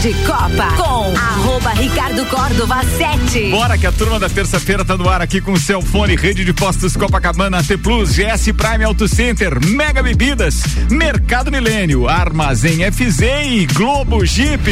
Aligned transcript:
de 0.00 0.14
Copa 0.24 0.76
com 0.76 1.16
arroba 1.16 1.70
Ricardo 1.70 2.24
Córdova 2.26 2.84
7. 2.84 3.50
Bora 3.50 3.76
que 3.76 3.86
a 3.86 3.90
turma 3.90 4.20
da 4.20 4.28
terça-feira 4.28 4.84
tá 4.84 4.96
no 4.96 5.08
ar 5.08 5.20
aqui 5.20 5.40
com 5.40 5.52
o 5.52 5.58
Celfone, 5.58 6.14
Rede 6.14 6.44
de 6.44 6.52
Postos 6.52 6.96
Copacabana, 6.96 7.64
T 7.64 7.76
Plus, 7.76 8.10
GS 8.14 8.52
Prime 8.56 8.84
Auto 8.84 9.08
Center, 9.08 9.58
Mega 9.66 10.00
Bebidas, 10.00 10.62
Mercado 10.88 11.50
Milênio, 11.50 12.08
Armazém 12.08 12.78
FZ 12.92 13.20
e 13.20 13.66
Globo 13.72 14.24
Jeep. 14.24 14.70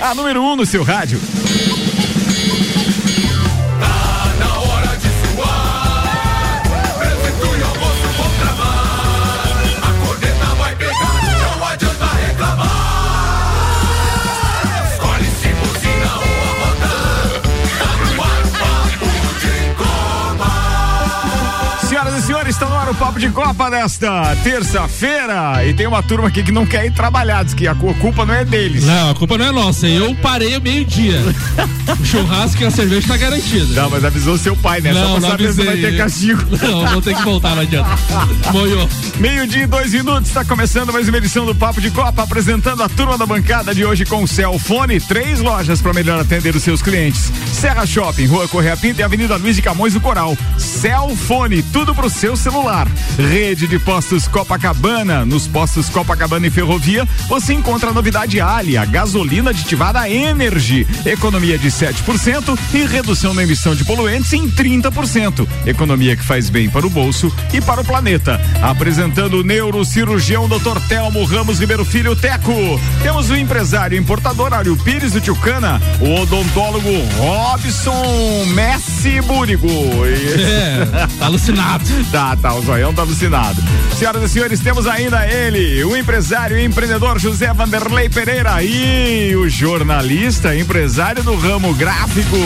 A 0.00 0.14
número 0.14 0.40
1 0.40 0.52
um 0.52 0.56
no 0.56 0.66
seu 0.66 0.84
rádio. 0.84 1.20
Senhores, 22.54 22.56
está 22.56 22.66
no 22.66 22.78
ar 22.78 22.83
o 22.90 22.94
Papo 22.94 23.18
de 23.18 23.28
Copa 23.30 23.70
desta 23.70 24.36
terça-feira. 24.42 25.64
E 25.66 25.72
tem 25.72 25.86
uma 25.86 26.02
turma 26.02 26.28
aqui 26.28 26.42
que 26.42 26.52
não 26.52 26.66
quer 26.66 26.84
ir 26.84 26.92
trabalhar, 26.92 27.44
diz 27.44 27.54
que 27.54 27.66
a 27.66 27.74
culpa 27.74 28.26
não 28.26 28.34
é 28.34 28.44
deles. 28.44 28.84
Não, 28.84 29.10
a 29.10 29.14
culpa 29.14 29.38
não 29.38 29.46
é 29.46 29.52
nossa. 29.52 29.86
Eu 29.86 30.14
parei 30.16 30.56
o 30.56 30.60
meio-dia. 30.60 31.20
o 32.00 32.04
churrasco 32.04 32.62
e 32.62 32.66
a 32.66 32.70
cerveja 32.70 33.00
está 33.00 33.16
garantida. 33.16 33.82
Não, 33.82 33.90
mas 33.90 34.04
avisou 34.04 34.36
seu 34.36 34.56
pai, 34.56 34.80
né? 34.80 34.92
Não, 34.92 35.00
Só 35.00 35.06
pra 35.12 35.20
não 35.20 35.30
saber 35.30 35.52
se 35.52 35.62
vai 35.62 35.76
ter 35.76 35.96
castigo. 35.96 36.42
Não, 36.60 36.86
vou 36.86 37.02
ter 37.02 37.16
que 37.16 37.22
voltar, 37.22 37.54
não 37.54 37.62
adianta. 37.62 37.90
Moiou. 38.52 38.88
Meio-dia 39.18 39.62
e 39.62 39.66
dois 39.66 39.92
minutos, 39.92 40.28
está 40.28 40.44
começando 40.44 40.92
mais 40.92 41.08
uma 41.08 41.18
edição 41.18 41.46
do 41.46 41.54
Papo 41.54 41.80
de 41.80 41.90
Copa, 41.90 42.22
apresentando 42.22 42.82
a 42.82 42.88
turma 42.88 43.16
da 43.16 43.24
bancada 43.24 43.74
de 43.74 43.84
hoje 43.84 44.04
com 44.04 44.22
o 44.22 44.28
Celfone, 44.28 45.00
três 45.00 45.40
lojas 45.40 45.80
para 45.80 45.92
melhor 45.92 46.20
atender 46.20 46.54
os 46.54 46.62
seus 46.62 46.82
clientes. 46.82 47.32
Serra 47.52 47.86
Shopping, 47.86 48.26
Rua 48.26 48.48
Correia 48.48 48.76
Pinta 48.76 49.00
e 49.00 49.04
Avenida 49.04 49.36
Luiz 49.36 49.56
de 49.56 49.62
Camões 49.62 49.94
do 49.94 50.00
Coral. 50.00 50.36
Celfone, 50.58 51.62
tudo 51.62 51.94
pro 51.94 52.10
seu 52.10 52.36
celular. 52.36 52.73
Rede 53.18 53.68
de 53.68 53.78
postos 53.78 54.26
Copacabana. 54.26 55.24
Nos 55.24 55.46
postos 55.46 55.88
Copacabana 55.88 56.46
e 56.46 56.50
Ferrovia, 56.50 57.06
você 57.28 57.54
encontra 57.54 57.90
a 57.90 57.92
novidade 57.92 58.40
Ali, 58.40 58.76
a 58.76 58.84
gasolina 58.84 59.50
aditivada 59.50 60.08
Energy. 60.08 60.86
Economia 61.06 61.56
de 61.56 61.68
7% 61.68 62.58
e 62.72 62.84
redução 62.84 63.32
na 63.32 63.44
emissão 63.44 63.74
de 63.74 63.84
poluentes 63.84 64.32
em 64.32 64.50
30%. 64.50 65.46
Economia 65.66 66.16
que 66.16 66.24
faz 66.24 66.50
bem 66.50 66.68
para 66.68 66.86
o 66.86 66.90
bolso 66.90 67.32
e 67.52 67.60
para 67.60 67.80
o 67.80 67.84
planeta. 67.84 68.40
Apresentando 68.60 69.40
o 69.40 69.44
neurocirurgião 69.44 70.48
Dr. 70.48 70.80
Telmo 70.88 71.24
Ramos 71.24 71.60
Ribeiro 71.60 71.84
Filho 71.84 72.16
Teco. 72.16 72.80
Temos 73.02 73.30
o 73.30 73.36
empresário 73.36 73.96
importador 73.96 74.52
Ário 74.52 74.76
Pires 74.78 75.12
do 75.12 75.20
Tchucana, 75.20 75.80
o 76.00 76.22
odontólogo 76.22 76.90
Robson 77.16 78.44
Messi 78.54 79.20
Búrigo. 79.20 79.68
É, 80.06 80.86
tá 81.18 81.26
alucinado. 81.26 81.84
tá, 82.10 82.36
tá, 82.36 82.54
zoião 82.64 82.94
tá 82.94 83.02
alucinado. 83.02 83.62
Senhoras 83.98 84.22
e 84.22 84.28
senhores, 84.28 84.60
temos 84.60 84.86
ainda 84.86 85.26
ele, 85.26 85.84
o 85.84 85.96
empresário 85.96 86.58
e 86.58 86.64
empreendedor 86.64 87.18
José 87.18 87.52
Vanderlei 87.52 88.08
Pereira 88.08 88.62
e 88.62 89.36
o 89.36 89.48
jornalista, 89.48 90.56
empresário 90.56 91.22
do 91.22 91.36
ramo 91.36 91.74
gráfico 91.74 92.36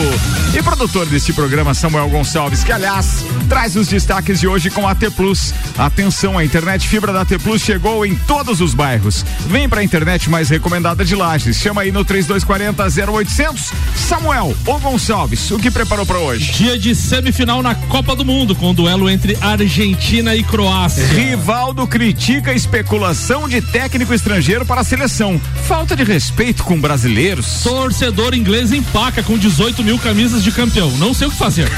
e 0.53 0.61
produtor 0.61 1.05
deste 1.05 1.31
programa 1.31 1.73
Samuel 1.73 2.09
Gonçalves, 2.09 2.63
que 2.63 2.71
aliás 2.71 3.23
traz 3.47 3.75
os 3.75 3.87
destaques 3.87 4.41
de 4.41 4.47
hoje 4.47 4.69
com 4.69 4.87
a 4.87 4.93
T 4.93 5.09
Plus. 5.09 5.53
Atenção, 5.77 6.37
a 6.37 6.43
internet 6.43 6.87
fibra 6.87 7.13
da 7.13 7.23
T 7.23 7.39
Plus 7.39 7.61
chegou 7.61 8.05
em 8.05 8.15
todos 8.15 8.59
os 8.59 8.73
bairros. 8.73 9.25
Vem 9.47 9.69
pra 9.69 9.83
internet 9.83 10.29
mais 10.29 10.49
recomendada 10.49 11.05
de 11.05 11.15
Lages. 11.15 11.57
Chama 11.57 11.81
aí 11.81 11.91
no 11.91 12.03
3240 12.03 13.11
0800. 13.11 13.71
Samuel 13.95 14.55
ou 14.65 14.79
Gonçalves, 14.79 15.49
o 15.51 15.57
que 15.57 15.71
preparou 15.71 16.05
para 16.05 16.19
hoje? 16.19 16.51
Dia 16.51 16.77
de 16.77 16.93
semifinal 16.93 17.63
na 17.63 17.73
Copa 17.73 18.15
do 18.15 18.25
Mundo 18.25 18.53
com 18.53 18.73
duelo 18.73 19.09
entre 19.09 19.37
Argentina 19.39 20.08
e 20.11 20.43
Croácia. 20.43 21.05
Rivaldo 21.05 21.85
critica 21.85 22.49
a 22.49 22.53
especulação 22.55 23.47
de 23.47 23.61
técnico 23.61 24.11
estrangeiro 24.11 24.65
para 24.65 24.81
a 24.81 24.83
seleção. 24.83 25.39
Falta 25.67 25.95
de 25.95 26.03
respeito 26.03 26.63
com 26.63 26.81
brasileiros. 26.81 27.61
Torcedor 27.61 28.33
inglês 28.33 28.73
empaca 28.73 29.21
com 29.21 29.37
18 29.37 29.83
mil 29.83 29.99
camisas 29.99 30.43
de 30.43 30.51
campeão. 30.51 30.89
Não 30.97 31.13
sei 31.13 31.27
o 31.27 31.29
que 31.29 31.37
fazer. 31.37 31.69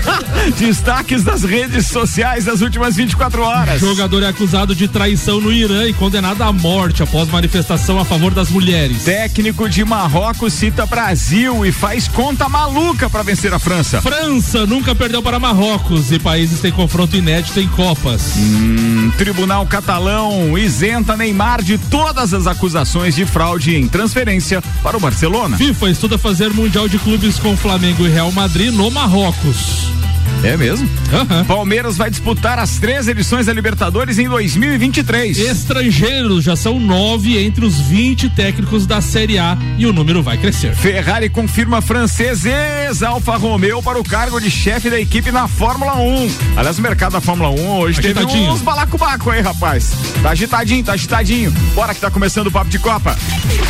Destaques 0.58 1.24
das 1.24 1.42
redes 1.44 1.86
sociais 1.86 2.44
das 2.44 2.60
últimas 2.60 2.94
24 2.94 3.40
horas. 3.40 3.80
Jogador 3.80 4.22
é 4.22 4.26
acusado 4.26 4.74
de 4.74 4.86
traição 4.86 5.40
no 5.40 5.50
Irã 5.50 5.88
e 5.88 5.94
condenado 5.94 6.42
à 6.42 6.52
morte 6.52 7.02
após 7.02 7.26
manifestação 7.30 7.98
a 7.98 8.04
favor 8.04 8.34
das 8.34 8.50
mulheres. 8.50 9.04
Técnico 9.04 9.66
de 9.66 9.82
Marrocos 9.82 10.52
cita 10.52 10.84
Brasil 10.84 11.64
e 11.64 11.72
faz 11.72 12.06
conta 12.06 12.50
maluca 12.50 13.08
para 13.08 13.22
vencer 13.22 13.54
a 13.54 13.58
França. 13.58 14.02
França 14.02 14.66
nunca 14.66 14.94
perdeu 14.94 15.22
para 15.22 15.38
Marrocos 15.38 16.12
e 16.12 16.18
países 16.18 16.60
têm 16.60 16.70
confronto 16.70 17.16
inédito 17.16 17.58
em 17.58 17.77
Copas. 17.78 18.32
Hum, 18.36 19.08
Tribunal 19.16 19.64
Catalão 19.64 20.58
isenta 20.58 21.16
Neymar 21.16 21.62
de 21.62 21.78
todas 21.78 22.34
as 22.34 22.48
acusações 22.48 23.14
de 23.14 23.24
fraude 23.24 23.76
em 23.76 23.86
transferência 23.86 24.60
para 24.82 24.96
o 24.96 25.00
Barcelona. 25.00 25.56
FIFA 25.56 25.88
estuda 25.88 26.18
fazer 26.18 26.52
Mundial 26.52 26.88
de 26.88 26.98
Clubes 26.98 27.38
com 27.38 27.56
Flamengo 27.56 28.04
e 28.04 28.10
Real 28.10 28.32
Madrid 28.32 28.72
no 28.72 28.90
Marrocos. 28.90 29.97
É 30.42 30.56
mesmo? 30.56 30.88
Uhum. 31.12 31.44
Palmeiras 31.44 31.96
vai 31.96 32.10
disputar 32.10 32.58
as 32.58 32.78
três 32.78 33.08
edições 33.08 33.46
da 33.46 33.52
Libertadores 33.52 34.18
em 34.18 34.28
2023. 34.28 35.38
Estrangeiros 35.38 36.44
já 36.44 36.54
são 36.54 36.78
nove 36.78 37.38
entre 37.38 37.64
os 37.64 37.80
20 37.80 38.30
técnicos 38.30 38.86
da 38.86 39.00
Série 39.00 39.38
A 39.38 39.56
e 39.78 39.86
o 39.86 39.92
número 39.92 40.22
vai 40.22 40.36
crescer. 40.36 40.74
Ferrari 40.74 41.28
confirma 41.28 41.80
franceses 41.80 43.02
Alfa 43.02 43.36
Romeo 43.36 43.82
para 43.82 43.98
o 43.98 44.04
cargo 44.04 44.40
de 44.40 44.50
chefe 44.50 44.90
da 44.90 45.00
equipe 45.00 45.32
na 45.32 45.48
Fórmula 45.48 45.96
1. 45.96 46.30
Aliás, 46.56 46.78
o 46.78 46.82
mercado 46.82 47.12
da 47.12 47.20
Fórmula 47.20 47.50
1 47.50 47.78
hoje 47.78 47.98
Agitadinho. 48.00 48.28
teve 48.28 48.50
uns 48.50 48.60
balacobaco 48.60 49.30
aí, 49.30 49.40
rapaz. 49.40 49.92
Tá 50.22 50.30
agitadinho, 50.30 50.84
tá 50.84 50.92
agitadinho. 50.92 51.50
Bora 51.74 51.94
que 51.94 52.00
tá 52.00 52.10
começando 52.10 52.48
o 52.48 52.50
Papo 52.50 52.70
de 52.70 52.78
Copa. 52.78 53.16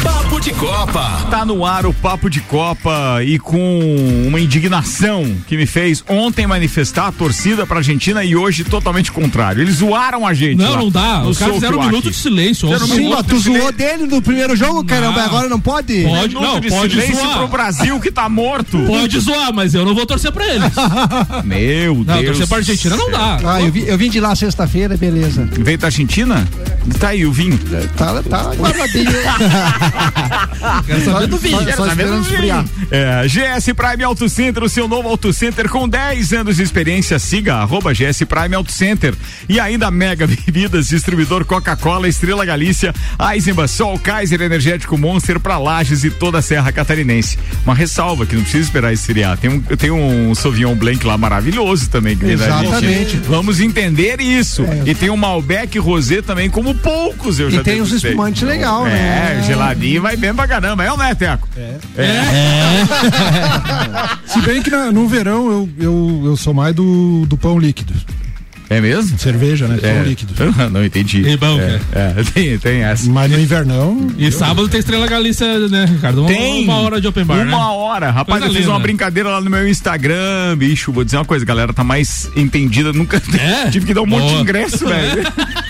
Papo 0.03 0.41
de 0.41 0.53
Copa. 0.53 1.27
Tá 1.31 1.45
no 1.45 1.65
ar 1.65 1.87
o 1.87 1.95
Papo 1.95 2.29
de 2.29 2.41
Copa 2.41 3.23
e 3.25 3.39
com 3.39 4.27
uma 4.27 4.41
indignação 4.41 5.37
que 5.47 5.57
me 5.57 5.67
fez 5.67 6.03
ontem 6.09 6.47
manifestar 6.48 7.06
a 7.09 7.12
torcida 7.12 7.66
pra 7.66 7.76
Argentina 7.78 8.25
e 8.25 8.34
hoje 8.34 8.64
totalmente 8.64 9.12
contrário. 9.12 9.62
Eles 9.62 9.76
zoaram 9.76 10.26
a 10.26 10.34
gente. 10.34 10.56
Não, 10.59 10.70
lá, 10.72 10.76
não 10.78 10.91
dá. 10.91 11.22
Os 11.22 11.38
caras 11.38 11.54
fizeram 11.54 11.78
um 11.78 11.84
minuto 11.86 12.10
de 12.10 12.16
silêncio. 12.16 12.69
Um 12.69 12.78
Sim, 12.78 12.94
minuto 12.97 12.97
Sim, 12.97 13.09
mas 13.14 13.26
tu 13.26 13.38
zoou 13.38 13.70
dele 13.72 14.06
no 14.06 14.20
primeiro 14.22 14.56
jogo, 14.56 14.82
caramba, 14.84 15.22
agora 15.22 15.48
não 15.48 15.60
pode? 15.60 16.03
Pode, 16.03 16.28
Minuto 16.34 16.42
não, 16.42 16.60
de 16.60 16.69
pode 16.69 16.94
silêncio 16.94 17.16
zoar. 17.25 17.38
pro 17.38 17.48
Brasil 17.48 18.00
que 18.00 18.10
tá 18.10 18.28
morto. 18.28 18.78
Pode 18.86 19.20
zoar, 19.20 19.53
mas 19.53 19.75
eu 19.75 19.84
não 19.84 19.94
vou 19.94 20.06
torcer 20.06 20.32
pra 20.32 20.47
eles. 20.48 20.72
Meu 21.44 21.94
Não, 21.97 22.03
Deus. 22.04 22.26
torcer 22.26 22.47
pra 22.48 22.56
Argentina 22.59 22.97
não 22.97 23.10
dá. 23.10 23.38
Ah, 23.44 23.60
eu, 23.60 23.70
vi- 23.70 23.86
eu 23.86 23.98
vim 23.98 24.09
de 24.10 24.19
lá 24.20 24.34
sexta-feira, 24.34 24.97
beleza. 24.97 25.48
Veio 25.53 25.76
da 25.78 25.86
Argentina? 25.88 26.48
Tá 26.99 27.09
aí 27.09 27.25
o 27.25 27.32
vinho. 27.32 27.59
Tá, 27.97 28.22
tá 28.22 28.54
guardadinho. 28.54 29.10
Quero 30.87 31.04
saber 31.04 31.26
do 31.26 31.38
vinho. 31.38 31.59
Só, 31.59 31.76
só 31.76 31.87
Tá 31.87 31.94
vendo 31.94 32.21
esperando 32.21 32.21
o 32.21 32.62
vinho? 32.65 32.88
É, 32.91 33.26
GS 33.26 33.72
Prime 33.75 34.04
Auto 34.04 34.28
Center, 34.28 34.62
o 34.62 34.69
seu 34.69 34.88
novo 34.88 35.09
Auto 35.09 35.32
Center 35.32 35.69
com 35.69 35.88
10 35.88 36.32
anos 36.32 36.56
de 36.56 36.62
experiência. 36.62 37.19
Siga 37.19 37.56
arroba 37.56 37.93
GS 37.93 38.25
Prime 38.28 38.54
Auto 38.54 38.72
Center. 38.72 39.15
E 39.48 39.60
ainda 39.60 39.91
Mega 39.91 40.27
Bebidas, 40.28 40.88
distribuidor 40.88 41.44
Coca-Cola, 41.44 42.09
Estrela 42.09 42.44
Galícia, 42.44 42.94
Eisenbach, 43.32 43.69
Sol, 43.69 43.98
Kaiser 43.98 44.41
Energético 44.41 44.97
Monster 44.97 45.38
para 45.38 45.59
Lages 45.59 46.04
e 46.04 46.10
toda 46.10 46.38
a 46.38 46.43
Serra 46.43 46.72
Catarinense. 46.72 47.38
Uma 47.65 47.75
ressalva 47.75 48.27
que 48.27 48.34
não 48.34 48.43
precisa 48.43 48.65
esperar 48.65 48.93
esfriar. 48.93 49.37
Tem 49.38 49.50
um, 49.50 49.60
tem 49.60 49.91
um 49.91 50.34
Sauvignon 50.34 50.75
Blanc 50.75 51.04
lá 51.07 51.16
maravilhoso 51.18 51.89
também. 51.91 52.16
da 52.16 52.27
Exatamente. 52.27 53.16
Vamos 53.28 53.60
entender 53.60 54.21
isso. 54.21 54.63
É. 54.63 54.91
E 54.91 54.95
tem 54.95 55.10
um 55.10 55.16
Malbec 55.16 55.78
Rosé 55.78 56.22
também, 56.22 56.48
como 56.48 56.74
poucos 56.78 57.39
eu 57.39 57.51
já 57.51 57.60
E 57.60 57.65
tem 57.65 57.80
uns 57.83 57.92
espumantes 57.92 58.42
legal, 58.42 58.86
É, 58.86 58.91
né? 59.36 59.42
geladinho 59.47 60.01
vai 60.03 60.16
bem 60.16 60.34
pra 60.34 60.47
caramba. 60.48 60.84
É 60.84 60.92
o 60.92 60.97
né, 60.97 61.15
Teco? 61.15 61.47
Se 64.27 64.41
bem 64.42 64.63
que 64.63 64.71
na- 64.71 64.92
no 64.92 65.09
verão 65.09 65.51
eu, 65.51 65.69
eu, 65.78 66.22
eu 66.27 66.36
sou 66.36 66.53
mais 66.54 66.75
do, 66.75 67.25
do 67.27 67.36
pão 67.36 67.59
líquido. 67.59 67.92
É 68.70 68.80
mesmo? 68.80 69.18
Cerveja, 69.18 69.66
né? 69.66 69.78
É. 69.82 70.03
líquido. 70.03 70.34
Não 70.70 70.84
entendi. 70.84 71.22
E 71.26 71.36
bom, 71.36 71.59
é, 71.59 71.80
é, 71.92 72.22
tem, 72.34 72.59
tem 72.59 72.82
essa. 72.82 73.09
Mas 73.10 73.30
no 73.30 73.38
invernão. 73.38 74.09
E 74.18 74.30
sábado 74.30 74.68
tem 74.68 74.78
Estrela 74.80 75.06
Galícia, 75.06 75.68
né, 75.68 75.86
Ricardo? 75.86 76.20
Uma, 76.20 76.28
Tem 76.28 76.65
uma 76.65 76.76
hora 76.80 77.00
de 77.00 77.06
open 77.09 77.24
bar, 77.24 77.36
Uma 77.38 77.44
né? 77.44 77.54
hora. 77.56 78.10
Rapaz, 78.10 78.41
Coisa 78.41 78.47
eu 78.47 78.50
fiz 78.50 78.60
linda. 78.60 78.72
uma 78.72 78.80
brincadeira 78.80 79.30
lá 79.30 79.41
no 79.41 79.48
meu 79.50 79.66
Instagram, 79.66 80.56
bicho. 80.56 80.92
Vou 80.92 81.03
dizer 81.04 81.16
uma 81.16 81.24
coisa, 81.24 81.44
a 81.44 81.48
galera 81.48 81.72
tá 81.72 81.82
mais 81.82 82.30
entendida. 82.36 82.92
Nunca 82.92 83.22
É? 83.38 83.70
tive 83.70 83.86
que 83.86 83.94
dar 83.94 84.03
um 84.03 84.06
monte 84.06 84.24
de 84.24 84.30
Boa. 84.30 84.41
ingresso, 84.42 84.86
velho. 84.86 85.22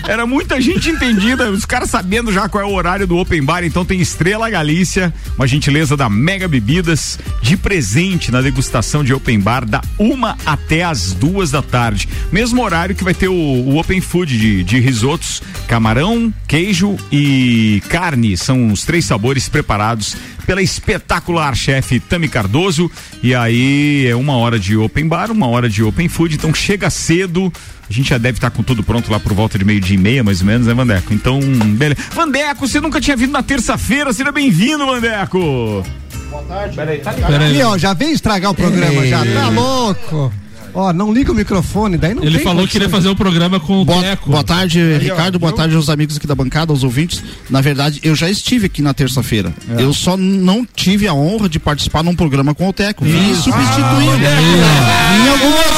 Era 0.07 0.25
muita 0.25 0.59
gente 0.59 0.89
entendida, 0.89 1.49
os 1.51 1.65
caras 1.65 1.89
sabendo 1.89 2.31
já 2.33 2.49
qual 2.49 2.63
é 2.63 2.67
o 2.67 2.73
horário 2.73 3.05
do 3.07 3.17
Open 3.17 3.41
Bar. 3.43 3.63
Então 3.63 3.85
tem 3.85 3.99
Estrela 4.01 4.49
Galícia, 4.49 5.13
uma 5.37 5.47
gentileza 5.47 5.95
da 5.95 6.09
Mega 6.09 6.47
Bebidas, 6.47 7.19
de 7.41 7.55
presente 7.55 8.31
na 8.31 8.41
degustação 8.41 9.03
de 9.03 9.13
Open 9.13 9.39
Bar, 9.39 9.65
da 9.65 9.81
uma 9.97 10.35
até 10.45 10.83
as 10.83 11.13
duas 11.13 11.51
da 11.51 11.61
tarde. 11.61 12.09
Mesmo 12.31 12.63
horário 12.63 12.88
que 12.95 13.03
vai 13.03 13.13
ter 13.13 13.27
o, 13.27 13.33
o 13.33 13.77
Open 13.77 14.01
Food 14.01 14.37
de, 14.37 14.63
de 14.63 14.79
risotos, 14.79 15.41
camarão, 15.67 16.33
queijo 16.47 16.97
e 17.11 17.81
carne. 17.89 18.35
São 18.35 18.71
os 18.71 18.83
três 18.83 19.05
sabores 19.05 19.47
preparados 19.49 20.15
pela 20.45 20.61
espetacular 20.61 21.55
chefe 21.55 21.99
Tami 21.99 22.27
Cardoso. 22.27 22.89
E 23.21 23.35
aí 23.35 24.07
é 24.07 24.15
uma 24.15 24.35
hora 24.37 24.57
de 24.57 24.75
open 24.75 25.07
bar, 25.07 25.31
uma 25.31 25.47
hora 25.47 25.69
de 25.69 25.83
open 25.83 26.09
food. 26.09 26.35
Então 26.35 26.53
chega 26.53 26.89
cedo. 26.89 27.51
A 27.89 27.93
gente 27.93 28.09
já 28.09 28.17
deve 28.17 28.37
estar 28.37 28.51
com 28.51 28.61
tudo 28.61 28.83
pronto 28.83 29.11
lá 29.11 29.19
por 29.19 29.33
volta 29.33 29.57
de 29.57 29.65
meio 29.65 29.79
dia 29.79 29.95
e 29.95 29.99
meia, 29.99 30.23
mais 30.23 30.41
ou 30.41 30.47
menos, 30.47 30.67
né, 30.67 30.73
Vandeco? 30.73 31.13
Então, 31.13 31.39
beleza. 31.39 31.99
Vandeco, 32.13 32.67
você 32.67 32.79
nunca 32.79 33.01
tinha 33.01 33.17
vindo 33.17 33.31
na 33.31 33.41
terça-feira. 33.41 34.13
Seja 34.13 34.31
bem-vindo, 34.31 34.85
Vandeco. 34.85 35.83
Boa 36.29 36.43
tarde. 36.43 36.75
Peraí, 36.75 36.99
tá 36.99 37.13
Peraí, 37.13 37.61
ó, 37.63 37.77
já 37.77 37.93
veio 37.93 38.13
estragar 38.13 38.51
o 38.51 38.55
programa, 38.55 39.05
já. 39.07 39.25
Tá 39.25 39.49
louco. 39.49 40.31
Ó, 40.73 40.93
não 40.93 41.11
liga 41.13 41.31
o 41.31 41.35
microfone, 41.35 41.97
daí 41.97 42.13
não 42.13 42.23
Ele 42.23 42.37
tem 42.37 42.43
falou 42.43 42.65
que 42.65 42.71
queria 42.73 42.89
fazer 42.89 43.09
o 43.09 43.15
programa 43.15 43.59
com 43.59 43.81
o 43.81 43.85
Boa, 43.85 44.01
Teco. 44.01 44.29
boa 44.29 44.43
tarde, 44.43 44.79
Ricardo. 44.97 45.39
Boa 45.39 45.53
tarde 45.53 45.75
aos 45.75 45.89
amigos 45.89 46.17
aqui 46.17 46.27
da 46.27 46.35
bancada, 46.35 46.71
aos 46.71 46.83
ouvintes. 46.83 47.23
Na 47.49 47.61
verdade, 47.61 47.99
eu 48.03 48.15
já 48.15 48.29
estive 48.29 48.67
aqui 48.67 48.81
na 48.81 48.93
terça-feira. 48.93 49.53
Eu 49.77 49.93
só 49.93 50.15
não 50.17 50.65
tive 50.65 51.07
a 51.07 51.13
honra 51.13 51.49
de 51.49 51.59
participar 51.59 52.03
num 52.03 52.15
programa 52.15 52.53
com 52.53 52.67
o 52.67 52.73
Teco. 52.73 53.03
Vim 53.03 53.33
substituindo. 53.35 54.25
Em 54.25 55.29
algumas 55.29 55.69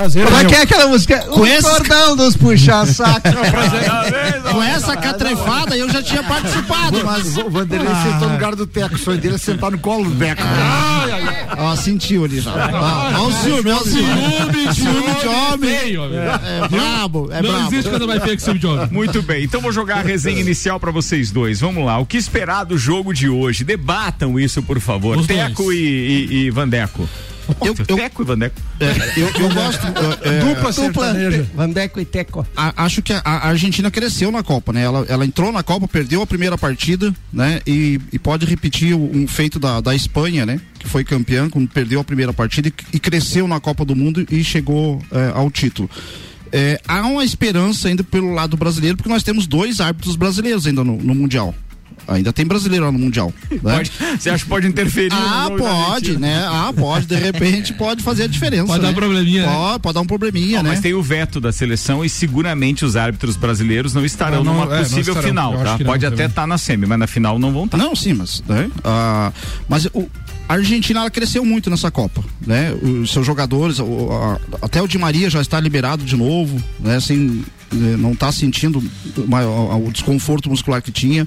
Prazer, 0.00 0.24
Como 0.24 0.36
é 0.38 0.44
que 0.46 0.54
é 0.54 0.62
aquela 0.62 0.86
música? 0.86 1.18
Com 1.26 1.40
o 1.40 1.46
esse- 1.46 1.62
cordão 1.68 2.16
dos 2.16 2.34
puxa-saco. 2.34 3.20
Com 4.50 4.62
essa 4.62 4.96
catrefada 4.96 5.76
eu 5.76 5.90
já 5.90 6.02
tinha 6.02 6.22
participado, 6.22 7.04
mas. 7.04 7.36
O 7.36 7.50
Vanderlei 7.50 7.94
sentou 8.02 8.28
no 8.28 8.34
lugar 8.34 8.56
do 8.56 8.66
Teco. 8.66 8.94
O 8.94 8.98
sonho 8.98 9.18
dele 9.18 9.34
é 9.34 9.38
sentar 9.38 9.70
no 9.70 9.78
colo 9.78 10.08
do 10.08 10.16
Teco. 10.16 10.42
Ó, 11.58 11.76
sentiu 11.76 12.24
ali 12.24 12.40
já. 12.40 12.50
Ó, 13.18 13.26
o 13.26 13.32
ciúme, 13.32 13.70
ó 13.70 13.76
o 13.78 13.84
ciúme, 13.84 14.74
ciúme 14.74 15.20
de 15.20 15.28
homem. 15.28 15.78
Amigo. 15.80 16.14
É 16.14 16.68
brabo, 16.68 17.28
é 17.30 17.42
Não 17.42 17.66
existe 17.66 17.90
coisa 17.90 18.06
mais 18.06 18.22
feia 18.22 18.36
que 18.36 18.42
ciúme 18.42 18.58
de 18.58 18.66
homem. 18.66 18.88
Muito 18.90 19.20
bem, 19.22 19.44
então 19.44 19.60
vou 19.60 19.70
jogar 19.70 19.98
a 19.98 20.02
resenha 20.02 20.40
inicial 20.40 20.80
pra 20.80 20.90
vocês 20.90 21.30
dois. 21.30 21.60
Vamos 21.60 21.84
lá, 21.84 21.98
o 21.98 22.06
que 22.06 22.16
esperar 22.16 22.64
do 22.64 22.78
jogo 22.78 23.12
de 23.12 23.28
hoje? 23.28 23.64
Debatam 23.64 24.40
isso, 24.40 24.62
por 24.62 24.80
favor. 24.80 25.18
Os 25.18 25.26
Teco 25.26 25.70
e, 25.72 25.76
e, 26.30 26.34
e 26.46 26.50
Vandeco. 26.50 27.06
Eu- 27.64 27.74
eu- 27.88 27.96
Teco 27.96 28.22
e 28.22 28.24
Vandeco. 28.24 28.60
É, 28.78 29.20
eu, 29.20 29.28
eu 29.40 29.54
gosto. 29.54 29.86
é, 30.24 30.28
é, 30.28 30.40
Dupla 30.40 30.72
sertaneja. 30.72 31.46
Vandeco 31.54 32.00
e 32.00 32.04
Teco. 32.04 32.46
a- 32.56 32.84
acho 32.84 33.02
que 33.02 33.12
a, 33.12 33.20
a 33.24 33.48
Argentina 33.48 33.90
cresceu 33.90 34.30
na 34.30 34.42
Copa, 34.42 34.72
né? 34.72 34.82
Ela, 34.82 35.04
ela 35.08 35.24
entrou 35.26 35.50
na 35.52 35.62
Copa, 35.62 35.86
perdeu 35.88 36.22
a 36.22 36.26
primeira 36.26 36.56
partida, 36.56 37.14
né? 37.32 37.60
E, 37.66 38.00
e 38.12 38.18
pode 38.18 38.46
repetir 38.46 38.94
o- 38.94 39.10
um 39.16 39.26
feito 39.26 39.58
da, 39.58 39.80
da 39.80 39.94
Espanha, 39.94 40.44
né? 40.46 40.60
Que 40.78 40.88
foi 40.88 41.04
campeã, 41.04 41.48
quando 41.50 41.68
perdeu 41.68 42.00
a 42.00 42.04
primeira 42.04 42.32
partida 42.32 42.68
e, 42.68 42.72
e 42.94 42.98
cresceu 43.00 43.46
na 43.48 43.60
Copa 43.60 43.84
do 43.84 43.94
Mundo 43.96 44.26
e 44.30 44.42
chegou 44.44 45.02
é, 45.12 45.32
ao 45.34 45.50
título. 45.50 45.90
É, 46.52 46.80
há 46.88 47.02
uma 47.06 47.24
esperança 47.24 47.86
ainda 47.88 48.02
pelo 48.02 48.32
lado 48.32 48.56
brasileiro, 48.56 48.96
porque 48.96 49.08
nós 49.08 49.22
temos 49.22 49.46
dois 49.46 49.80
árbitros 49.80 50.16
brasileiros 50.16 50.66
ainda 50.66 50.82
no, 50.82 50.96
no 50.96 51.14
Mundial. 51.14 51.54
Ainda 52.10 52.32
tem 52.32 52.44
brasileiro 52.44 52.84
lá 52.84 52.92
no 52.92 52.98
Mundial. 52.98 53.32
Né? 53.50 53.76
Pode, 53.76 53.92
você 54.18 54.30
acha 54.30 54.44
que 54.44 54.48
pode 54.50 54.66
interferir? 54.66 55.10
no 55.10 55.16
Ah, 55.16 55.48
pode, 55.56 56.18
né? 56.18 56.44
Ah, 56.46 56.72
pode. 56.76 57.06
De 57.06 57.14
repente 57.16 57.72
pode 57.74 58.02
fazer 58.02 58.24
a 58.24 58.26
diferença. 58.26 58.66
Pode 58.66 58.80
dar 58.80 58.88
né? 58.88 58.92
um 58.92 58.96
probleminha, 58.96 59.46
né? 59.46 59.52
Pode, 59.52 59.80
pode 59.80 59.94
dar 59.94 60.00
um 60.00 60.06
probleminha, 60.06 60.56
Não, 60.58 60.64
né? 60.64 60.70
Mas 60.70 60.80
tem 60.80 60.94
o 60.94 61.02
veto 61.02 61.40
da 61.40 61.52
seleção 61.52 62.04
e 62.04 62.08
seguramente 62.08 62.84
os 62.84 62.96
árbitros 62.96 63.36
brasileiros 63.36 63.92
não 63.94 64.04
estarão 64.04 64.40
Ah, 64.40 64.44
não, 64.44 64.54
numa 64.64 64.74
é, 64.76 64.78
possível 64.80 65.00
estarão. 65.14 65.22
final, 65.28 65.52
tá? 65.58 65.76
que 65.76 65.84
não 65.84 65.90
Pode 65.90 66.06
até 66.06 66.26
estar 66.26 66.46
na 66.46 66.58
semi, 66.58 66.86
mas 66.86 66.98
na 66.98 67.06
final 67.06 67.38
não 67.38 67.52
vão 67.52 67.64
estar. 67.66 67.76
Não, 67.76 67.94
sim, 67.94 68.12
mas, 68.14 68.42
né? 68.48 68.70
Ah, 68.82 69.32
mas 69.68 69.84
o, 69.86 70.08
a 70.48 70.54
Argentina 70.54 71.00
ela 71.00 71.10
cresceu 71.10 71.44
muito 71.44 71.68
nessa 71.70 71.90
Copa, 71.90 72.24
né? 72.46 72.72
Os 72.82 73.12
seus 73.12 73.24
jogadores, 73.26 73.78
o- 73.78 74.08
a- 74.12 74.38
até 74.66 74.80
o 74.82 74.86
Di 74.88 74.98
Maria 74.98 75.28
já 75.30 75.40
está 75.40 75.60
liberado 75.60 76.02
de 76.04 76.16
novo, 76.16 76.60
né? 76.80 76.98
Sem, 77.00 77.44
não 77.72 78.12
está 78.12 78.30
sentindo 78.32 78.82
o 79.16 79.90
desconforto 79.92 80.48
muscular 80.48 80.82
que 80.82 80.90
tinha. 80.92 81.26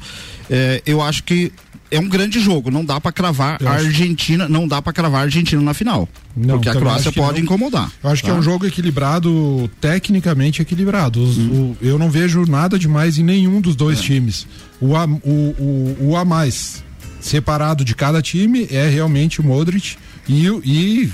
Eh, 0.49 0.81
eu 0.85 1.01
acho 1.01 1.23
que 1.23 1.51
é 1.89 1.99
um 1.99 2.09
grande 2.09 2.39
jogo, 2.39 2.71
não 2.71 2.83
dá 2.83 2.99
para 2.99 3.11
cravar 3.11 3.59
a 3.63 3.69
Argentina, 3.71 4.49
não 4.49 4.67
dá 4.67 4.81
para 4.81 4.91
cravar 4.91 5.21
a 5.21 5.23
Argentina 5.25 5.61
na 5.61 5.73
final, 5.75 6.09
Não, 6.35 6.55
porque 6.55 6.69
a 6.69 6.73
Croácia 6.73 7.11
pode 7.11 7.37
não. 7.37 7.43
incomodar. 7.45 7.91
Eu 8.03 8.09
acho 8.09 8.23
que 8.23 8.29
é 8.29 8.33
tá? 8.33 8.39
um 8.39 8.41
jogo 8.41 8.65
equilibrado, 8.65 9.69
tecnicamente 9.79 10.61
equilibrado. 10.61 11.21
Os- 11.23 11.37
o- 11.37 11.77
eu 11.81 11.99
não 11.99 12.09
vejo 12.09 12.45
nada 12.47 12.79
demais 12.79 13.17
em 13.19 13.23
nenhum 13.23 13.61
dos 13.61 13.75
dois 13.75 14.01
times. 14.01 14.47
O 14.81 14.95
a, 14.95 15.05
o, 15.05 15.29
o, 15.29 15.97
o 16.09 16.17
a 16.17 16.25
mais 16.25 16.83
separado 17.21 17.85
de 17.85 17.93
cada 17.95 18.21
time 18.21 18.67
é 18.71 18.89
realmente 18.89 19.39
o 19.39 19.43
Modric 19.43 19.95
e, 20.27 20.47
e 20.65 21.11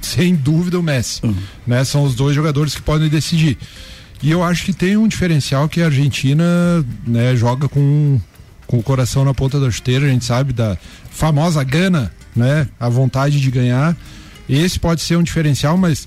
sem 0.00 0.34
dúvida 0.34 0.78
o 0.78 0.82
Messi. 0.82 1.20
Né? 1.66 1.82
São 1.84 2.04
os 2.04 2.14
dois 2.14 2.34
jogadores 2.36 2.74
que 2.74 2.82
podem 2.82 3.08
decidir. 3.08 3.58
E 4.22 4.30
eu 4.30 4.42
acho 4.42 4.64
que 4.64 4.72
tem 4.72 4.96
um 4.96 5.08
diferencial 5.08 5.68
que 5.68 5.80
a 5.82 5.86
Argentina 5.86 6.44
né, 7.06 7.34
joga 7.34 7.68
com, 7.68 8.20
com 8.66 8.78
o 8.78 8.82
coração 8.82 9.24
na 9.24 9.32
ponta 9.32 9.58
da 9.58 9.70
chuteira, 9.70 10.06
a 10.06 10.08
gente 10.08 10.24
sabe 10.24 10.52
da 10.52 10.76
famosa 11.10 11.62
gana, 11.64 12.12
né? 12.36 12.68
A 12.78 12.88
vontade 12.88 13.40
de 13.40 13.50
ganhar. 13.50 13.96
Esse 14.48 14.78
pode 14.78 15.00
ser 15.00 15.16
um 15.16 15.22
diferencial, 15.22 15.76
mas 15.76 16.06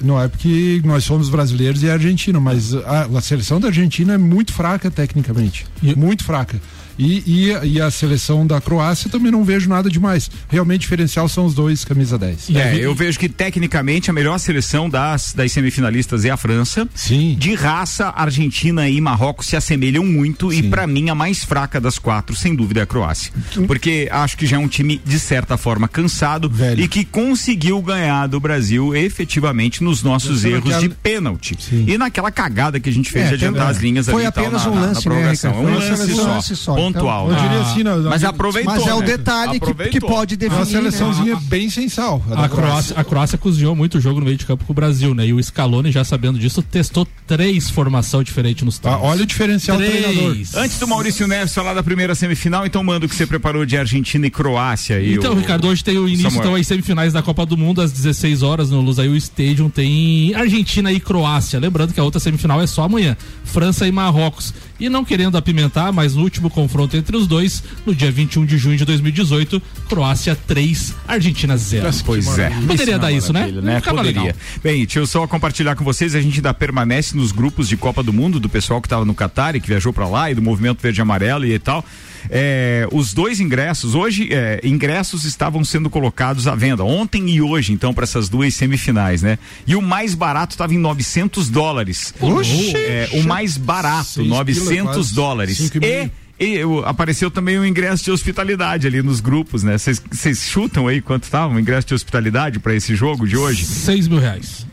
não 0.00 0.20
é 0.20 0.28
porque 0.28 0.80
nós 0.84 1.04
somos 1.04 1.28
brasileiros 1.28 1.82
e 1.82 1.88
é 1.88 1.92
argentino, 1.92 2.40
mas 2.40 2.74
a, 2.74 3.08
a 3.16 3.20
seleção 3.20 3.60
da 3.60 3.68
Argentina 3.68 4.14
é 4.14 4.18
muito 4.18 4.52
fraca 4.52 4.90
tecnicamente. 4.90 5.66
Muito 5.96 6.24
fraca. 6.24 6.60
E, 6.98 7.22
e, 7.26 7.74
e 7.74 7.80
a 7.80 7.90
seleção 7.90 8.46
da 8.46 8.60
Croácia 8.60 9.10
também 9.10 9.30
não 9.32 9.44
vejo 9.44 9.68
nada 9.68 9.90
demais. 9.90 10.30
Realmente 10.48 10.82
diferencial 10.82 11.28
são 11.28 11.44
os 11.46 11.54
dois 11.54 11.84
camisa 11.84 12.18
10. 12.18 12.48
E 12.50 12.58
É, 12.58 12.62
aí- 12.70 12.80
eu 12.80 12.94
vejo 12.94 13.18
que 13.18 13.28
tecnicamente 13.28 14.10
a 14.10 14.12
melhor 14.12 14.38
seleção 14.38 14.88
das, 14.88 15.32
das 15.32 15.50
semifinalistas 15.52 16.24
é 16.24 16.30
a 16.30 16.36
França. 16.36 16.88
Sim. 16.94 17.36
De 17.38 17.54
raça, 17.54 18.12
Argentina 18.14 18.88
e 18.88 19.00
Marrocos 19.00 19.46
se 19.46 19.56
assemelham 19.56 20.04
muito 20.04 20.52
e 20.52 20.56
Sim. 20.62 20.70
pra 20.70 20.86
mim 20.86 21.08
a 21.10 21.14
mais 21.14 21.44
fraca 21.44 21.80
das 21.80 21.98
quatro, 21.98 22.34
sem 22.36 22.54
dúvida, 22.54 22.80
é 22.80 22.82
a 22.82 22.86
Croácia. 22.86 23.32
Porque 23.66 24.08
acho 24.10 24.36
que 24.36 24.46
já 24.46 24.56
é 24.56 24.58
um 24.58 24.68
time 24.68 25.00
de 25.04 25.18
certa 25.18 25.56
forma 25.56 25.88
cansado 25.88 26.48
Velho. 26.48 26.80
e 26.82 26.88
que 26.88 27.04
conseguiu 27.04 27.80
ganhar 27.82 28.26
do 28.26 28.38
Brasil 28.38 28.94
efetivamente 28.94 29.82
nos 29.82 30.02
nossos 30.02 30.44
erros 30.44 30.64
naquela- 30.64 30.80
de 30.82 30.88
pênalti. 30.90 31.56
Sim. 31.58 31.84
E 31.88 31.96
naquela 31.98 32.30
cagada 32.30 32.78
que 32.78 32.88
a 32.88 32.92
gente 32.92 33.10
fez 33.10 33.26
É, 33.26 33.28
de 33.30 33.34
adiantar 33.34 33.68
é. 33.68 33.70
as 33.70 33.78
linhas 33.78 34.06
Foi 34.06 34.22
ali 34.22 34.28
e 34.28 34.32
tal, 34.32 34.44
apenas 34.44 34.64
na- 34.64 34.70
um 34.70 34.74
na- 34.74 34.80
na 34.80 34.86
lance, 34.88 34.96
né, 34.96 35.02
prorrogação. 35.14 35.50
Ricardo? 35.52 35.68
É 35.68 35.76
um 35.76 35.80
Foi 35.80 35.88
lance 35.90 36.12
um 36.12 36.16
só, 36.16 36.26
lance 36.26 36.56
só, 36.56 36.74
pontual. 36.92 37.28
Eu 37.28 37.34
né? 37.34 37.42
diria 37.42 37.60
assim, 37.60 37.82
não, 37.82 38.02
Mas 38.04 38.24
aproveitou. 38.24 38.74
Mas 38.74 38.86
é 38.86 38.94
o 38.94 39.00
né? 39.00 39.06
detalhe 39.06 39.60
que, 39.60 39.74
que 39.90 40.00
pode 40.00 40.34
É 40.34 40.36
definir. 40.36 40.58
uma 40.60 40.66
seleçãozinha 40.66 41.34
né? 41.34 41.40
bem 41.44 41.70
sem 41.70 41.88
sal. 41.88 42.22
a 42.30 42.44
A 42.44 42.48
Croácia, 42.48 42.96
a 42.98 43.04
Croácia 43.04 43.38
cozinhou 43.38 43.74
muito 43.74 43.98
o 43.98 44.00
jogo 44.00 44.20
no 44.20 44.26
meio 44.26 44.36
de 44.36 44.46
campo 44.46 44.64
com 44.64 44.72
o 44.72 44.74
Brasil, 44.74 45.14
né? 45.14 45.26
E 45.26 45.32
o 45.32 45.42
Scaloni, 45.42 45.90
já 45.92 46.04
sabendo 46.04 46.38
disso, 46.38 46.62
testou 46.62 47.06
três 47.26 47.70
formação 47.70 48.22
diferentes 48.22 48.62
nos 48.64 48.76
Ah, 48.78 48.80
treinos. 48.82 49.02
olha 49.02 49.22
o 49.22 49.26
diferencial 49.26 49.78
do 49.78 49.84
treinador. 49.84 50.32
Três. 50.32 50.54
Antes 50.54 50.78
do 50.78 50.86
Maurício 50.88 51.26
Neves 51.26 51.54
falar 51.54 51.74
da 51.74 51.82
primeira 51.82 52.14
semifinal, 52.14 52.66
então 52.66 52.82
manda 52.84 53.06
o 53.06 53.08
que 53.08 53.14
você 53.14 53.26
preparou 53.26 53.64
de 53.66 53.76
Argentina 53.76 54.26
e 54.26 54.30
Croácia. 54.30 55.00
E 55.00 55.14
Então, 55.14 55.32
o- 55.32 55.36
Ricardo, 55.36 55.66
hoje 55.68 55.82
tem 55.82 55.98
o 55.98 56.06
início, 56.08 56.24
Samuel. 56.30 56.40
então, 56.44 56.54
as 56.54 56.66
semifinais 56.66 57.12
da 57.12 57.22
Copa 57.22 57.44
do 57.46 57.56
Mundo, 57.56 57.80
às 57.80 57.92
16 57.92 58.42
horas, 58.42 58.70
no 58.70 58.80
Lusail 58.80 59.14
Stadium, 59.16 59.68
tem 59.68 60.34
Argentina 60.34 60.92
e 60.92 61.00
Croácia. 61.00 61.58
Lembrando 61.58 61.92
que 61.92 62.00
a 62.00 62.04
outra 62.04 62.20
semifinal 62.20 62.60
é 62.60 62.66
só 62.66 62.82
amanhã. 62.84 63.16
França 63.44 63.86
e 63.86 63.92
Marrocos. 63.92 64.52
E 64.78 64.88
não 64.88 65.04
querendo 65.04 65.36
apimentar, 65.36 65.92
mas 65.92 66.14
no 66.14 66.22
último 66.22 66.50
confronto 66.50 66.96
entre 66.96 67.16
os 67.16 67.26
dois, 67.26 67.62
no 67.86 67.94
dia 67.94 68.10
21 68.10 68.44
de 68.44 68.58
junho 68.58 68.76
de 68.76 68.84
2018, 68.84 69.62
Croácia 69.88 70.36
3, 70.46 70.94
Argentina 71.06 71.56
0. 71.56 71.88
Pois 72.04 72.38
é. 72.38 72.50
Poderia 72.66 72.94
é 72.96 72.98
dar 72.98 73.06
uma 73.06 73.12
isso, 73.12 73.32
né? 73.32 73.46
né? 73.46 73.80
Poderia. 73.80 74.02
legal. 74.02 74.28
Bem, 74.62 74.84
deixa 74.84 74.98
eu 74.98 75.06
só 75.06 75.26
compartilhar 75.26 75.76
com 75.76 75.84
vocês, 75.84 76.14
a 76.14 76.20
gente 76.20 76.36
ainda 76.36 76.52
permanece 76.52 77.16
nos 77.16 77.30
grupos 77.30 77.68
de 77.68 77.76
Copa 77.76 78.02
do 78.02 78.12
Mundo, 78.12 78.40
do 78.40 78.48
pessoal 78.48 78.80
que 78.80 78.86
estava 78.86 79.04
no 79.04 79.14
Catar 79.14 79.54
e 79.54 79.60
que 79.60 79.68
viajou 79.68 79.92
para 79.92 80.08
lá, 80.08 80.30
e 80.30 80.34
do 80.34 80.42
Movimento 80.42 80.80
Verde 80.82 81.00
e 81.00 81.02
Amarelo 81.02 81.46
e 81.46 81.58
tal. 81.58 81.84
É, 82.30 82.88
os 82.90 83.12
dois 83.12 83.40
ingressos, 83.40 83.94
hoje, 83.94 84.28
é, 84.32 84.60
ingressos 84.64 85.24
estavam 85.24 85.64
sendo 85.64 85.90
colocados 85.90 86.46
à 86.46 86.54
venda, 86.54 86.82
ontem 86.84 87.28
e 87.30 87.42
hoje, 87.42 87.72
então, 87.72 87.92
para 87.92 88.04
essas 88.04 88.28
duas 88.28 88.54
semifinais, 88.54 89.22
né? 89.22 89.38
E 89.66 89.76
o 89.76 89.82
mais 89.82 90.14
barato 90.14 90.54
estava 90.54 90.74
em 90.74 90.78
900 90.78 91.48
dólares. 91.48 92.14
Oxi! 92.20 92.74
É, 92.76 93.08
o 93.14 93.24
mais 93.24 93.56
barato, 93.56 94.04
Seis 94.04 94.26
pila 94.26 94.38
900 94.38 94.63
quase. 95.08 95.14
dólares. 95.14 95.56
Cinco 95.58 95.78
e 95.84 96.10
E 96.40 96.60
apareceu 96.84 97.30
também 97.30 97.58
o 97.58 97.64
ingresso 97.64 98.04
de 98.04 98.10
hospitalidade 98.10 98.86
ali 98.86 99.00
nos 99.02 99.20
grupos, 99.20 99.62
né? 99.62 99.76
Vocês 99.78 100.02
chutam 100.40 100.88
aí 100.88 101.00
quanto 101.00 101.24
estava 101.24 101.54
o 101.54 101.58
ingresso 101.60 101.86
de 101.88 101.94
hospitalidade 101.94 102.58
para 102.58 102.74
esse 102.74 102.94
jogo 102.96 103.26
de 103.26 103.36
hoje? 103.36 103.64
6 103.64 104.08
mil 104.08 104.18
reais. 104.18 104.66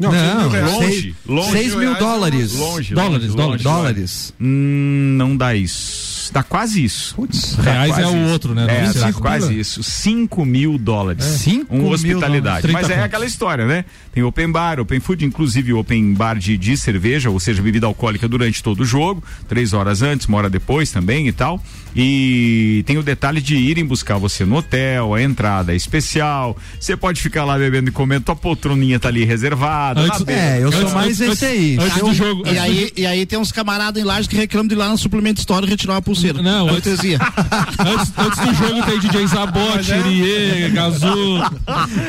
Não, 0.00 0.10
Não, 0.10 0.18
seis 0.18 0.34
mil 0.40 0.48
reais. 0.48 0.72
Longe, 0.72 1.14
longe. 1.26 1.52
6 1.52 1.74
mil 1.76 1.94
dólares. 1.96 2.52
Longe, 2.54 2.94
Dólares, 2.94 3.26
longe, 3.28 3.36
dólares. 3.36 3.64
longe. 3.64 3.64
Dólares. 3.64 4.34
Hum, 4.40 5.14
não 5.16 5.36
dá 5.36 5.54
isso. 5.54 6.11
Dá 6.32 6.42
quase 6.42 6.82
isso. 6.82 7.14
Putz, 7.14 7.54
reais 7.56 7.98
é 7.98 8.06
o 8.06 8.30
outro, 8.30 8.54
né? 8.54 8.66
É, 8.68 8.92
dá 8.92 9.12
quase 9.12 9.48
pila. 9.48 9.60
isso. 9.60 9.82
5 9.82 10.44
mil 10.44 10.78
dólares. 10.78 11.24
É. 11.24 11.28
5 11.38 11.74
um 11.74 11.90
hospitalidade. 11.90 12.70
Mas 12.72 12.88
é 12.90 13.02
aquela 13.02 13.26
história, 13.26 13.66
né? 13.66 13.84
Tem 14.12 14.22
open 14.22 14.50
bar, 14.50 14.80
open 14.80 15.00
food, 15.00 15.24
inclusive 15.24 15.72
open 15.72 16.14
bar 16.14 16.38
de, 16.38 16.56
de 16.56 16.76
cerveja, 16.76 17.30
ou 17.30 17.38
seja, 17.38 17.62
bebida 17.62 17.86
alcoólica 17.86 18.26
durante 18.26 18.62
todo 18.62 18.80
o 18.80 18.84
jogo, 18.84 19.22
três 19.48 19.72
horas 19.72 20.02
antes, 20.02 20.26
uma 20.26 20.38
hora 20.38 20.50
depois 20.50 20.90
também 20.90 21.28
e 21.28 21.32
tal. 21.32 21.62
E 21.94 22.82
tem 22.86 22.96
o 22.96 23.02
detalhe 23.02 23.40
de 23.40 23.56
irem 23.56 23.84
buscar 23.84 24.16
você 24.16 24.44
no 24.44 24.56
hotel, 24.56 25.14
a 25.14 25.22
entrada 25.22 25.72
é 25.72 25.76
especial. 25.76 26.56
Você 26.80 26.96
pode 26.96 27.20
ficar 27.20 27.44
lá 27.44 27.58
bebendo 27.58 27.90
e 27.90 27.92
comendo, 27.92 28.24
tua 28.24 28.36
poltroninha 28.36 28.98
tá 28.98 29.08
ali 29.08 29.24
reservada. 29.24 30.00
Antes, 30.00 30.26
é, 30.26 30.62
eu 30.62 30.72
sou 30.72 30.90
mais 30.90 31.20
antes, 31.20 31.36
esse 31.36 31.44
aí. 31.44 31.78
Antes 31.78 31.98
do 31.98 32.14
jogo. 32.14 32.46
E 32.46 32.58
aí, 32.58 32.92
e 32.96 33.06
aí 33.06 33.26
tem 33.26 33.38
uns 33.38 33.52
camaradas 33.52 34.02
em 34.02 34.04
laje 34.04 34.28
que 34.28 34.36
reclamam 34.36 34.68
de 34.68 34.74
ir 34.74 34.78
lá 34.78 34.88
no 34.88 34.98
suplemento 34.98 35.40
história 35.40 35.68
retirar 35.68 35.94
uma 35.94 36.02
pulseira. 36.02 36.40
Não, 36.40 36.68
antes, 36.68 36.92
antes, 36.98 38.12
antes, 38.16 38.38
do 38.38 38.54
jogo 38.54 38.82
tem 38.86 38.98
DJ 38.98 39.26
Zabot, 39.26 39.92
Rie, 40.04 40.70
Gazu. 40.70 41.42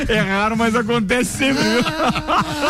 É 0.08 0.20
raro, 0.20 0.56
mas 0.56 0.74
acontece 0.74 1.38
sempre. 1.38 1.64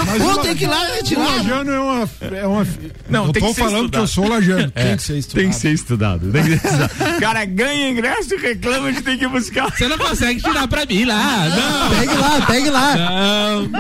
Mas 0.07 0.23
Pô, 0.23 0.39
tem 0.39 0.55
que 0.55 0.65
ir 0.65 0.67
lá 0.67 0.87
retirar. 0.95 1.21
O 1.21 1.37
lajano 1.37 1.71
é 1.71 1.81
uma. 1.81 2.11
É 2.21 2.47
uma 2.47 2.67
não, 3.09 3.33
tem 3.33 3.43
tô 3.43 3.55
falando 3.55 3.85
estudado. 3.85 3.91
que 3.91 3.99
eu 3.99 4.07
sou 4.07 4.29
lajano. 4.29 4.73
É, 4.75 4.85
tem 4.85 4.97
que 4.97 5.03
ser 5.03 5.19
estudado. 5.19 5.43
Tem 5.43 5.51
que 5.51 5.57
ser 5.57 5.73
estudado. 5.73 6.33
Tem 6.33 6.43
que 6.43 6.49
ser 6.51 6.67
estudado. 6.67 6.91
O 7.17 7.21
cara 7.21 7.45
ganha 7.45 7.91
ingresso 7.91 8.35
e 8.35 8.39
reclama 8.39 8.93
de 8.93 9.03
ter 9.03 9.19
que 9.19 9.27
buscar. 9.29 9.71
Você 9.71 9.87
não 9.89 9.99
consegue 9.99 10.41
tirar 10.43 10.67
pra 10.69 10.85
mim 10.87 11.05
lá. 11.05 11.49
Não. 11.49 11.99
Pegue 11.99 12.15
lá, 12.15 12.47
pegue 12.47 12.71
lá. 12.71 12.97
Não. 12.97 13.71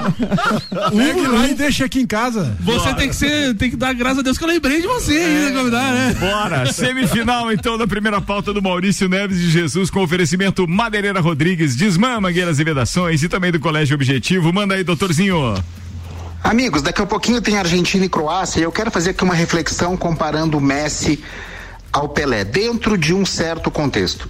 Pegue 0.90 1.26
lá 1.26 1.48
e 1.48 1.54
deixa 1.54 1.84
aqui 1.84 2.00
em 2.00 2.06
casa. 2.06 2.56
Você 2.60 2.78
Bora. 2.78 2.94
tem 2.94 3.08
que 3.08 3.16
ser, 3.16 3.54
tem 3.56 3.70
que 3.70 3.76
dar 3.76 3.92
graças 3.94 4.18
a 4.18 4.22
Deus 4.22 4.38
que 4.38 4.44
eu 4.44 4.48
lembrei 4.48 4.80
de 4.80 4.86
você 4.86 5.18
é. 5.18 5.24
ainda, 5.24 5.58
convidar, 5.58 5.92
né? 5.92 6.16
Bora. 6.18 6.72
Semifinal, 6.72 7.52
então, 7.52 7.78
da 7.78 7.86
primeira 7.86 8.20
pauta 8.20 8.52
do 8.52 8.62
Maurício 8.62 9.08
Neves 9.08 9.38
de 9.38 9.50
Jesus 9.50 9.90
com 9.90 10.02
oferecimento 10.02 10.66
Madeireira 10.68 11.20
Rodrigues, 11.20 11.76
Desmã, 11.76 12.20
Mangueiras 12.20 12.58
e 12.58 12.64
Vedações 12.64 13.22
e 13.22 13.28
também 13.28 13.50
do 13.50 13.60
Colégio 13.60 13.94
Objetivo. 13.94 14.52
Manda 14.52 14.74
aí, 14.74 14.84
doutorzinho. 14.84 15.54
Amigos, 16.42 16.82
daqui 16.82 17.00
a 17.00 17.06
pouquinho 17.06 17.40
tem 17.40 17.56
Argentina 17.56 18.04
e 18.04 18.08
Croácia 18.08 18.60
e 18.60 18.62
eu 18.64 18.70
quero 18.70 18.90
fazer 18.90 19.10
aqui 19.10 19.24
uma 19.24 19.34
reflexão 19.34 19.96
comparando 19.96 20.58
o 20.58 20.60
Messi 20.60 21.18
ao 21.94 22.08
Pelé, 22.08 22.42
dentro 22.44 22.98
de 22.98 23.14
um 23.14 23.24
certo 23.24 23.70
contexto. 23.70 24.28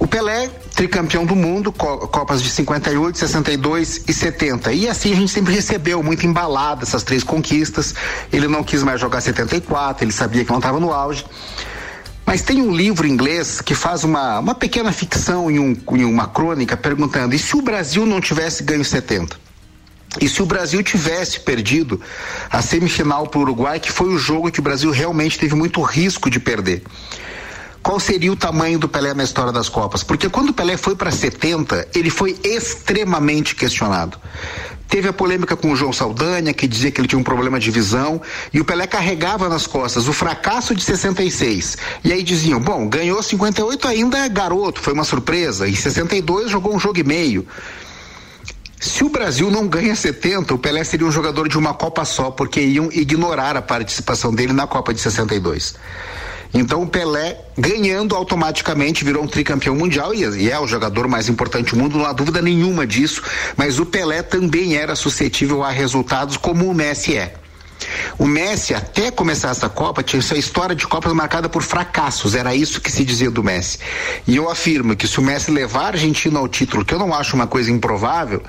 O 0.00 0.06
Pelé, 0.06 0.48
tricampeão 0.74 1.24
do 1.24 1.36
mundo, 1.36 1.70
Copas 1.72 2.42
de 2.42 2.50
58, 2.50 3.16
62 3.16 4.04
e 4.08 4.12
70. 4.12 4.72
E 4.72 4.88
assim 4.88 5.12
a 5.12 5.14
gente 5.14 5.30
sempre 5.30 5.54
recebeu 5.54 6.02
muito 6.02 6.26
embalado 6.26 6.82
essas 6.82 7.04
três 7.04 7.22
conquistas. 7.22 7.94
Ele 8.32 8.48
não 8.48 8.64
quis 8.64 8.82
mais 8.82 9.00
jogar 9.00 9.20
74, 9.20 10.04
ele 10.04 10.12
sabia 10.12 10.44
que 10.44 10.50
não 10.50 10.58
estava 10.58 10.80
no 10.80 10.92
auge. 10.92 11.24
Mas 12.26 12.42
tem 12.42 12.60
um 12.60 12.74
livro 12.74 13.06
inglês 13.06 13.60
que 13.60 13.76
faz 13.76 14.02
uma, 14.02 14.40
uma 14.40 14.54
pequena 14.54 14.92
ficção 14.92 15.48
em, 15.48 15.60
um, 15.60 15.76
em 15.92 16.04
uma 16.04 16.26
crônica 16.26 16.76
perguntando: 16.76 17.32
e 17.32 17.38
se 17.38 17.56
o 17.56 17.62
Brasil 17.62 18.04
não 18.04 18.20
tivesse 18.20 18.64
ganho 18.64 18.84
70? 18.84 19.47
E 20.20 20.28
se 20.28 20.42
o 20.42 20.46
Brasil 20.46 20.82
tivesse 20.82 21.40
perdido 21.40 22.00
a 22.50 22.62
semifinal 22.62 23.26
para 23.26 23.38
o 23.38 23.42
Uruguai, 23.42 23.78
que 23.78 23.92
foi 23.92 24.08
o 24.08 24.18
jogo 24.18 24.50
que 24.50 24.60
o 24.60 24.62
Brasil 24.62 24.90
realmente 24.90 25.38
teve 25.38 25.54
muito 25.54 25.82
risco 25.82 26.30
de 26.30 26.40
perder, 26.40 26.82
qual 27.82 28.00
seria 28.00 28.32
o 28.32 28.36
tamanho 28.36 28.78
do 28.78 28.88
Pelé 28.88 29.14
na 29.14 29.24
história 29.24 29.52
das 29.52 29.68
Copas? 29.68 30.02
Porque 30.02 30.28
quando 30.28 30.50
o 30.50 30.52
Pelé 30.52 30.76
foi 30.76 30.96
para 30.96 31.10
70, 31.10 31.88
ele 31.94 32.10
foi 32.10 32.38
extremamente 32.44 33.54
questionado. 33.54 34.18
Teve 34.88 35.08
a 35.08 35.12
polêmica 35.12 35.54
com 35.54 35.70
o 35.70 35.76
João 35.76 35.92
Saldanha, 35.92 36.52
que 36.54 36.66
dizia 36.66 36.90
que 36.90 37.00
ele 37.00 37.08
tinha 37.08 37.18
um 37.18 37.24
problema 37.24 37.60
de 37.60 37.70
visão, 37.70 38.20
e 38.52 38.60
o 38.60 38.64
Pelé 38.64 38.86
carregava 38.86 39.48
nas 39.48 39.66
costas 39.66 40.08
o 40.08 40.12
fracasso 40.14 40.74
de 40.74 40.82
66. 40.82 41.76
E 42.02 42.12
aí 42.12 42.22
diziam: 42.22 42.58
bom, 42.58 42.88
ganhou 42.88 43.22
58 43.22 43.86
ainda 43.86 44.18
é 44.18 44.28
garoto, 44.28 44.80
foi 44.80 44.94
uma 44.94 45.04
surpresa, 45.04 45.68
e 45.68 45.76
62 45.76 46.50
jogou 46.50 46.74
um 46.74 46.80
jogo 46.80 46.98
e 46.98 47.04
meio. 47.04 47.46
Se 48.80 49.02
o 49.02 49.08
Brasil 49.08 49.50
não 49.50 49.66
ganha 49.66 49.94
70, 49.96 50.54
o 50.54 50.58
Pelé 50.58 50.84
seria 50.84 51.06
um 51.06 51.10
jogador 51.10 51.48
de 51.48 51.58
uma 51.58 51.74
Copa 51.74 52.04
só, 52.04 52.30
porque 52.30 52.60
iam 52.60 52.88
ignorar 52.92 53.56
a 53.56 53.62
participação 53.62 54.32
dele 54.32 54.52
na 54.52 54.66
Copa 54.68 54.94
de 54.94 55.00
62. 55.00 55.74
Então 56.54 56.82
o 56.82 56.86
Pelé, 56.86 57.40
ganhando 57.56 58.14
automaticamente, 58.14 59.04
virou 59.04 59.24
um 59.24 59.26
tricampeão 59.26 59.74
mundial 59.74 60.14
e, 60.14 60.50
é 60.50 60.58
o 60.58 60.66
jogador 60.66 61.08
mais 61.08 61.28
importante 61.28 61.74
do 61.74 61.76
mundo, 61.76 61.98
não 61.98 62.06
há 62.06 62.12
dúvida 62.12 62.40
nenhuma 62.40 62.86
disso. 62.86 63.22
Mas 63.56 63.78
o 63.78 63.84
Pelé 63.84 64.22
também 64.22 64.76
era 64.76 64.94
suscetível 64.94 65.62
a 65.62 65.70
resultados 65.70 66.36
como 66.36 66.70
o 66.70 66.74
Messi 66.74 67.16
é. 67.16 67.34
O 68.18 68.26
Messi, 68.26 68.74
até 68.74 69.10
começar 69.10 69.50
essa 69.50 69.68
Copa, 69.68 70.02
tinha 70.02 70.20
sua 70.22 70.38
história 70.38 70.74
de 70.74 70.86
Copas 70.86 71.12
marcada 71.12 71.48
por 71.48 71.62
fracassos, 71.62 72.34
era 72.34 72.54
isso 72.54 72.80
que 72.80 72.90
se 72.90 73.04
dizia 73.04 73.30
do 73.30 73.42
Messi. 73.42 73.78
E 74.26 74.36
eu 74.36 74.50
afirmo 74.50 74.96
que 74.96 75.06
se 75.06 75.18
o 75.18 75.22
Messi 75.22 75.50
levar 75.50 75.84
a 75.84 75.86
Argentina 75.88 76.38
ao 76.38 76.48
título, 76.48 76.84
que 76.84 76.94
eu 76.94 76.98
não 76.98 77.14
acho 77.14 77.34
uma 77.34 77.46
coisa 77.46 77.70
improvável, 77.70 78.42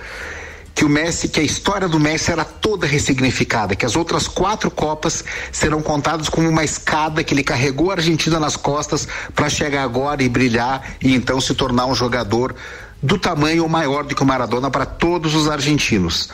que 0.79 0.85
o 0.85 0.89
Messi, 0.89 1.27
que 1.27 1.41
a 1.41 1.43
história 1.43 1.89
do 1.89 1.99
Messi 1.99 2.31
era 2.31 2.45
toda 2.45 2.87
ressignificada, 2.87 3.75
que 3.75 3.85
as 3.85 3.97
outras 3.97 4.29
quatro 4.29 4.71
Copas 4.71 5.25
serão 5.51 5.81
contadas 5.81 6.29
como 6.29 6.47
uma 6.47 6.63
escada 6.63 7.21
que 7.21 7.33
ele 7.33 7.43
carregou 7.43 7.91
a 7.91 7.95
Argentina 7.95 8.39
nas 8.39 8.55
costas 8.55 9.05
para 9.35 9.49
chegar 9.49 9.83
agora 9.83 10.23
e 10.23 10.29
brilhar 10.29 10.95
e 11.01 11.13
então 11.13 11.41
se 11.41 11.53
tornar 11.53 11.85
um 11.85 11.93
jogador 11.93 12.55
do 13.03 13.17
tamanho 13.17 13.63
ou 13.63 13.69
maior 13.69 14.05
do 14.05 14.15
que 14.15 14.23
o 14.23 14.25
Maradona 14.25 14.71
para 14.71 14.85
todos 14.85 15.35
os 15.35 15.49
argentinos. 15.49 16.29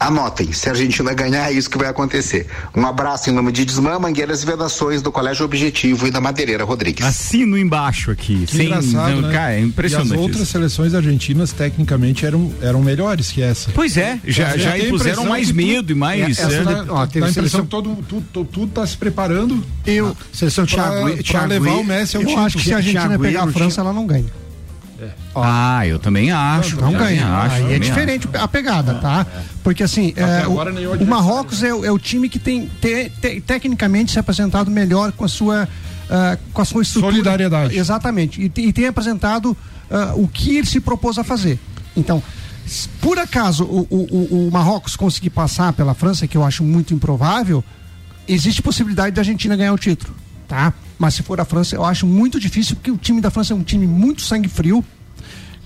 Anotem, 0.00 0.52
se 0.52 0.68
a 0.68 0.72
Argentina 0.72 1.12
ganhar, 1.12 1.50
é 1.50 1.52
isso 1.52 1.68
que 1.68 1.76
vai 1.76 1.88
acontecer. 1.88 2.46
Um 2.76 2.86
abraço 2.86 3.30
em 3.30 3.32
nome 3.32 3.50
de 3.50 3.64
Desmã, 3.64 3.98
Mangueiras 3.98 4.44
e 4.44 4.46
Vedações 4.46 5.02
do 5.02 5.10
Colégio 5.10 5.44
Objetivo 5.44 6.06
e 6.06 6.10
da 6.10 6.20
Madeireira 6.20 6.62
Rodrigues. 6.62 7.04
Assino 7.04 7.58
embaixo 7.58 8.12
aqui. 8.12 8.46
Que 8.46 8.56
sem, 8.56 8.66
engraçado, 8.66 9.16
não, 9.16 9.22
né? 9.22 9.32
cara, 9.32 9.54
é 9.54 9.60
impressionante. 9.60 10.10
E 10.10 10.14
as 10.14 10.20
outras 10.20 10.42
isso. 10.42 10.52
seleções 10.52 10.94
argentinas, 10.94 11.50
tecnicamente, 11.50 12.24
eram, 12.24 12.52
eram 12.62 12.80
melhores 12.80 13.32
que 13.32 13.42
essa. 13.42 13.72
Pois 13.74 13.96
é, 13.96 14.20
já, 14.24 14.56
já, 14.56 14.76
já 14.76 14.78
impuseram 14.78 15.24
mais 15.24 15.50
medo 15.50 15.90
e 15.90 15.94
mais. 15.96 16.38
É, 16.38 16.42
essa 16.42 16.52
é, 16.54 16.64
dá, 16.64 16.84
ó, 16.88 17.04
dá 17.04 17.26
a 17.26 17.30
impressão 17.30 17.62
que 17.62 17.68
todo, 17.68 17.96
tudo, 18.08 18.44
tudo 18.44 18.66
tá 18.68 18.86
se 18.86 18.96
preparando. 18.96 19.64
Eu, 19.84 20.16
seleção 20.32 20.64
Thiago, 20.64 20.90
pra, 20.90 21.22
Thiago, 21.22 21.24
pra 21.24 21.44
levar 21.46 21.72
o 21.72 21.84
Messi 21.84 22.16
ao 22.16 22.22
Eu 22.22 22.38
acho 22.38 22.58
que 22.58 22.64
se 22.64 22.72
a 22.72 22.76
Argentina 22.76 23.08
Thiago 23.08 23.22
pegar 23.22 23.42
a 23.42 23.52
França, 23.52 23.80
ela 23.80 23.92
não 23.92 24.06
ganha. 24.06 24.26
É. 25.44 25.48
Ah, 25.48 25.86
eu 25.86 25.98
também 25.98 26.30
acho. 26.30 26.76
Não, 26.76 26.92
não 26.92 26.98
ganha. 26.98 27.26
Acho, 27.26 27.56
Aí 27.56 27.74
é 27.74 27.78
diferente 27.78 28.28
acho. 28.32 28.44
a 28.44 28.48
pegada, 28.48 28.94
tá? 28.94 29.26
Porque 29.62 29.82
assim, 29.82 30.14
é, 30.16 30.46
o, 30.46 30.52
o, 31.02 31.06
Marrocos 31.06 31.62
é, 31.62 31.68
é, 31.68 31.90
o 31.90 31.98
time 31.98 32.28
que 32.28 32.38
tem 32.38 32.70
te, 32.80 33.10
te, 33.20 33.40
tecnicamente 33.40 34.12
se 34.12 34.18
apresentado 34.18 34.70
melhor 34.70 35.12
com 35.12 35.24
a 35.24 35.28
sua 35.28 35.68
uh, 36.08 36.38
com 36.52 36.62
a 36.62 36.64
sua 36.64 36.82
estrutura. 36.82 37.12
Solidariedade. 37.12 37.76
Exatamente. 37.76 38.40
E, 38.40 38.60
e 38.60 38.72
tem 38.72 38.86
apresentado 38.86 39.56
uh, 39.90 40.22
o 40.22 40.28
que 40.28 40.56
ele 40.56 40.66
se 40.66 40.80
propôs 40.80 41.18
a 41.18 41.24
fazer. 41.24 41.58
Então, 41.96 42.22
por 43.00 43.18
acaso 43.18 43.64
o, 43.64 43.86
o, 43.90 44.46
o, 44.48 44.50
Marrocos 44.50 44.96
conseguir 44.96 45.30
passar 45.30 45.72
pela 45.72 45.94
França, 45.94 46.26
que 46.26 46.36
eu 46.36 46.44
acho 46.44 46.62
muito 46.62 46.92
improvável, 46.94 47.64
existe 48.26 48.62
possibilidade 48.62 49.14
da 49.14 49.22
Argentina 49.22 49.56
ganhar 49.56 49.72
o 49.72 49.78
título, 49.78 50.14
tá? 50.46 50.72
Mas 50.98 51.14
se 51.14 51.22
for 51.22 51.40
a 51.40 51.44
França, 51.44 51.76
eu 51.76 51.84
acho 51.84 52.06
muito 52.06 52.38
difícil, 52.38 52.76
porque 52.76 52.90
o 52.90 52.96
time 52.96 53.20
da 53.20 53.30
França 53.30 53.52
é 53.52 53.56
um 53.56 53.62
time 53.62 53.86
muito 53.86 54.20
sangue 54.20 54.48
frio. 54.48 54.84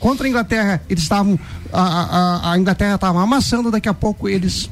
Contra 0.02 0.26
a 0.26 0.28
Inglaterra, 0.28 0.82
eles 0.90 1.04
estavam. 1.04 1.38
A, 1.72 1.80
a, 1.80 2.52
a 2.52 2.58
Inglaterra 2.58 2.96
estava 2.96 3.22
amassando, 3.22 3.70
daqui 3.70 3.88
a 3.88 3.94
pouco 3.94 4.28
eles 4.28 4.68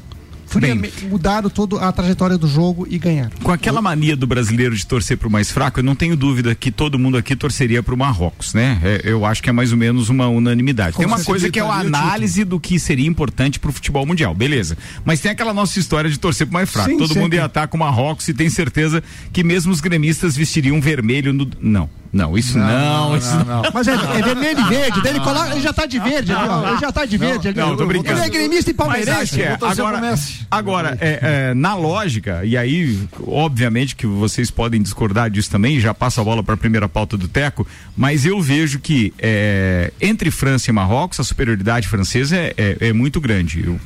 friamente 0.51 1.05
mudaram 1.05 1.49
toda 1.49 1.79
a 1.79 1.91
trajetória 1.91 2.37
do 2.37 2.47
jogo 2.47 2.87
e 2.89 2.97
ganharam. 2.97 3.31
Com 3.43 3.51
aquela 3.51 3.81
mania 3.81 4.15
do 4.15 4.27
brasileiro 4.27 4.75
de 4.75 4.85
torcer 4.85 5.17
para 5.17 5.27
o 5.27 5.31
mais 5.31 5.51
fraco, 5.51 5.79
eu 5.79 5.83
não 5.83 5.95
tenho 5.95 6.15
dúvida 6.15 6.53
que 6.53 6.71
todo 6.71 6.99
mundo 6.99 7.17
aqui 7.17 7.35
torceria 7.35 7.81
para 7.81 7.93
o 7.93 7.97
Marrocos, 7.97 8.53
né? 8.53 8.79
É, 8.83 9.01
eu 9.03 9.25
acho 9.25 9.41
que 9.41 9.49
é 9.49 9.53
mais 9.53 9.71
ou 9.71 9.77
menos 9.77 10.09
uma 10.09 10.27
unanimidade. 10.27 10.97
tem 10.97 11.05
uma 11.05 11.23
coisa 11.23 11.49
que 11.49 11.59
é 11.59 11.63
a 11.63 11.73
análise 11.73 12.43
do 12.43 12.59
que 12.59 12.79
seria 12.79 13.07
importante 13.07 13.59
para 13.59 13.69
o 13.69 13.73
futebol 13.73 14.05
mundial, 14.05 14.33
beleza. 14.33 14.77
Mas 15.05 15.19
tem 15.19 15.31
aquela 15.31 15.53
nossa 15.53 15.79
história 15.79 16.09
de 16.09 16.19
torcer 16.19 16.47
para 16.47 16.51
o 16.51 16.53
mais 16.55 16.69
fraco. 16.69 16.89
Sim, 16.89 16.97
todo 16.97 17.07
sempre. 17.07 17.23
mundo 17.23 17.33
ia 17.33 17.45
estar 17.45 17.67
com 17.67 17.77
o 17.77 17.79
Marrocos 17.79 18.27
e 18.27 18.33
tem 18.33 18.49
certeza 18.49 19.03
que 19.31 19.43
mesmo 19.43 19.71
os 19.71 19.81
gremistas 19.81 20.35
vestiriam 20.35 20.79
vermelho 20.81 21.33
no. 21.33 21.49
Não. 21.59 21.89
Não, 22.13 22.37
isso 22.37 22.57
não. 22.57 22.67
não, 22.67 23.09
não, 23.09 23.17
isso 23.17 23.35
não. 23.45 23.61
Mas 23.73 23.87
é, 23.87 23.93
é, 23.93 24.21
vermelho 24.21 24.59
e 24.59 24.63
verde. 24.63 25.07
Ele, 25.07 25.19
coloca, 25.21 25.51
ele 25.51 25.61
já 25.61 25.71
tá 25.71 25.85
de 25.85 25.97
verde 25.97 26.33
ali, 26.33 26.49
ó. 26.49 26.69
Ele 26.69 26.79
já 26.79 26.91
tá 26.91 27.05
de 27.05 27.17
verde 27.17 27.47
ali. 27.47 27.57
Não, 27.57 27.77
tô 27.77 27.85
brincando. 27.85 28.19
Ele 28.19 28.25
é 28.25 28.29
gremista 28.29 28.69
e 28.69 28.73
palmeirense. 28.73 29.41
É. 29.41 29.57
Agora, 29.61 30.01
agora 30.49 30.97
é, 30.99 31.19
é, 31.21 31.53
na 31.53 31.75
lógica, 31.75 32.43
e 32.43 32.57
aí, 32.57 32.99
obviamente 33.25 33.95
que 33.95 34.05
vocês 34.05 34.49
podem 34.49 34.81
discordar 34.81 35.29
disso 35.29 35.49
também, 35.49 35.79
já 35.79 35.93
passa 35.93 36.21
a 36.21 36.23
bola 36.23 36.43
para 36.43 36.55
a 36.55 36.57
primeira 36.57 36.87
pauta 36.87 37.17
do 37.17 37.27
Teco, 37.27 37.67
mas 37.95 38.25
eu 38.25 38.41
vejo 38.41 38.79
que 38.79 39.13
é, 39.19 39.91
entre 40.01 40.31
França 40.31 40.69
e 40.69 40.73
Marrocos, 40.73 41.19
a 41.19 41.23
superioridade 41.23 41.87
francesa 41.87 42.35
é, 42.35 42.53
é, 42.57 42.77
é 42.89 42.93
muito 42.93 43.19
grande. 43.19 43.63
Eu, 43.65 43.79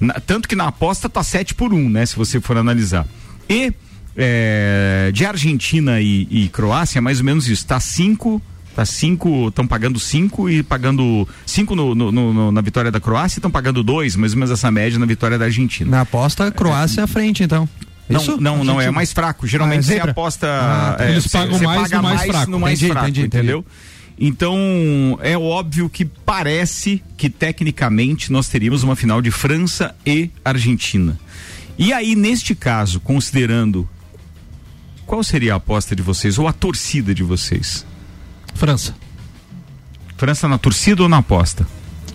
na, 0.00 0.14
tanto 0.14 0.48
que 0.48 0.56
na 0.56 0.68
aposta 0.68 1.08
tá 1.08 1.22
7 1.22 1.54
por 1.54 1.72
1, 1.72 1.90
né? 1.90 2.06
Se 2.06 2.16
você 2.16 2.40
for 2.40 2.56
analisar. 2.56 3.06
E 3.48 3.72
é, 4.16 5.10
de 5.12 5.24
Argentina 5.24 6.00
e, 6.00 6.26
e, 6.30 6.48
Croácia, 6.48 7.00
mais 7.00 7.18
ou 7.18 7.24
menos 7.24 7.48
isso. 7.48 7.66
Tá 7.66 7.80
cinco. 7.80 8.40
Tá 8.74 8.86
cinco, 8.86 9.48
estão 9.48 9.66
pagando 9.66 10.00
cinco 10.00 10.48
e 10.48 10.62
pagando 10.62 11.28
cinco 11.44 11.74
no, 11.76 11.94
no, 11.94 12.10
no, 12.10 12.50
na 12.52 12.60
vitória 12.62 12.90
da 12.90 12.98
Croácia 12.98 13.36
e 13.36 13.40
estão 13.40 13.50
pagando 13.50 13.82
dois, 13.82 14.16
mais 14.16 14.32
ou 14.32 14.38
menos 14.38 14.50
essa 14.50 14.70
média 14.70 14.98
na 14.98 15.04
vitória 15.04 15.38
da 15.38 15.44
Argentina. 15.44 15.90
Na 15.90 16.00
aposta, 16.00 16.50
Croácia 16.50 17.02
é, 17.02 17.04
à 17.04 17.06
frente, 17.06 17.42
então. 17.42 17.68
Não, 18.08 18.20
Isso? 18.20 18.40
não, 18.40 18.64
não, 18.64 18.80
é 18.80 18.90
mais 18.90 19.12
fraco. 19.12 19.46
Geralmente 19.46 19.76
Ah, 19.76 19.80
é 19.80 19.82
você 19.82 19.92
zebra? 19.94 20.10
aposta. 20.12 20.46
Ah, 20.46 20.94
tá. 20.96 21.04
é, 21.04 21.10
Eles 21.12 21.26
pagam 21.26 21.58
você 21.58 21.64
mais 21.66 21.82
paga 21.82 21.96
no 21.96 22.02
mais 22.02 22.22
fraco. 22.22 22.50
no 22.50 22.60
mais 22.60 22.78
Entendi, 22.78 22.92
fraco, 22.92 23.08
entendi, 23.08 23.26
entendi. 23.26 23.36
entendeu? 23.44 23.66
Então, 24.18 25.18
é 25.22 25.36
óbvio 25.36 25.88
que 25.90 26.04
parece 26.04 27.02
que 27.16 27.28
tecnicamente 27.28 28.30
nós 28.32 28.48
teríamos 28.48 28.82
uma 28.82 28.94
final 28.96 29.20
de 29.20 29.30
França 29.30 29.94
e 30.06 30.30
Argentina. 30.44 31.18
E 31.78 31.92
aí, 31.92 32.14
neste 32.14 32.54
caso, 32.54 33.00
considerando 33.00 33.88
qual 35.06 35.22
seria 35.22 35.54
a 35.54 35.56
aposta 35.56 35.96
de 35.96 36.02
vocês 36.02 36.38
ou 36.38 36.46
a 36.46 36.52
torcida 36.52 37.14
de 37.14 37.22
vocês? 37.22 37.84
França. 38.54 38.94
França 40.16 40.46
na 40.48 40.58
torcida 40.58 41.02
ou 41.02 41.08
na 41.08 41.18
aposta? 41.18 41.66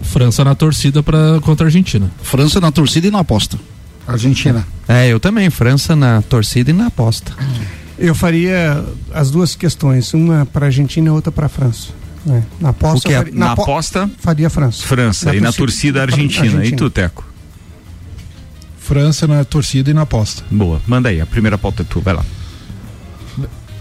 França 0.02 0.44
na 0.44 0.56
torcida 0.56 1.02
pra, 1.04 1.40
contra 1.42 1.66
a 1.66 1.68
Argentina. 1.68 2.10
França 2.22 2.60
na 2.62 2.72
torcida 2.72 3.08
e 3.08 3.12
na 3.12 3.20
aposta. 3.20 3.58
Argentina. 4.08 4.66
É, 4.88 5.08
eu 5.08 5.20
também. 5.20 5.50
França 5.50 5.96
na 5.96 6.22
torcida 6.22 6.70
e 6.70 6.74
na 6.74 6.88
aposta. 6.88 7.34
Eu 8.00 8.14
faria 8.16 8.86
as 9.14 9.32
duas 9.32 9.56
questões, 9.56 10.14
uma 10.14 10.46
para 10.46 10.68
Argentina 10.68 11.08
e 11.08 11.10
outra 11.10 11.32
para 11.32 11.50
França. 11.50 11.90
É, 12.30 12.42
Na 12.60 12.70
aposta, 12.70 13.10
é? 13.12 13.18
faria, 13.18 13.34
Na 13.34 13.56
po- 13.56 13.62
aposta, 13.64 14.10
faria 14.20 14.50
França. 14.50 14.86
França. 14.86 15.36
e 15.36 15.40
na 15.42 15.52
torcida, 15.52 16.02
Argentina. 16.02 16.64
E 16.66 16.74
tu, 16.74 16.90
Teco? 16.90 17.26
França 18.80 19.28
na 19.28 19.44
torcida 19.44 19.92
e 19.92 19.94
na 19.94 20.04
aposta. 20.04 20.44
Boa, 20.50 20.82
manda 20.88 21.10
aí. 21.10 21.20
A 21.20 21.26
primeira 21.26 21.58
pauta 21.58 21.82
é 21.84 21.86
tu, 21.86 22.00
vai 22.00 22.14
lá. 22.14 22.24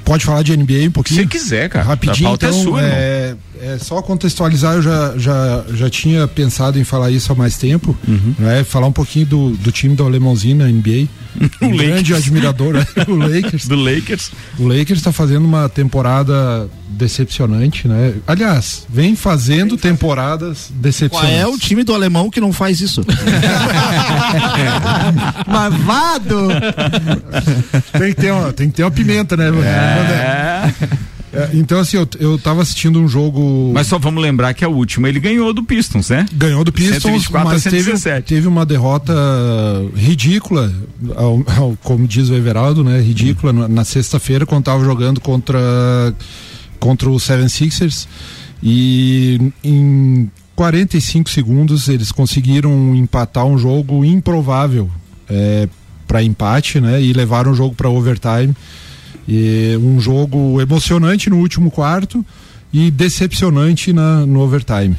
Pode 0.07 0.25
falar 0.25 0.43
de 0.43 0.57
NBA 0.57 0.87
um 0.87 0.91
pouquinho? 0.91 1.21
Se 1.21 1.27
quiser, 1.27 1.69
cara. 1.69 1.85
Rapidinho, 1.85 2.29
A 2.29 2.31
pauta 2.31 2.47
é 2.47 2.49
então, 2.49 2.63
sua, 2.63 2.81
irmão. 2.81 2.97
é, 2.97 3.37
é 3.61 3.79
só 3.79 4.01
contextualizar, 4.01 4.77
eu 4.77 4.83
já, 4.83 5.15
já, 5.19 5.65
já 5.75 5.91
tinha 5.91 6.27
pensado 6.29 6.79
em 6.79 6.85
falar 6.85 7.11
isso 7.11 7.31
há 7.33 7.35
mais 7.35 7.59
tempo, 7.59 7.95
Uhum. 8.07 8.35
né? 8.39 8.63
Falar 8.65 8.87
um 8.87 8.93
pouquinho 8.93 9.27
do, 9.27 9.51
do 9.57 9.73
time 9.73 9.95
do 9.97 10.05
Alemãozinho 10.05 10.57
na 10.57 10.67
NBA. 10.69 11.09
Um 11.61 11.77
grande 11.77 12.13
Lakers. 12.13 12.19
admirador, 12.19 12.73
né? 12.75 12.87
o 13.09 13.15
Lakers. 13.15 13.67
Do 13.69 13.75
Lakers. 13.77 14.31
O 14.59 14.67
Lakers 14.67 15.01
está 15.01 15.13
fazendo 15.13 15.45
uma 15.45 15.69
temporada 15.69 16.67
decepcionante, 16.89 17.87
né? 17.89 18.15
Aliás, 18.27 18.87
vem 18.89 19.15
fazendo 19.17 19.77
temporadas 19.77 20.67
Qual 20.69 20.81
decepcionantes. 20.81 21.39
é 21.39 21.47
o 21.47 21.59
time 21.59 21.83
do 21.85 21.95
alemão 21.95 22.31
que 22.31 22.41
não 22.41 22.53
faz 22.53 22.81
isso? 22.81 23.03
Mavado! 25.47 26.49
tem, 27.99 28.15
que 28.15 28.21
ter 28.21 28.33
uma, 28.33 28.53
tem 28.53 28.69
que 28.69 28.75
ter 28.77 28.85
uma 28.85 28.91
pimenta, 28.91 29.37
né? 29.37 29.47
É. 29.65 30.73
É, 31.33 31.51
então, 31.53 31.79
assim, 31.79 31.99
eu, 31.99 32.09
eu 32.19 32.39
tava 32.39 32.63
assistindo 32.63 32.99
um 32.99 33.07
jogo. 33.07 33.71
Mas 33.75 33.89
só 33.89 33.99
vamos 33.99 34.23
lembrar 34.23 34.55
que 34.55 34.65
a 34.65 34.69
última 34.69 35.07
ele 35.07 35.21
ganhou 35.21 35.53
do 35.53 35.63
Pistons, 35.63 36.09
né? 36.09 36.25
Ganhou 36.33 36.65
do 36.65 36.73
Pistons, 36.73 37.03
124 37.03 37.49
a 37.49 37.53
mas 37.53 37.63
teve, 37.63 37.77
117. 37.83 38.27
teve 38.27 38.49
uma 38.49 38.65
derrota 38.65 39.13
ridícula, 39.95 40.73
ao- 41.15 41.45
ao- 41.55 41.77
como 41.83 42.09
diz 42.09 42.31
o 42.31 42.35
Everaldo, 42.35 42.83
né? 42.83 42.99
Ridícula 43.03 43.53
na, 43.53 43.69
na 43.69 43.85
sexta-feira, 43.85 44.47
quando 44.47 44.65
tava 44.65 44.83
jogando 44.83 45.21
contra, 45.21 45.59
contra 46.87 47.11
o 47.11 47.19
Seven 47.19 47.49
Sixers. 47.49 48.07
E 48.63 49.53
em 49.63 50.31
45 50.55 51.29
segundos 51.29 51.89
eles 51.89 52.13
conseguiram 52.13 52.95
empatar 52.95 53.45
um 53.45 53.59
jogo 53.59 54.05
improvável 54.05 54.89
é, 55.29 55.69
para 56.07 56.23
empate, 56.23 56.81
né? 56.81 57.03
E 57.03 57.13
levaram 57.13 57.51
o 57.51 57.55
jogo 57.55 57.75
para 57.75 57.91
overtime. 57.91 58.55
E 59.29 59.77
um 59.83 59.99
jogo 59.99 60.61
emocionante 60.61 61.29
no 61.29 61.39
último 61.39 61.73
quarto 61.73 62.25
e 62.73 62.89
decepcionante 62.89 63.93
na, 63.93 64.25
no 64.25 64.41
overtime. 64.41 64.97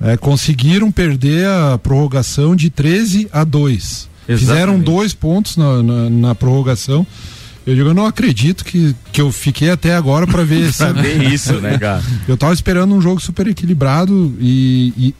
É, 0.00 0.16
conseguiram 0.16 0.90
perder 0.90 1.46
a 1.46 1.78
prorrogação 1.78 2.56
de 2.56 2.68
13 2.68 3.28
a 3.32 3.44
2. 3.44 4.08
Fizeram 4.26 4.74
Exatamente. 4.74 4.84
dois 4.84 5.14
pontos 5.14 5.56
na, 5.56 5.82
na, 5.82 6.10
na 6.10 6.34
prorrogação. 6.34 7.06
Eu 7.68 7.74
digo, 7.74 7.88
eu 7.90 7.94
não 7.94 8.06
acredito 8.06 8.64
que, 8.64 8.96
que 9.12 9.20
eu 9.20 9.30
fiquei 9.30 9.68
até 9.68 9.94
agora 9.94 10.26
para 10.26 10.42
ver. 10.42 10.72
Pra 10.74 10.90
ver 10.90 11.30
isso, 11.30 11.52
né, 11.60 11.76
cara? 11.78 12.02
Eu 12.26 12.34
tava 12.34 12.54
esperando 12.54 12.94
um 12.94 13.00
jogo 13.00 13.20
super 13.20 13.46
equilibrado 13.46 14.34
e, 14.40 14.94
e 14.96 15.14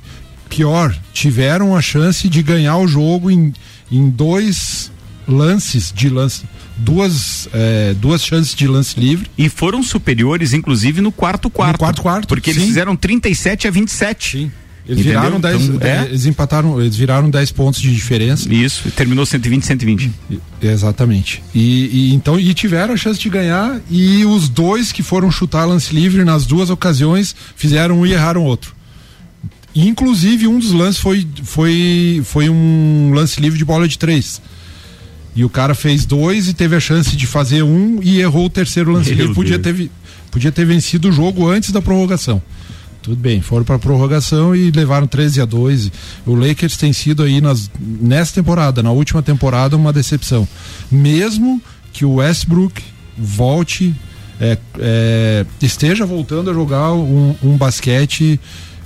pior, 0.48 0.96
tiveram 1.12 1.76
a 1.76 1.82
chance 1.82 2.26
de 2.26 2.42
ganhar 2.42 2.78
o 2.78 2.88
jogo 2.88 3.30
em, 3.30 3.52
em 3.92 4.08
dois 4.08 4.90
lances 5.26 5.92
de 5.94 6.08
lance. 6.08 6.44
Duas, 6.74 7.50
é, 7.52 7.92
duas 7.92 8.24
chances 8.24 8.54
de 8.54 8.66
lance 8.66 8.98
livre. 8.98 9.30
E 9.36 9.50
foram 9.50 9.82
superiores, 9.82 10.54
inclusive, 10.54 11.02
no 11.02 11.12
quarto 11.12 11.50
quarto. 11.50 11.72
No 11.72 11.78
quarto 11.78 12.00
quarto, 12.00 12.28
Porque 12.28 12.48
eles 12.48 12.62
sim. 12.62 12.68
fizeram 12.68 12.96
37 12.96 13.68
a 13.68 13.70
27. 13.70 14.38
Sim. 14.38 14.52
Eles 14.88 15.00
Entendeu? 15.04 15.20
viraram 15.20 15.38
10, 15.40 15.62
Então, 15.64 15.86
é. 15.86 16.04
eles 16.06 16.24
empataram, 16.24 16.80
eles 16.80 16.96
viraram 16.96 17.28
10 17.28 17.52
pontos 17.52 17.78
de 17.80 17.94
diferença. 17.94 18.50
Isso, 18.52 18.90
terminou 18.92 19.26
120, 19.26 19.62
120. 19.66 20.10
E- 20.30 20.38
Exatamente. 20.62 21.42
E, 21.54 22.08
e 22.10 22.14
então 22.14 22.40
e 22.40 22.54
tiveram 22.54 22.94
a 22.94 22.96
chance 22.96 23.20
de 23.20 23.28
ganhar 23.28 23.78
e 23.90 24.24
os 24.24 24.48
dois 24.48 24.90
que 24.90 25.02
foram 25.02 25.30
chutar 25.30 25.66
lance 25.66 25.94
livre 25.94 26.24
nas 26.24 26.46
duas 26.46 26.70
ocasiões 26.70 27.36
fizeram 27.54 28.00
um 28.00 28.06
e 28.06 28.12
erraram 28.14 28.42
outro. 28.44 28.74
Inclusive 29.74 30.46
um 30.46 30.58
dos 30.58 30.72
lances 30.72 31.00
foi 31.00 31.26
foi 31.44 32.22
foi 32.24 32.48
um 32.48 33.12
lance 33.14 33.40
livre 33.40 33.58
de 33.58 33.64
bola 33.64 33.86
de 33.86 33.98
três. 33.98 34.40
E 35.36 35.44
o 35.44 35.48
cara 35.50 35.74
fez 35.74 36.04
dois 36.04 36.48
e 36.48 36.54
teve 36.54 36.74
a 36.74 36.80
chance 36.80 37.14
de 37.14 37.26
fazer 37.26 37.62
um 37.62 38.00
e 38.02 38.20
errou 38.20 38.46
o 38.46 38.50
terceiro 38.50 38.90
lance 38.90 39.10
Meu 39.10 39.18
livre. 39.18 39.34
Podia 39.34 39.58
ter, 39.58 39.72
Deus. 39.72 39.90
podia 40.32 40.50
ter 40.50 40.64
vencido 40.64 41.10
o 41.10 41.12
jogo 41.12 41.46
antes 41.48 41.70
da 41.70 41.80
prorrogação. 41.80 42.42
Tudo 43.08 43.22
bem, 43.22 43.40
foram 43.40 43.64
para 43.64 43.78
prorrogação 43.78 44.54
e 44.54 44.70
levaram 44.70 45.06
13 45.06 45.40
a 45.40 45.46
2. 45.46 45.90
O 46.26 46.34
Lakers 46.34 46.76
tem 46.76 46.92
sido 46.92 47.22
aí 47.22 47.40
nas, 47.40 47.70
nessa 47.80 48.34
temporada, 48.34 48.82
na 48.82 48.90
última 48.90 49.22
temporada, 49.22 49.78
uma 49.78 49.94
decepção. 49.94 50.46
Mesmo 50.92 51.58
que 51.90 52.04
o 52.04 52.16
Westbrook 52.16 52.82
volte, 53.16 53.94
é, 54.38 54.58
é, 54.78 55.46
esteja 55.62 56.04
voltando 56.04 56.50
a 56.50 56.52
jogar 56.52 56.92
um, 56.92 57.34
um 57.42 57.56
basquete 57.56 58.38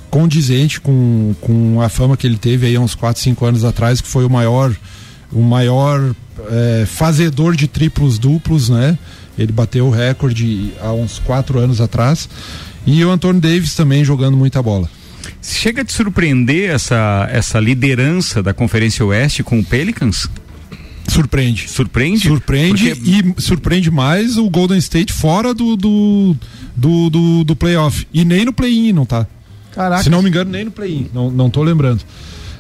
condizente 0.09 0.81
com, 0.81 1.35
com 1.41 1.81
a 1.83 1.89
fama 1.89 2.17
que 2.17 2.25
ele 2.25 2.39
teve 2.39 2.69
aí 2.69 2.77
há 2.77 2.81
uns 2.81 2.95
4, 2.95 3.21
5 3.21 3.45
anos 3.45 3.65
atrás, 3.65 4.01
que 4.01 4.07
foi 4.07 4.25
o 4.25 4.31
maior, 4.31 4.73
o 5.33 5.43
maior 5.43 6.15
é, 6.49 6.87
fazedor 6.87 7.57
de 7.57 7.67
triplos 7.67 8.21
duplos, 8.21 8.69
né? 8.69 8.97
Ele 9.37 9.51
bateu 9.51 9.89
o 9.89 9.91
recorde 9.91 10.75
há 10.81 10.93
uns 10.93 11.19
quatro 11.19 11.59
anos 11.59 11.81
atrás. 11.81 12.29
E 12.87 13.05
o 13.05 13.11
Anthony 13.11 13.41
Davis 13.41 13.75
também 13.75 14.05
jogando 14.05 14.37
muita 14.37 14.63
bola. 14.63 14.89
Chega 15.41 15.83
a 15.83 15.85
te 15.85 15.93
surpreender 15.93 16.71
essa, 16.71 17.29
essa 17.31 17.61
liderança 17.61 18.43
da 18.43 18.53
Conferência 18.53 19.05
Oeste 19.05 19.43
com 19.43 19.59
o 19.59 19.65
Pelicans? 19.65 20.29
Surpreende. 21.09 21.69
Surpreende? 21.69 22.29
Surpreende 22.29 22.95
Porque- 22.95 23.11
e 23.39 23.43
surpreende 23.43 23.91
mais 23.91 24.37
o 24.37 24.49
Golden 24.49 24.79
State 24.79 25.13
fora 25.13 25.53
do, 25.53 25.77
do, 25.77 26.37
do, 26.77 27.11
do, 27.11 27.45
do 27.45 27.57
playoff. 27.57 28.07
E 28.13 28.25
nem 28.25 28.45
no 28.45 28.53
play-in 28.53 28.93
não 28.93 29.05
tá. 29.05 29.27
Caraca. 29.73 30.03
Se 30.03 30.11
não 30.11 30.23
me 30.23 30.29
engano, 30.29 30.51
nem 30.51 30.65
no 30.65 30.71
play-in. 30.71 31.09
Não, 31.13 31.31
não 31.31 31.51
tô 31.51 31.63
lembrando. 31.63 32.03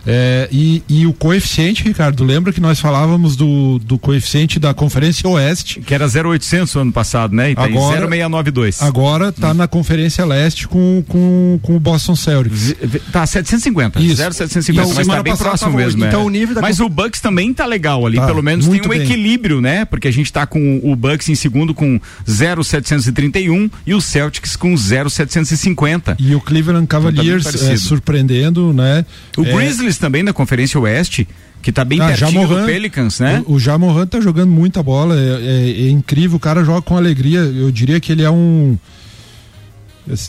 É, 0.06 0.48
e, 0.50 0.82
e 0.88 1.06
o 1.06 1.12
coeficiente, 1.12 1.84
Ricardo, 1.84 2.24
lembra 2.24 2.52
que 2.52 2.60
nós 2.60 2.80
falávamos 2.80 3.36
do, 3.36 3.78
do 3.78 3.98
coeficiente 3.98 4.58
da 4.58 4.74
Conferência 4.74 5.28
Oeste? 5.28 5.80
Que 5.80 5.94
era 5.94 6.06
0,800 6.08 6.74
no 6.74 6.80
ano 6.82 6.92
passado, 6.92 7.34
né? 7.34 7.52
E 7.52 7.54
tá 7.54 7.64
Agora- 7.64 7.96
em 7.96 8.00
0,692. 8.00 8.82
Agora 8.82 9.30
tá 9.32 9.54
na 9.54 9.68
Conferência 9.68 10.24
Leste 10.24 10.66
com, 10.66 11.04
com, 11.06 11.58
com 11.62 11.76
o 11.76 11.80
Boston 11.80 12.16
Celtics. 12.16 12.74
Tá, 13.12 13.24
750. 13.26 14.00
Isso. 14.00 14.16
0,750, 14.16 14.72
Então, 14.82 14.94
mas 14.96 15.06
tá 15.06 15.22
bem 15.22 15.36
próximo 15.36 15.72
mesmo. 15.72 16.02
oito. 16.02 16.04
é. 16.04 16.08
Então, 16.08 16.26
o 16.26 16.30
nível 16.30 16.54
da 16.56 16.60
Mas 16.60 16.80
o 16.80 16.88
Bucks 16.88 17.20
também 17.20 17.52
tá 17.54 17.64
legal 17.66 18.04
ali, 18.06 18.16
Tá, 18.16 18.26
pelo 18.26 18.42
menos 18.42 18.66
tem 18.66 18.80
um 18.80 18.88
bem. 18.88 19.02
equilíbrio, 19.02 19.60
né? 19.60 19.84
Porque 19.84 20.08
a 20.08 20.12
gente 20.12 20.32
tá 20.32 20.46
com 20.46 20.80
o 20.82 20.96
Bucks 20.96 21.28
em 21.28 21.34
segundo 21.34 21.72
com 21.74 22.00
0,731 22.28 23.70
e 23.86 23.94
o 23.94 24.00
Celtics 24.00 24.56
com 24.56 24.76
0,750. 24.76 26.16
E 26.18 26.34
o 26.34 26.40
Cleveland 26.40 26.86
Cavaliers 26.86 27.46
Então 27.46 27.60
tá 27.68 27.72
é, 27.72 27.76
surpreendendo, 27.76 28.72
né? 28.72 29.04
O 29.36 29.44
É, 29.44 29.52
Também 29.98 30.24
da 30.24 30.33
Conferência 30.33 30.78
Oeste, 30.81 31.26
que 31.62 31.70
tá 31.72 31.85
bem 31.85 32.00
Ah, 32.00 32.07
pertinho 32.09 32.31
Jamoran. 32.42 32.61
do 32.61 32.66
Pelicans, 32.66 33.20
né? 33.20 33.42
O, 33.46 33.55
o 33.55 33.59
Jamoran 33.61 34.07
tá 34.07 34.20
jogando 34.20 34.50
muita 34.50 34.83
bola, 34.83 35.14
é, 35.16 35.18
é- 35.18 35.87
é 35.87 35.90
incrível, 35.90 36.37
o 36.37 36.40
cara 36.40 36.64
joga 36.64 36.83
com 36.83 36.96
alegria. 36.96 37.38
Eu 37.40 37.70
diria 37.70 37.98
que 38.00 38.11
ele 38.12 38.22
é 38.22 38.31
um. 38.31 38.76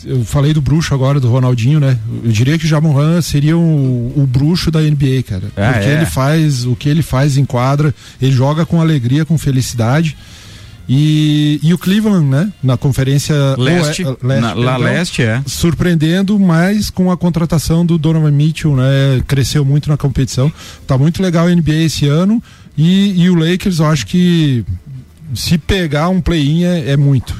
Eu 0.06 0.24
falei 0.24 0.54
do 0.54 0.62
bruxo 0.62 0.94
agora, 0.94 1.18
do 1.18 1.28
Ronaldinho, 1.28 1.80
né? 1.80 1.98
Eu 2.24 2.30
diria 2.30 2.56
que 2.56 2.64
o 2.64 2.68
Jamoran 2.68 3.20
seria 3.20 3.56
o, 3.58 4.12
o 4.16 4.24
bruxo 4.24 4.70
da 4.70 4.80
NBA, 4.80 5.24
cara. 5.26 5.42
Ah, 5.56 5.72
Porque 5.72 5.88
é? 5.88 5.92
ele 5.94 6.06
faz, 6.06 6.64
o 6.64 6.76
que 6.76 6.88
ele 6.88 7.02
faz 7.02 7.36
em 7.36 7.44
quadra, 7.44 7.92
ele 8.22 8.30
joga 8.30 8.64
com 8.64 8.80
alegria, 8.80 9.24
com 9.24 9.36
felicidade. 9.36 10.16
E, 10.88 11.58
e 11.62 11.72
o 11.72 11.78
Cleveland, 11.78 12.26
né? 12.26 12.52
Na 12.62 12.76
conferência 12.76 13.34
Leste, 13.56 14.04
Oe- 14.04 14.16
na- 14.22 14.52
lá 14.52 14.74
perdão, 14.76 14.92
leste, 14.92 15.22
é. 15.22 15.42
surpreendendo, 15.46 16.38
mas 16.38 16.90
com 16.90 17.10
a 17.10 17.16
contratação 17.16 17.86
do 17.86 17.96
Donovan 17.96 18.30
Mitchell, 18.30 18.76
né? 18.76 19.22
Cresceu 19.26 19.64
muito 19.64 19.88
na 19.88 19.96
competição. 19.96 20.52
Tá 20.86 20.98
muito 20.98 21.22
legal 21.22 21.46
a 21.46 21.50
NBA 21.54 21.84
esse 21.84 22.06
ano. 22.06 22.42
E, 22.76 23.14
e 23.22 23.30
o 23.30 23.34
Lakers, 23.34 23.78
eu 23.78 23.86
acho 23.86 24.06
que 24.06 24.64
se 25.34 25.56
pegar 25.56 26.08
um 26.10 26.20
play-in 26.20 26.64
é, 26.64 26.90
é 26.90 26.96
muito. 26.96 27.34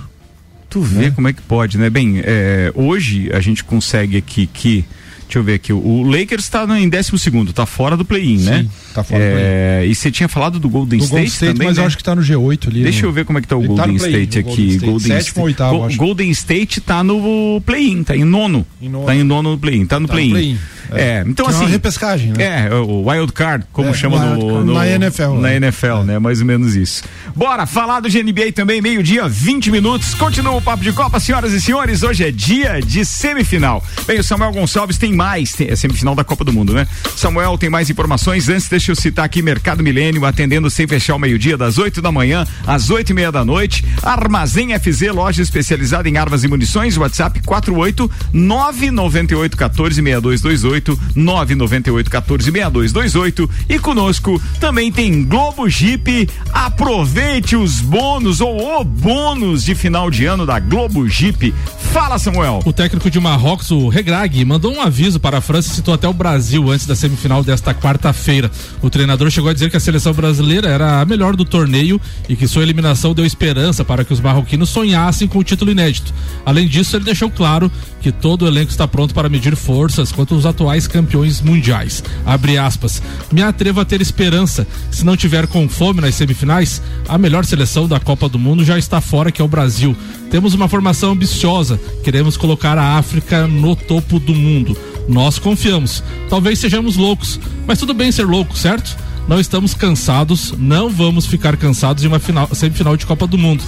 Tu 0.71 0.81
vê 0.81 1.11
como 1.11 1.29
é 1.29 1.33
que 1.33 1.43
pode, 1.43 1.77
né? 1.79 1.89
Bem, 1.91 2.21
é, 2.25 2.73
hoje 2.75 3.31
a 3.33 3.41
gente 3.41 3.63
consegue 3.63 4.17
aqui 4.17 4.47
que 4.47 4.85
Deixa 5.35 5.39
eu 5.41 5.43
ver 5.43 5.55
aqui. 5.55 5.73
O 5.73 6.03
Lakers 6.05 6.45
está 6.45 6.65
em 6.79 6.89
12 6.89 7.19
segundo, 7.19 7.53
tá 7.53 7.67
fora 7.67 7.97
do 7.97 8.05
play-in, 8.05 8.39
né? 8.39 8.67
tá 8.95 9.03
fora 9.03 9.19
do 9.21 9.27
é, 9.37 9.85
E 9.87 9.93
você 9.95 10.09
tinha 10.11 10.29
falado 10.29 10.61
do 10.61 10.69
Golden 10.69 10.99
Do 11.01 11.05
State, 11.05 11.11
Golden 11.11 11.29
State, 11.29 11.53
também, 11.55 11.69
mas 11.69 11.77
né? 11.77 11.83
eu 11.83 11.87
acho 11.89 11.97
que 11.97 12.05
tá 12.05 12.15
no 12.15 12.23
G8 12.23 12.69
ali. 12.69 12.83
Deixa 12.85 13.03
no- 13.03 13.09
eu 13.09 13.13
ver 13.13 13.25
como 13.25 13.39
é 13.39 13.43
que 13.43 13.49
tá 13.49 13.57
o 13.57 13.61
Ele 13.61 13.69
tá 13.69 13.75
Golden 13.75 13.97
play-in, 13.99 14.23
State 14.23 14.39
aqui. 14.39 14.47
Golden 14.49 14.69
State. 14.69 14.87
Golden 14.87 15.09
Sétimo 15.09 15.41
ou 15.41 15.47
oitavo, 15.47 15.79
Go- 15.79 15.85
acho. 15.87 15.97
Golden 15.97 16.31
State 16.31 16.81
tá 16.81 17.03
no 17.03 17.61
play-in, 17.67 18.05
tá 18.05 18.17
em 18.17 18.23
nono. 18.25 18.65
Em 18.81 18.89
nono. 18.89 19.07
Tá 19.07 19.15
em 19.17 19.25
nono 19.25 19.51
no 19.53 19.59
play-in, 19.59 19.85
tá 19.87 19.99
no 19.99 20.07
Tá 20.07 20.13
play-in. 20.13 20.31
play-in, 20.31 20.59
É. 20.93 21.25
então 21.27 21.47
Que 21.47 21.51
é 21.53 21.55
assim. 21.55 21.65
uma 21.65 21.71
repescagem, 21.71 22.33
né? 22.33 22.69
É, 22.69 22.75
o 22.75 23.09
wild 23.11 23.33
card, 23.33 23.65
como 23.73 23.89
É, 23.89 23.93
chama 23.95 24.17
wild 24.25 24.45
no, 24.45 24.65
no- 24.65 24.75
Na 24.75 24.87
NFL, 24.87 25.35
Na 25.35 25.41
né? 25.49 25.57
NFL, 25.57 26.03
né? 26.05 26.19
Mais 26.21 26.41
ou 26.41 26.47
menos 26.47 26.77
isso. 26.77 27.03
Bora 27.35 27.67
falar 27.67 27.99
do 27.99 28.09
GNBA 28.09 28.53
também, 28.53 28.81
meio-dia, 28.81 29.27
20 29.29 29.71
minutos. 29.73 30.15
Continua 30.15 30.53
o 30.55 30.63
papo 30.63 30.85
de 30.85 30.93
Copa, 30.93 31.19
senhoras 31.19 31.53
e 31.53 31.61
senhores. 31.61 32.05
Hoje 32.05 32.23
é 32.25 32.31
dia 32.31 32.81
de 32.81 33.05
semifinal. 33.05 33.83
Bem, 34.07 34.21
o 34.21 34.25
Samuel 34.25 34.53
Gonçalves 34.53 34.97
tem 34.99 35.13
mais, 35.13 35.24
tem, 35.57 35.69
é 35.69 35.77
semifinal 35.77 36.15
da 36.15 36.23
Copa 36.23 36.45
do 36.45 36.53
Mundo, 36.53 36.75
né? 36.75 36.87
Samuel 37.17 37.57
tem 37.57 37.71
mais 37.71 37.89
informações. 37.91 38.49
Antes, 38.49 38.69
deixa 38.69 38.93
eu 38.93 38.97
citar 38.97 39.25
aqui 39.25 39.43
Mercado 39.43 39.83
Milênio, 39.83 40.25
atendendo 40.25 40.69
sem 40.71 40.87
fechar 40.87 41.17
o 41.17 41.19
meio-dia, 41.19 41.57
das 41.57 41.79
8 41.79 42.03
da 42.03 42.13
manhã 42.13 42.47
às 42.67 42.91
8 42.91 43.11
e 43.11 43.15
meia 43.15 43.33
da 43.33 43.45
noite. 43.45 43.85
Armazém 44.03 44.79
FZ, 44.79 45.13
loja 45.13 45.43
especializada 45.43 46.09
em 46.09 46.17
armas 46.17 46.45
e 46.45 46.49
munições. 46.49 46.97
WhatsApp 46.97 47.41
48 47.43 48.11
998 48.33 49.57
14 49.57 49.95
6228 50.03 51.01
998 51.15 52.11
14 52.11 52.51
6228 52.51 53.51
e 53.69 53.79
conosco 53.79 54.41
também 54.61 54.93
tem 54.93 55.25
Globo 55.25 55.69
Jeep. 55.69 56.29
Aproveite 56.53 57.57
os 57.57 57.81
bônus 57.81 58.41
ou 58.41 58.81
o 58.81 58.85
bônus 58.85 59.65
de 59.65 59.75
final 59.75 60.11
de 60.11 60.27
ano 60.27 60.47
da 60.47 60.59
Globo 60.59 61.09
Jeep. 61.09 61.55
Fala, 61.93 62.19
Samuel. 62.19 62.61
O 62.65 62.73
técnico 62.73 63.11
de 63.11 63.21
Marrocos, 63.21 63.71
o 63.71 63.89
Regrag, 63.89 64.45
mandou 64.45 64.73
um 64.73 64.81
aviso 64.81 65.14
para 65.19 65.39
a 65.39 65.41
França 65.41 65.71
e 65.71 65.75
citou 65.75 65.95
até 65.95 66.09
o 66.09 66.13
Brasil 66.13 66.71
antes 66.71 66.87
da 66.87 66.95
semifinal 66.95 67.43
desta 67.43 67.75
quarta-feira. 67.75 68.51
O 68.83 68.91
treinador 68.91 69.31
chegou 69.31 69.51
a 69.51 69.53
dizer 69.53 69.71
que 69.71 69.77
a 69.77 69.81
seleção 69.81 70.13
brasileira 70.13 70.69
era 70.69 71.01
a 71.01 71.05
melhor 71.05 71.37
do 71.37 71.45
torneio 71.45 72.01
e 72.29 72.37
que 72.37 72.49
sua 72.49 72.63
eliminação 72.63 73.15
deu 73.15 73.25
esperança 73.25 73.85
para 73.85 74.05
que 74.05 74.13
os 74.13 74.21
marroquinos 74.21 74.71
sonhassem 74.71 75.29
com 75.29 75.39
o 75.39 75.45
título 75.45 75.71
inédito. 75.71 76.13
Além 76.45 76.69
disso, 76.69 76.97
ele 76.97 77.05
deixou 77.05 77.31
claro 77.31 77.71
que 78.01 78.13
todo 78.13 78.43
o 78.43 78.49
elenco 78.49 78.71
está 78.71 78.87
pronto 78.87 79.15
para 79.15 79.29
medir 79.29 79.57
forças 79.57 80.13
contra 80.13 80.35
os 80.35 80.45
atuais 80.45 80.87
campeões 80.87 81.41
mundiais. 81.41 82.03
Abre 82.27 82.59
aspas. 82.59 83.03
Me 83.33 83.43
atrevo 83.43 83.81
a 83.81 83.85
ter 83.85 84.01
esperança. 84.01 84.67
Se 84.91 85.05
não 85.05 85.17
tiver 85.17 85.47
com 85.47 85.69
fome 85.69 86.01
nas 86.01 86.15
semifinais, 86.15 86.83
a 87.09 87.17
melhor 87.17 87.45
seleção 87.45 87.89
da 87.89 87.99
Copa 87.99 88.29
do 88.29 88.39
Mundo 88.39 88.65
já 88.65 88.79
está 88.79 89.01
fora, 89.01 89.33
que 89.33 89.41
é 89.41 89.45
o 89.45 89.49
Brasil. 89.49 89.97
Temos 90.35 90.53
uma 90.53 90.69
formação 90.69 91.13
ambiciosa. 91.13 91.81
Queremos 92.03 92.37
colocar 92.37 92.77
a 92.77 92.99
África 92.99 93.47
no 93.47 93.77
topo 93.77 94.19
do 94.19 94.35
mundo. 94.35 94.77
Nós 95.09 95.39
confiamos. 95.39 96.03
Talvez 96.29 96.59
sejamos 96.59 96.97
loucos, 96.97 97.39
mas 97.69 97.79
tudo 97.79 97.95
bem 97.95 98.11
ser 98.11 98.27
louco, 98.27 98.59
certo? 98.59 98.97
Não 99.29 99.39
estamos 99.39 99.75
cansados, 99.75 100.53
não 100.59 100.91
vamos 100.91 101.25
ficar 101.25 101.57
cansados 101.57 102.03
em 102.03 102.09
uma 102.09 102.19
final, 102.19 102.53
semifinal 102.53 102.97
de 102.97 103.07
Copa 103.07 103.29
do 103.29 103.39
Mundo. 103.39 103.63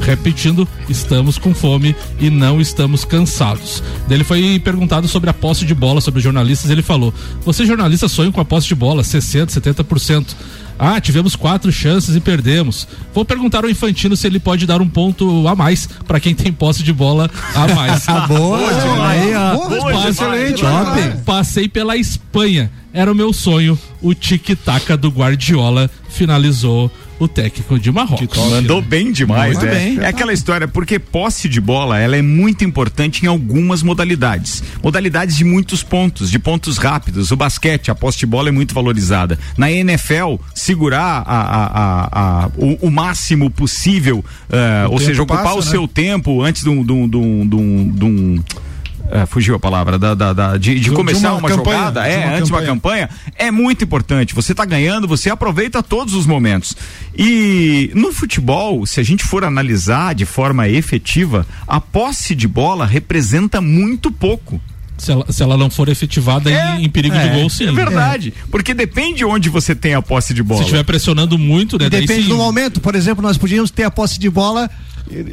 Repetindo, 0.00 0.66
estamos 0.88 1.36
com 1.36 1.52
fome 1.52 1.94
e 2.18 2.30
não 2.30 2.58
estamos 2.58 3.04
cansados. 3.04 3.82
Ele 4.08 4.24
foi 4.24 4.58
perguntado 4.58 5.06
sobre 5.08 5.28
a 5.28 5.34
posse 5.34 5.66
de 5.66 5.74
bola, 5.74 6.00
sobre 6.00 6.18
os 6.18 6.24
jornalistas, 6.24 6.70
ele 6.70 6.80
falou: 6.80 7.12
Você 7.44 7.66
jornalista 7.66 8.08
sonha 8.08 8.32
com 8.32 8.40
a 8.40 8.46
posse 8.46 8.66
de 8.66 8.74
bola, 8.74 9.04
60, 9.04 9.60
70%. 9.60 10.26
Ah, 10.78 11.00
tivemos 11.00 11.34
quatro 11.34 11.72
chances 11.72 12.14
e 12.14 12.20
perdemos. 12.20 12.86
Vou 13.12 13.24
perguntar 13.24 13.64
ao 13.64 13.70
Infantino 13.70 14.16
se 14.16 14.26
ele 14.26 14.38
pode 14.38 14.66
dar 14.66 14.80
um 14.80 14.88
ponto 14.88 15.46
a 15.48 15.56
mais 15.56 15.88
para 16.06 16.20
quem 16.20 16.34
tem 16.34 16.52
posse 16.52 16.82
de 16.82 16.92
bola 16.92 17.30
a 17.54 17.74
mais. 17.74 18.06
Boa, 18.28 19.08
aí, 19.08 19.34
ó. 19.34 20.08
Excelente. 20.08 20.62
Passei 21.24 21.68
pela 21.68 21.96
Espanha. 21.96 22.70
Era 22.92 23.10
o 23.10 23.14
meu 23.14 23.32
sonho. 23.32 23.78
O 24.00 24.14
tic-tac 24.14 24.96
do 24.96 25.10
Guardiola 25.10 25.90
finalizou 26.08 26.90
o 27.18 27.26
técnico 27.26 27.78
de 27.78 27.90
Marrocos. 27.90 28.36
Mandou 28.50 28.80
bem 28.80 29.10
demais, 29.12 29.54
Muito 29.56 29.66
né? 29.66 29.74
bem. 29.74 29.98
É 29.98 30.06
aquela 30.06 30.32
história, 30.32 30.68
porque 30.68 30.98
posse 30.98 31.48
de 31.48 31.60
bola, 31.60 31.98
ela 31.98 32.16
é 32.16 32.22
muito 32.22 32.64
importante 32.64 33.24
em 33.24 33.28
algumas 33.28 33.82
modalidades. 33.82 34.62
Modalidades 34.82 35.36
de 35.36 35.44
muitos 35.44 35.82
pontos, 35.82 36.30
de 36.30 36.38
pontos 36.38 36.78
rápidos. 36.78 37.30
O 37.30 37.36
basquete, 37.36 37.90
a 37.90 37.94
posse 37.94 38.18
de 38.18 38.26
bola 38.26 38.48
é 38.48 38.52
muito 38.52 38.72
valorizada. 38.74 39.38
Na 39.56 39.70
NFL, 39.70 40.36
segurar 40.54 41.22
a, 41.26 41.40
a- 41.40 41.66
a- 41.66 42.08
a- 42.44 42.50
o, 42.56 42.86
o 42.86 42.90
máximo 42.90 43.50
possível, 43.50 44.24
eh, 44.50 44.86
ou 44.90 44.98
seja, 44.98 45.22
ocupar 45.22 45.42
passa, 45.44 45.56
o 45.56 45.64
né? 45.64 45.70
seu 45.70 45.88
tempo 45.88 46.42
antes 46.42 46.62
de 46.62 46.68
um. 46.68 46.84
de 46.84 46.92
um- 46.92 47.08
de 47.08 47.16
um- 47.16 47.48
de 47.48 47.56
um- 47.56 47.88
de 47.90 48.04
um- 48.04 48.42
eh, 49.10 49.26
fugiu 49.26 49.54
a 49.54 49.58
palavra, 49.58 49.98
da, 49.98 50.14
da- 50.14 50.32
da- 50.32 50.56
de, 50.56 50.74
de 50.74 50.80
De 50.80 50.90
começar 50.92 51.32
uma 51.32 51.38
uma, 51.40 51.48
campanha, 51.48 51.78
jogada, 51.78 52.02
de 52.02 52.08
é, 52.08 52.18
uma 52.18 52.34
antes 52.34 52.46
de 52.46 52.52
uma 52.52 52.62
campanha. 52.62 53.08
campanha, 53.08 53.32
é 53.36 53.50
muito 53.50 53.84
importante. 53.84 54.34
Você 54.34 54.54
tá 54.54 54.64
ganhando, 54.64 55.06
você 55.08 55.30
aproveita 55.30 55.82
todos 55.82 56.14
os 56.14 56.26
momentos. 56.26 56.76
E 57.16 57.90
no 57.94 58.12
futebol, 58.12 58.84
se 58.86 59.00
a 59.00 59.02
gente 59.02 59.24
for 59.24 59.44
analisar 59.44 60.14
de 60.14 60.24
forma 60.24 60.68
efetiva, 60.68 61.46
a 61.66 61.80
posse 61.80 62.34
de 62.34 62.46
bola 62.46 62.86
representa 62.86 63.60
muito 63.60 64.10
pouco. 64.10 64.60
Se 64.96 65.12
ela, 65.12 65.30
se 65.30 65.42
ela 65.44 65.56
não 65.56 65.70
for 65.70 65.88
efetivada 65.88 66.50
em, 66.50 66.84
em 66.84 66.88
perigo 66.88 67.16
de 67.16 67.28
gol, 67.28 67.48
sim. 67.48 67.68
É 67.68 67.72
verdade. 67.72 68.34
Porque 68.50 68.74
depende 68.74 69.24
onde 69.24 69.48
você 69.48 69.72
tem 69.72 69.94
a 69.94 70.02
posse 70.02 70.34
de 70.34 70.42
bola. 70.42 70.58
Se 70.58 70.64
estiver 70.64 70.82
pressionando 70.82 71.38
muito, 71.38 71.78
né? 71.78 71.88
daí 71.88 72.00
Depende 72.00 72.24
sim. 72.24 72.28
do 72.30 72.36
momento. 72.36 72.80
Por 72.80 72.96
exemplo, 72.96 73.22
nós 73.22 73.38
podíamos 73.38 73.70
ter 73.70 73.84
a 73.84 73.90
posse 73.92 74.18
de 74.18 74.28
bola. 74.28 74.68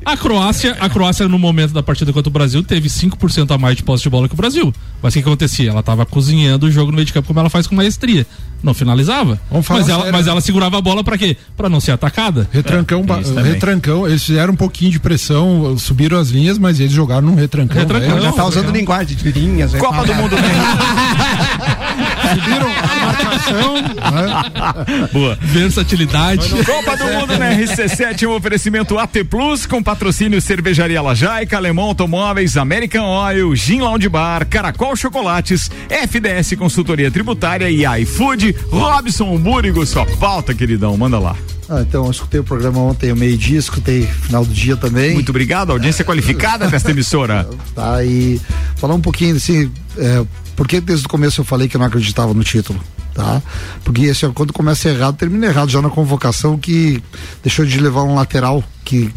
A 0.05 0.17
Croácia, 0.17 0.75
a 0.79 0.89
Croácia 0.89 1.27
no 1.27 1.39
momento 1.39 1.73
da 1.73 1.83
partida 1.83 2.11
contra 2.11 2.29
o 2.29 2.33
Brasil 2.33 2.63
teve 2.63 2.87
5% 2.89 3.53
a 3.53 3.57
mais 3.57 3.75
de 3.77 3.83
posse 3.83 4.03
de 4.03 4.09
bola 4.09 4.27
que 4.27 4.33
o 4.33 4.37
Brasil. 4.37 4.73
Mas 5.01 5.13
o 5.13 5.17
que 5.17 5.19
acontecia? 5.21 5.69
Ela 5.69 5.79
estava 5.79 6.05
cozinhando 6.05 6.65
o 6.65 6.71
jogo 6.71 6.91
no 6.91 6.95
meio 6.95 7.05
de 7.05 7.13
campo 7.13 7.27
como 7.27 7.39
ela 7.39 7.49
faz 7.49 7.67
com 7.67 7.75
maestria. 7.75 8.25
Não 8.63 8.73
finalizava. 8.73 9.39
Vamos 9.49 9.65
falar 9.65 9.81
mas 9.81 9.89
ela, 9.89 10.11
mas 10.11 10.25
né? 10.25 10.31
ela 10.31 10.41
segurava 10.41 10.77
a 10.77 10.81
bola 10.81 11.03
pra 11.03 11.17
quê? 11.17 11.37
Pra 11.55 11.69
não 11.69 11.79
ser 11.79 11.91
atacada. 11.91 12.49
Retrancão, 12.51 13.03
também. 13.03 13.43
retrancão, 13.43 14.07
eles 14.07 14.23
fizeram 14.23 14.53
um 14.53 14.55
pouquinho 14.55 14.91
de 14.91 14.99
pressão, 14.99 15.77
subiram 15.77 16.17
as 16.17 16.29
linhas, 16.29 16.57
mas 16.57 16.79
eles 16.79 16.93
jogaram 16.93 17.27
num 17.27 17.35
retrancão. 17.35 17.77
Retrancão. 17.77 18.15
né? 18.15 18.21
Já 18.21 18.31
tá 18.31 18.45
usando 18.45 18.71
linguagem 18.71 19.15
de 19.15 19.31
linhas. 19.31 19.75
aí 19.75 19.79
Copa 19.79 20.03
do 20.05 20.15
Mundo, 20.15 20.35
né? 20.35 20.41
Subiram 22.33 22.67
a 22.69 23.05
marcação, 23.05 23.75
né? 23.75 25.07
Boa. 25.11 25.37
Versatilidade. 25.41 26.49
Copa 26.63 26.97
do 26.97 27.05
Mundo 27.05 27.37
na 27.37 27.51
RC7, 27.55 28.27
um 28.27 28.31
oferecimento 28.31 28.97
AT 28.97 29.23
Plus 29.29 29.65
com 29.65 29.81
patrocínio 29.81 30.41
Cervejaria 30.41 31.01
Lajaica, 31.01 31.57
Alemão 31.57 31.85
Automóveis, 31.85 32.57
American 32.57 33.05
Oil, 33.05 33.55
Gin 33.55 33.81
Lounge 33.81 34.09
Bar, 34.09 34.45
Caracol 34.47 34.95
Chocolates, 34.95 35.69
FDS 35.89 36.55
Consultoria 36.57 37.11
Tributária 37.11 37.69
e 37.69 37.85
iFood. 38.01 38.55
Robson 38.69 39.37
Búrigo, 39.37 39.85
sua 39.85 40.05
pauta, 40.05 40.53
queridão, 40.53 40.95
manda 40.97 41.19
lá. 41.19 41.35
Ah, 41.69 41.81
então, 41.81 42.05
eu 42.05 42.11
escutei 42.11 42.39
o 42.39 42.43
programa 42.43 42.79
ontem 42.79 43.09
ao 43.09 43.15
meio-dia, 43.15 43.57
escutei 43.57 44.03
final 44.05 44.45
do 44.45 44.53
dia 44.53 44.77
também. 44.77 45.13
Muito 45.13 45.29
obrigado, 45.29 45.71
audiência 45.71 46.05
qualificada 46.05 46.67
desta 46.67 46.91
emissora. 46.91 47.47
Tá, 47.75 48.03
e 48.05 48.39
falar 48.77 48.93
um 48.93 49.01
pouquinho 49.01 49.35
assim, 49.35 49.69
é, 49.97 50.23
por 50.55 50.65
que 50.65 50.79
desde 50.79 51.05
o 51.05 51.09
começo 51.09 51.41
eu 51.41 51.45
falei 51.45 51.67
que 51.67 51.75
eu 51.75 51.79
não 51.79 51.87
acreditava 51.87 52.33
no 52.33 52.41
título, 52.43 52.79
tá? 53.13 53.41
Porque 53.83 54.09
assim, 54.09 54.27
ó, 54.27 54.31
quando 54.31 54.53
começa 54.53 54.87
errado, 54.87 55.17
termina 55.17 55.47
errado 55.47 55.69
já 55.69 55.81
na 55.81 55.89
convocação 55.89 56.57
que 56.57 57.03
deixou 57.43 57.65
de 57.65 57.77
levar 57.79 58.03
um 58.03 58.15
lateral 58.15 58.63
que 58.85 59.11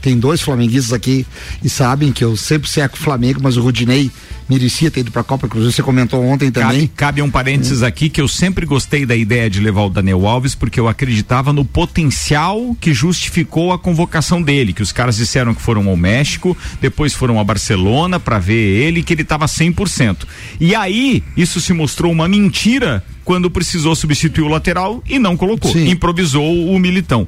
tem 0.00 0.18
dois 0.18 0.40
flamenguistas 0.40 0.92
aqui 0.92 1.26
e 1.62 1.68
sabem 1.68 2.12
que 2.12 2.24
eu 2.24 2.36
sempre 2.36 2.68
seco 2.68 2.96
o 2.96 2.98
Flamengo, 2.98 3.40
mas 3.42 3.56
o 3.56 3.62
Rudinei 3.62 4.10
merecia 4.48 4.90
ter 4.90 5.00
ido 5.00 5.10
pra 5.10 5.22
Copa, 5.22 5.46
inclusive 5.46 5.72
você 5.72 5.82
comentou 5.82 6.24
ontem 6.24 6.50
Cabe, 6.50 6.66
também. 6.66 6.90
cabe 6.94 7.22
um 7.22 7.30
parênteses 7.30 7.82
aqui 7.82 8.08
que 8.08 8.20
eu 8.20 8.28
sempre 8.28 8.64
gostei 8.64 9.04
da 9.04 9.14
ideia 9.14 9.50
de 9.50 9.60
levar 9.60 9.82
o 9.82 9.90
Daniel 9.90 10.26
Alves 10.26 10.54
porque 10.54 10.78
eu 10.80 10.88
acreditava 10.88 11.52
no 11.52 11.64
potencial 11.64 12.76
que 12.80 12.94
justificou 12.94 13.72
a 13.72 13.78
convocação 13.78 14.40
dele, 14.40 14.72
que 14.72 14.82
os 14.82 14.92
caras 14.92 15.16
disseram 15.16 15.54
que 15.54 15.60
foram 15.62 15.88
ao 15.88 15.96
México, 15.96 16.56
depois 16.80 17.12
foram 17.12 17.38
a 17.38 17.44
Barcelona 17.44 18.18
para 18.18 18.38
ver 18.38 18.54
ele, 18.54 19.02
que 19.02 19.12
ele 19.12 19.22
estava 19.22 19.46
100%. 19.46 20.24
E 20.60 20.74
aí, 20.74 21.22
isso 21.36 21.60
se 21.60 21.72
mostrou 21.72 22.10
uma 22.10 22.28
mentira 22.28 23.04
quando 23.24 23.50
precisou 23.50 23.96
substituir 23.96 24.44
o 24.44 24.48
lateral 24.48 25.02
e 25.08 25.18
não 25.18 25.36
colocou, 25.36 25.72
Sim. 25.72 25.90
improvisou 25.90 26.68
o 26.70 26.78
Militão. 26.78 27.26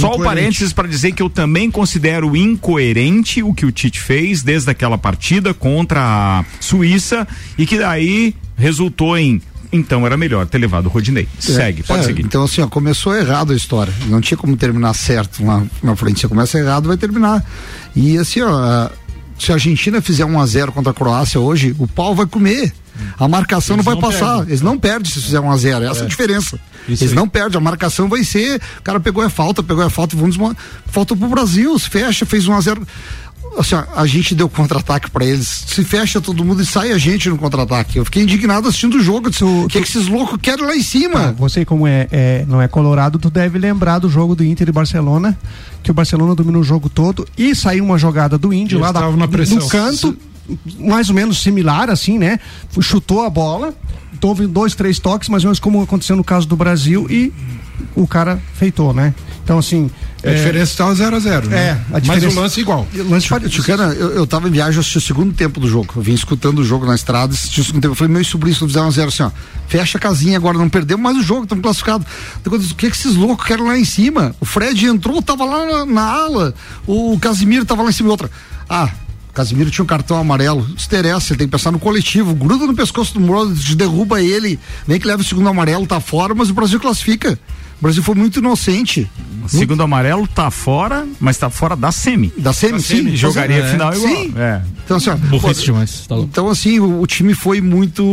Só 0.00 0.14
o 0.14 0.22
parênteses 0.22 0.72
para 0.72 0.88
dizer 0.88 1.12
que 1.12 1.22
eu 1.22 1.28
também 1.28 1.70
considero 1.70 2.34
incoerente 2.36 3.42
o 3.42 3.52
que 3.52 3.66
o 3.66 3.72
Tite 3.72 4.00
fez 4.00 4.42
desde 4.42 4.70
aquela 4.70 4.96
partida 4.96 5.52
contra 5.52 6.00
a 6.00 6.44
Suíça 6.60 7.26
e 7.58 7.66
que 7.66 7.78
daí 7.78 8.34
resultou 8.56 9.18
em 9.18 9.40
então 9.74 10.04
era 10.04 10.18
melhor 10.18 10.46
ter 10.46 10.58
levado 10.58 10.86
o 10.86 10.88
Rodinei. 10.90 11.26
Segue, 11.38 11.82
pode 11.82 12.02
É, 12.02 12.04
seguir. 12.04 12.22
Então, 12.22 12.44
assim, 12.44 12.60
ó, 12.60 12.66
começou 12.66 13.14
errado 13.16 13.54
a 13.54 13.56
história. 13.56 13.92
Não 14.06 14.20
tinha 14.20 14.36
como 14.36 14.54
terminar 14.54 14.92
certo 14.92 15.42
lá 15.42 15.64
na 15.82 15.96
frente. 15.96 16.20
Você 16.20 16.28
começa 16.28 16.58
errado, 16.58 16.88
vai 16.88 16.98
terminar. 16.98 17.42
E 17.96 18.18
assim, 18.18 18.42
ó, 18.42 18.90
se 19.38 19.50
a 19.50 19.54
Argentina 19.54 20.02
fizer 20.02 20.26
1 20.26 20.38
a 20.40 20.46
0 20.46 20.72
contra 20.72 20.90
a 20.90 20.94
Croácia 20.94 21.40
hoje, 21.40 21.74
o 21.78 21.88
pau 21.88 22.14
vai 22.14 22.26
comer. 22.26 22.70
A 23.18 23.26
marcação 23.28 23.76
Eles 23.76 23.84
não 23.86 23.94
vai 23.94 24.00
não 24.02 24.10
passar. 24.10 24.26
perdem. 24.36 24.48
Eles 24.48 24.60
não 24.62 24.78
perdem 24.78 25.10
se 25.10 25.20
fizer 25.20 25.40
1 25.40 25.50
a 25.50 25.56
0 25.56 25.84
Essa 25.84 26.00
é 26.00 26.04
a 26.04 26.08
diferença. 26.08 26.58
Isso 26.88 27.04
Eles 27.04 27.12
aí. 27.12 27.16
não 27.16 27.28
perdem. 27.28 27.56
A 27.58 27.60
marcação 27.60 28.08
vai 28.08 28.24
ser. 28.24 28.60
O 28.78 28.82
cara 28.82 28.98
pegou 29.00 29.22
a 29.22 29.30
falta, 29.30 29.62
pegou 29.62 29.84
a 29.84 29.90
falta, 29.90 30.16
vamos 30.16 30.36
desmo- 30.36 30.56
falta 30.86 31.14
pro 31.16 31.28
Brasil. 31.28 31.78
Se 31.78 31.88
fecha, 31.88 32.26
fez 32.26 32.46
1 32.48 32.52
a 32.54 32.60
0 32.60 32.86
assim, 33.58 33.74
ó, 33.74 33.84
a 33.94 34.06
gente 34.06 34.34
deu 34.34 34.48
contra-ataque 34.48 35.10
pra 35.10 35.24
eles. 35.24 35.64
Se 35.66 35.84
fecha 35.84 36.20
todo 36.22 36.42
mundo 36.44 36.62
e 36.62 36.66
sai 36.66 36.90
a 36.90 36.96
gente 36.98 37.28
no 37.28 37.36
contra-ataque. 37.36 37.98
Eu 37.98 38.04
fiquei 38.04 38.22
indignado 38.22 38.66
assistindo 38.66 38.96
o 38.96 39.02
jogo. 39.02 39.28
Disse, 39.30 39.44
O 39.44 39.66
que, 39.68 39.80
que 39.80 39.86
esses 39.88 40.06
loucos 40.08 40.38
querem 40.40 40.64
lá 40.64 40.74
em 40.74 40.82
cima? 40.82 41.28
Ah, 41.28 41.32
você, 41.32 41.64
como 41.64 41.86
é, 41.86 42.08
é- 42.10 42.44
não 42.48 42.60
é 42.62 42.66
colorado, 42.68 43.18
tu 43.18 43.28
deve 43.30 43.58
lembrar 43.58 43.98
do 43.98 44.08
jogo 44.08 44.34
do 44.34 44.42
Inter 44.44 44.68
e 44.68 44.72
Barcelona, 44.72 45.38
que 45.82 45.90
o 45.90 45.94
Barcelona 45.94 46.34
dominou 46.34 46.62
o 46.62 46.64
jogo 46.64 46.88
todo 46.88 47.28
e 47.36 47.54
saiu 47.54 47.84
uma 47.84 47.98
jogada 47.98 48.38
do 48.38 48.52
Índio 48.54 48.76
Eles 48.76 48.86
lá 48.86 48.92
da, 48.92 49.10
na 49.10 49.28
pressão. 49.28 49.58
no 49.58 49.68
canto, 49.68 50.16
mais 50.78 51.08
ou 51.08 51.14
menos 51.14 51.42
similar, 51.42 51.90
assim, 51.90 52.18
né? 52.18 52.38
Chutou 52.80 53.22
a 53.24 53.30
bola, 53.30 53.74
houve 54.22 54.46
dois, 54.46 54.74
três 54.74 54.98
toques, 54.98 55.28
mais 55.28 55.42
ou 55.44 55.48
menos 55.48 55.58
como 55.60 55.82
aconteceu 55.82 56.14
no 56.16 56.24
caso 56.24 56.46
do 56.46 56.56
Brasil 56.56 57.06
e 57.10 57.32
o 57.96 58.06
cara 58.06 58.40
feitou, 58.54 58.92
né? 58.94 59.14
Então, 59.44 59.58
assim. 59.58 59.90
A 60.24 60.30
diferença 60.30 60.70
estava 60.70 60.94
0 60.94 61.16
a 61.16 61.18
0 61.18 61.48
né? 61.48 61.56
É, 61.56 61.70
a 61.72 61.76
Mas 61.94 62.02
diferença- 62.04 62.38
o 62.38 62.42
lance 62.42 62.60
é 62.60 62.62
igual. 62.62 62.86
Lance 62.94 63.28
pare- 63.28 63.48
Tchucana, 63.48 63.86
eu, 63.92 64.10
eu 64.10 64.24
tava 64.24 64.48
em 64.48 64.52
viagem, 64.52 64.74
eu 64.74 64.80
assisti 64.80 64.98
o 64.98 65.00
segundo 65.00 65.32
tempo 65.34 65.58
do 65.58 65.66
jogo. 65.68 65.92
Eu 65.96 66.02
vim 66.02 66.12
escutando 66.14 66.60
o 66.60 66.64
jogo 66.64 66.86
na 66.86 66.94
estrada, 66.94 67.34
assisti 67.34 67.60
o 67.60 67.64
segundo 67.64 67.82
tempo. 67.82 67.92
Eu 67.92 67.96
falei, 67.96 68.12
meu 68.12 68.24
sobrinho, 68.24 68.54
se 68.54 68.60
não 68.62 68.68
fizer 68.68 68.80
um 68.82 68.86
a 68.86 68.90
zero 68.92 69.08
assim, 69.08 69.24
ó, 69.24 69.32
fecha 69.66 69.98
a 69.98 70.00
casinha 70.00 70.36
agora, 70.36 70.56
não 70.56 70.68
perdemos 70.68 71.02
mais 71.02 71.16
o 71.16 71.22
jogo, 71.24 71.42
estamos 71.42 71.60
classificados. 71.60 72.06
O 72.46 72.50
que, 72.76 72.88
que 72.88 72.96
esses 72.96 73.16
loucos 73.16 73.44
querem 73.44 73.64
lá 73.66 73.76
em 73.76 73.84
cima? 73.84 74.32
O 74.40 74.44
Fred 74.44 74.86
entrou, 74.86 75.20
tava 75.20 75.44
lá 75.44 75.66
na, 75.66 75.86
na 75.86 76.02
ala, 76.02 76.54
o 76.86 77.18
Casimiro 77.18 77.64
tava 77.64 77.82
lá 77.82 77.88
em 77.88 77.92
cima 77.92 78.10
e 78.10 78.12
outra. 78.12 78.30
Ah, 78.70 78.88
Casimiro 79.32 79.70
tinha 79.70 79.82
um 79.82 79.86
cartão 79.86 80.18
amarelo. 80.18 80.66
Isso 80.76 80.86
interessa, 80.86 81.32
ele 81.32 81.38
tem 81.38 81.46
que 81.48 81.52
pensar 81.52 81.70
no 81.70 81.78
coletivo. 81.78 82.34
Gruda 82.34 82.66
no 82.66 82.74
pescoço 82.74 83.14
do 83.14 83.20
Moro, 83.20 83.54
derruba 83.74 84.20
ele, 84.20 84.58
vem 84.86 85.00
que 85.00 85.06
leva 85.06 85.22
o 85.22 85.24
segundo 85.24 85.48
amarelo, 85.48 85.86
tá 85.86 86.00
fora, 86.00 86.34
mas 86.34 86.50
o 86.50 86.54
Brasil 86.54 86.78
classifica. 86.78 87.38
O 87.82 87.84
Brasil 87.84 88.00
foi 88.00 88.14
muito 88.14 88.38
inocente. 88.38 89.10
O 89.44 89.48
segundo 89.48 89.82
amarelo 89.82 90.24
tá 90.28 90.52
fora, 90.52 91.04
mas 91.18 91.36
tá 91.36 91.50
fora 91.50 91.74
da 91.74 91.90
semi. 91.90 92.32
Da 92.38 92.52
semi, 92.52 92.80
sim. 92.80 93.16
Jogaria 93.16 93.56
É. 93.56 93.70
final 93.72 93.92
igual. 93.92 94.14
Sim. 94.14 94.32
É. 94.36 94.60
Então, 94.84 94.96
assim, 94.98 95.10
Burrice 95.16 95.64
demais. 95.64 96.06
Tá 96.06 96.14
louco. 96.14 96.30
Então, 96.30 96.48
assim, 96.48 96.78
o, 96.78 97.00
o 97.00 97.06
time 97.08 97.34
foi 97.34 97.60
muito. 97.60 98.04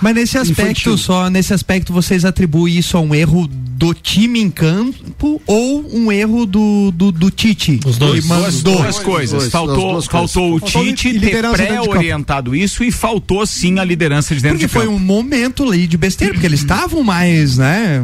Mas 0.00 0.14
nesse 0.14 0.38
aspecto, 0.38 0.62
Infantil. 0.62 0.96
só 0.98 1.28
nesse 1.28 1.52
aspecto, 1.52 1.92
vocês 1.92 2.24
atribuem 2.24 2.76
isso 2.78 2.96
a 2.96 3.00
um 3.00 3.12
erro 3.12 3.48
do 3.50 3.92
time 3.92 4.40
em 4.40 4.48
campo 4.48 5.42
ou 5.44 5.84
um 5.92 6.10
erro 6.12 6.46
do, 6.46 6.92
do, 6.92 7.10
do 7.10 7.30
Tite? 7.32 7.80
Os 7.84 7.98
dois. 7.98 8.24
Duas, 8.24 8.62
dois. 8.62 8.78
duas 8.78 8.98
coisas. 9.00 9.38
dois, 9.40 9.50
faltou 9.52 9.74
as 9.88 9.92
duas 9.92 10.06
faltou 10.06 10.54
o 10.54 10.60
Faltou 10.60 10.82
Tite 10.84 11.10
li- 11.12 11.18
ter 11.30 11.42
pré-orientado 11.50 12.54
isso 12.54 12.84
e 12.84 12.92
faltou 12.92 13.44
sim 13.44 13.78
a 13.80 13.84
liderança 13.84 14.34
de 14.36 14.40
dentro 14.40 14.58
Porque 14.58 14.66
de 14.68 14.72
foi 14.72 14.84
campo. 14.86 14.96
um 14.96 15.00
momento 15.00 15.64
ali 15.64 15.86
de 15.88 15.96
besteira, 15.96 16.32
porque 16.32 16.46
eles 16.46 16.60
estavam 16.60 17.02
mais, 17.02 17.58
né? 17.58 18.02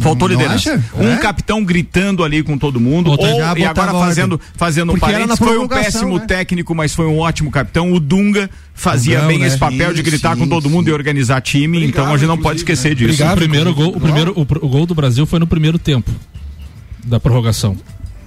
Faltou 0.00 0.28
liderança. 0.28 0.59
Acha? 0.68 0.84
Um 0.94 1.12
É? 1.12 1.16
capitão 1.16 1.64
gritando 1.64 2.22
ali 2.24 2.42
com 2.42 2.56
todo 2.56 2.80
mundo. 2.80 3.10
Outra 3.10 3.28
ou, 3.28 3.58
e 3.58 3.64
agora 3.64 3.92
fazendo, 3.92 4.40
fazendo 4.56 4.90
um 4.90 4.94
Porque 4.98 5.12
parênteses, 5.12 5.38
foi 5.38 5.58
um 5.58 5.66
péssimo 5.68 6.18
né? 6.18 6.24
técnico, 6.26 6.74
mas 6.74 6.94
foi 6.94 7.06
um 7.06 7.18
ótimo 7.18 7.50
capitão. 7.50 7.92
O 7.92 8.00
Dunga 8.00 8.48
fazia 8.74 9.16
Dungão, 9.16 9.28
bem 9.28 9.38
né? 9.38 9.46
esse 9.46 9.58
papel 9.58 9.90
de 9.92 9.98
Sim, 9.98 10.04
gritar 10.04 10.34
sim, 10.34 10.40
com 10.40 10.48
todo 10.48 10.70
mundo 10.70 10.88
e 10.88 10.92
organizar 10.92 11.40
time. 11.40 11.84
então 11.84 12.06
a 12.06 12.16
gente 12.16 12.26
não 12.28 12.36
pode 12.38 12.60
inclusive, 12.62 12.72
esquecer 12.72 12.88
né? 12.90 12.94
disso. 12.94 13.22
Obrigado. 13.22 13.36
o 13.36 13.40
primeiro 13.40 13.74
gol, 13.74 13.96
o 13.96 14.00
primeiro 14.00 14.32
o, 14.36 14.42
o 14.42 14.68
gol 14.68 14.86
do 14.86 14.94
Brasil 14.94 15.26
foi 15.26 15.38
no 15.38 15.46
primeiro 15.46 15.78
tempo 15.78 16.10
da 17.04 17.18
prorrogação. 17.18 17.76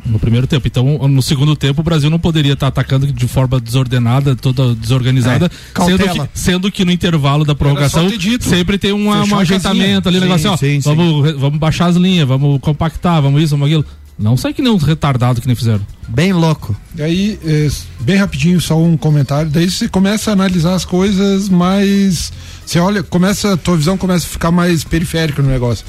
No 0.06 0.20
primeiro 0.20 0.46
tempo. 0.46 0.68
Então, 0.68 1.08
no 1.08 1.22
segundo 1.22 1.56
tempo, 1.56 1.80
o 1.80 1.84
Brasil 1.84 2.10
não 2.10 2.20
poderia 2.20 2.54
estar 2.54 2.68
atacando 2.68 3.08
de 3.08 3.28
forma 3.28 3.60
desordenada, 3.60 4.36
toda 4.36 4.76
desorganizada, 4.76 5.46
É, 5.46 5.86
sendo, 5.86 6.04
que, 6.10 6.30
sendo 6.34 6.72
que 6.72 6.84
no 6.84 6.92
intervalo 6.92 7.46
da 7.46 7.56
prorrogação 7.56 8.10
sempre 8.42 8.78
tem 8.78 8.92
uma, 8.92 9.24
um 9.24 9.40
ajeitamento 9.40 10.10
ali, 10.10 10.18
Sim, 10.20 10.24
negócio, 10.26 10.52
ó, 10.52 10.58
sim, 10.58 10.82
sim. 10.82 10.90
vamos, 10.96 11.26
re- 11.26 11.34
vamos 11.34 11.58
baixar 11.58 11.86
as 11.88 11.96
linhas, 11.96 12.28
vamos 12.28 12.60
compactar, 12.60 13.22
vamos 13.22 13.42
isso, 13.42 13.52
vamos 13.52 13.68
aquilo. 13.68 13.86
Não 14.20 14.38
sai 14.38 14.54
que 14.54 14.62
nem 14.62 14.72
uns 14.72 14.84
retardados 14.84 15.40
que 15.42 15.48
nem 15.48 15.56
fizeram. 15.56 15.82
Bem 16.08 16.34
louco. 16.34 16.76
E 16.96 17.02
aí, 17.02 17.40
é, 17.44 17.68
bem 18.02 18.18
rapidinho, 18.18 18.60
só 18.62 18.78
um 18.80 18.96
comentário. 18.96 19.50
Daí 19.50 19.70
você 19.72 19.88
começa 19.88 20.30
a 20.30 20.34
analisar 20.34 20.76
as 20.76 20.86
coisas 20.86 21.50
mais. 21.50 22.32
Você 22.66 22.78
olha, 22.78 23.02
começa, 23.02 23.54
a 23.54 23.58
tua 23.58 23.76
visão 23.76 23.98
começa 23.98 24.28
a 24.28 24.30
ficar 24.30 24.52
mais 24.52 24.84
periférica 24.84 25.42
no 25.42 25.50
negócio. 25.50 25.84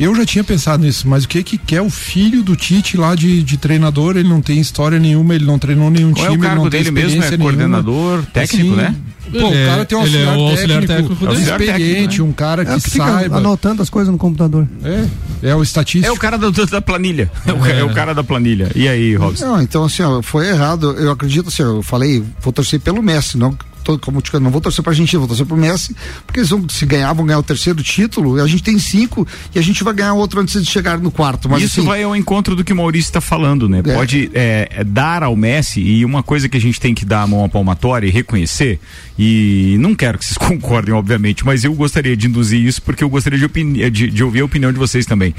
Eu 0.00 0.14
já 0.14 0.24
tinha 0.24 0.42
pensado 0.42 0.82
nisso, 0.82 1.06
mas 1.06 1.24
o 1.24 1.28
que 1.28 1.42
que 1.42 1.58
quer 1.58 1.82
o 1.82 1.90
filho 1.90 2.42
do 2.42 2.56
Tite 2.56 2.96
lá 2.96 3.14
de, 3.14 3.42
de 3.42 3.56
treinador? 3.58 4.16
Ele 4.16 4.28
não 4.28 4.40
tem 4.40 4.58
história 4.58 4.98
nenhuma, 4.98 5.34
ele 5.34 5.44
não 5.44 5.58
treinou 5.58 5.90
nenhum 5.90 6.12
Qual 6.12 6.24
é 6.24 6.30
time, 6.30 6.38
o 6.38 6.40
ele 6.40 6.48
cargo 6.48 6.64
não 6.64 6.70
tem 6.70 6.80
dele 6.82 6.90
mesmo? 6.90 7.22
É 7.22 7.30
nenhuma. 7.30 7.38
coordenador 7.44 8.22
técnico, 8.32 8.72
Assim, 8.72 8.76
né? 8.82 8.94
Pô, 9.30 9.36
Ele 9.36 9.44
o 9.44 9.66
cara 9.68 9.82
é- 9.82 9.84
tem 9.84 9.96
um 9.96 10.00
é 10.00 10.04
auxiliar, 10.04 10.36
o 10.36 10.40
auxiliar 10.40 10.80
técnico, 10.86 11.14
técnico 11.14 11.26
dele. 11.26 11.40
experiente, 11.42 11.70
Auxiliar 11.70 12.00
técnico, 12.08 12.24
um 12.24 12.32
cara 12.32 12.64
que, 12.64 12.70
É 12.72 12.74
o 12.76 12.80
que 12.80 12.90
fica 12.90 13.04
saiba. 13.06 13.36
anotando 13.36 13.82
as 13.82 13.90
coisas 13.90 14.10
no 14.10 14.18
computador. 14.18 14.66
É, 14.82 15.50
é 15.50 15.54
o 15.54 15.62
estatístico. 15.62 16.12
É 16.12 16.16
o 16.16 16.18
cara 16.18 16.36
da, 16.38 16.48
da 16.50 16.80
planilha. 16.80 17.30
É 17.46 17.52
o, 17.52 17.66
é 17.66 17.84
o 17.84 17.94
cara 17.94 18.12
da 18.14 18.24
planilha. 18.24 18.72
E 18.74 18.88
aí, 18.88 19.14
Robson? 19.14 19.44
Não, 19.46 19.62
então 19.62 19.84
assim, 19.84 20.02
ó, 20.02 20.20
foi 20.22 20.48
errado. 20.48 20.92
Eu 20.98 21.12
acredito 21.12 21.48
assim, 21.48 21.62
eu 21.62 21.82
falei, 21.82 22.24
vou 22.40 22.52
torcer 22.52 22.80
pelo 22.80 23.02
Messi, 23.02 23.36
não 23.38 23.54
tô, 23.98 23.98
como 23.98 24.20
te 24.20 24.30
não 24.38 24.50
vou 24.50 24.60
torcer 24.60 24.82
pra 24.82 24.92
Argentina, 24.92 25.18
vou 25.18 25.28
torcer 25.28 25.46
pro 25.46 25.56
Messi, 25.56 25.94
porque 26.26 26.40
eles 26.40 26.50
vão, 26.50 26.68
se 26.68 26.86
ganhar, 26.86 27.12
vão 27.12 27.26
ganhar 27.26 27.38
o 27.38 27.42
terceiro 27.42 27.82
título, 27.82 28.40
a 28.40 28.46
gente 28.46 28.62
tem 28.62 28.78
cinco, 28.78 29.26
e 29.54 29.58
a 29.58 29.62
gente 29.62 29.82
vai 29.82 29.94
ganhar 29.94 30.14
outro 30.14 30.40
antes 30.40 30.62
de 30.62 30.70
chegar 30.70 30.98
no 30.98 31.10
quarto. 31.10 31.48
Mas 31.48 31.62
Isso 31.62 31.80
assim, 31.80 31.88
vai 31.88 32.02
ao 32.02 32.14
encontro 32.14 32.54
do 32.54 32.64
que 32.64 32.72
o 32.72 32.76
Maurício 32.76 33.08
está 33.08 33.20
falando, 33.20 33.68
né? 33.68 33.80
É. 33.84 33.94
Pode 33.94 34.30
é, 34.34 34.68
é, 34.70 34.84
dar 34.84 35.22
ao 35.22 35.36
Messi, 35.36 35.80
e 35.80 36.04
uma 36.04 36.22
coisa 36.22 36.48
que 36.48 36.56
a 36.56 36.60
gente 36.60 36.80
tem 36.80 36.94
que 36.94 37.04
dar 37.04 37.22
a 37.22 37.26
mão 37.26 37.44
à 37.44 37.48
palmatória 37.48 38.06
e 38.06 38.10
reconhecer, 38.10 38.78
e 39.18 39.76
não 39.80 39.94
quero 39.94 40.18
que 40.18 40.24
vocês 40.24 40.38
concordem, 40.38 40.94
obviamente, 40.94 41.44
mas 41.44 41.64
eu 41.64 41.74
gostaria 41.74 42.16
de 42.16 42.26
induzir 42.26 42.64
isso 42.64 42.80
porque 42.82 43.04
eu 43.04 43.08
gostaria 43.08 43.38
de, 43.38 43.90
de, 43.90 44.10
de 44.10 44.24
ouvir 44.24 44.40
a 44.40 44.44
opinião 44.44 44.72
de 44.72 44.78
vocês 44.78 45.06
também. 45.06 45.34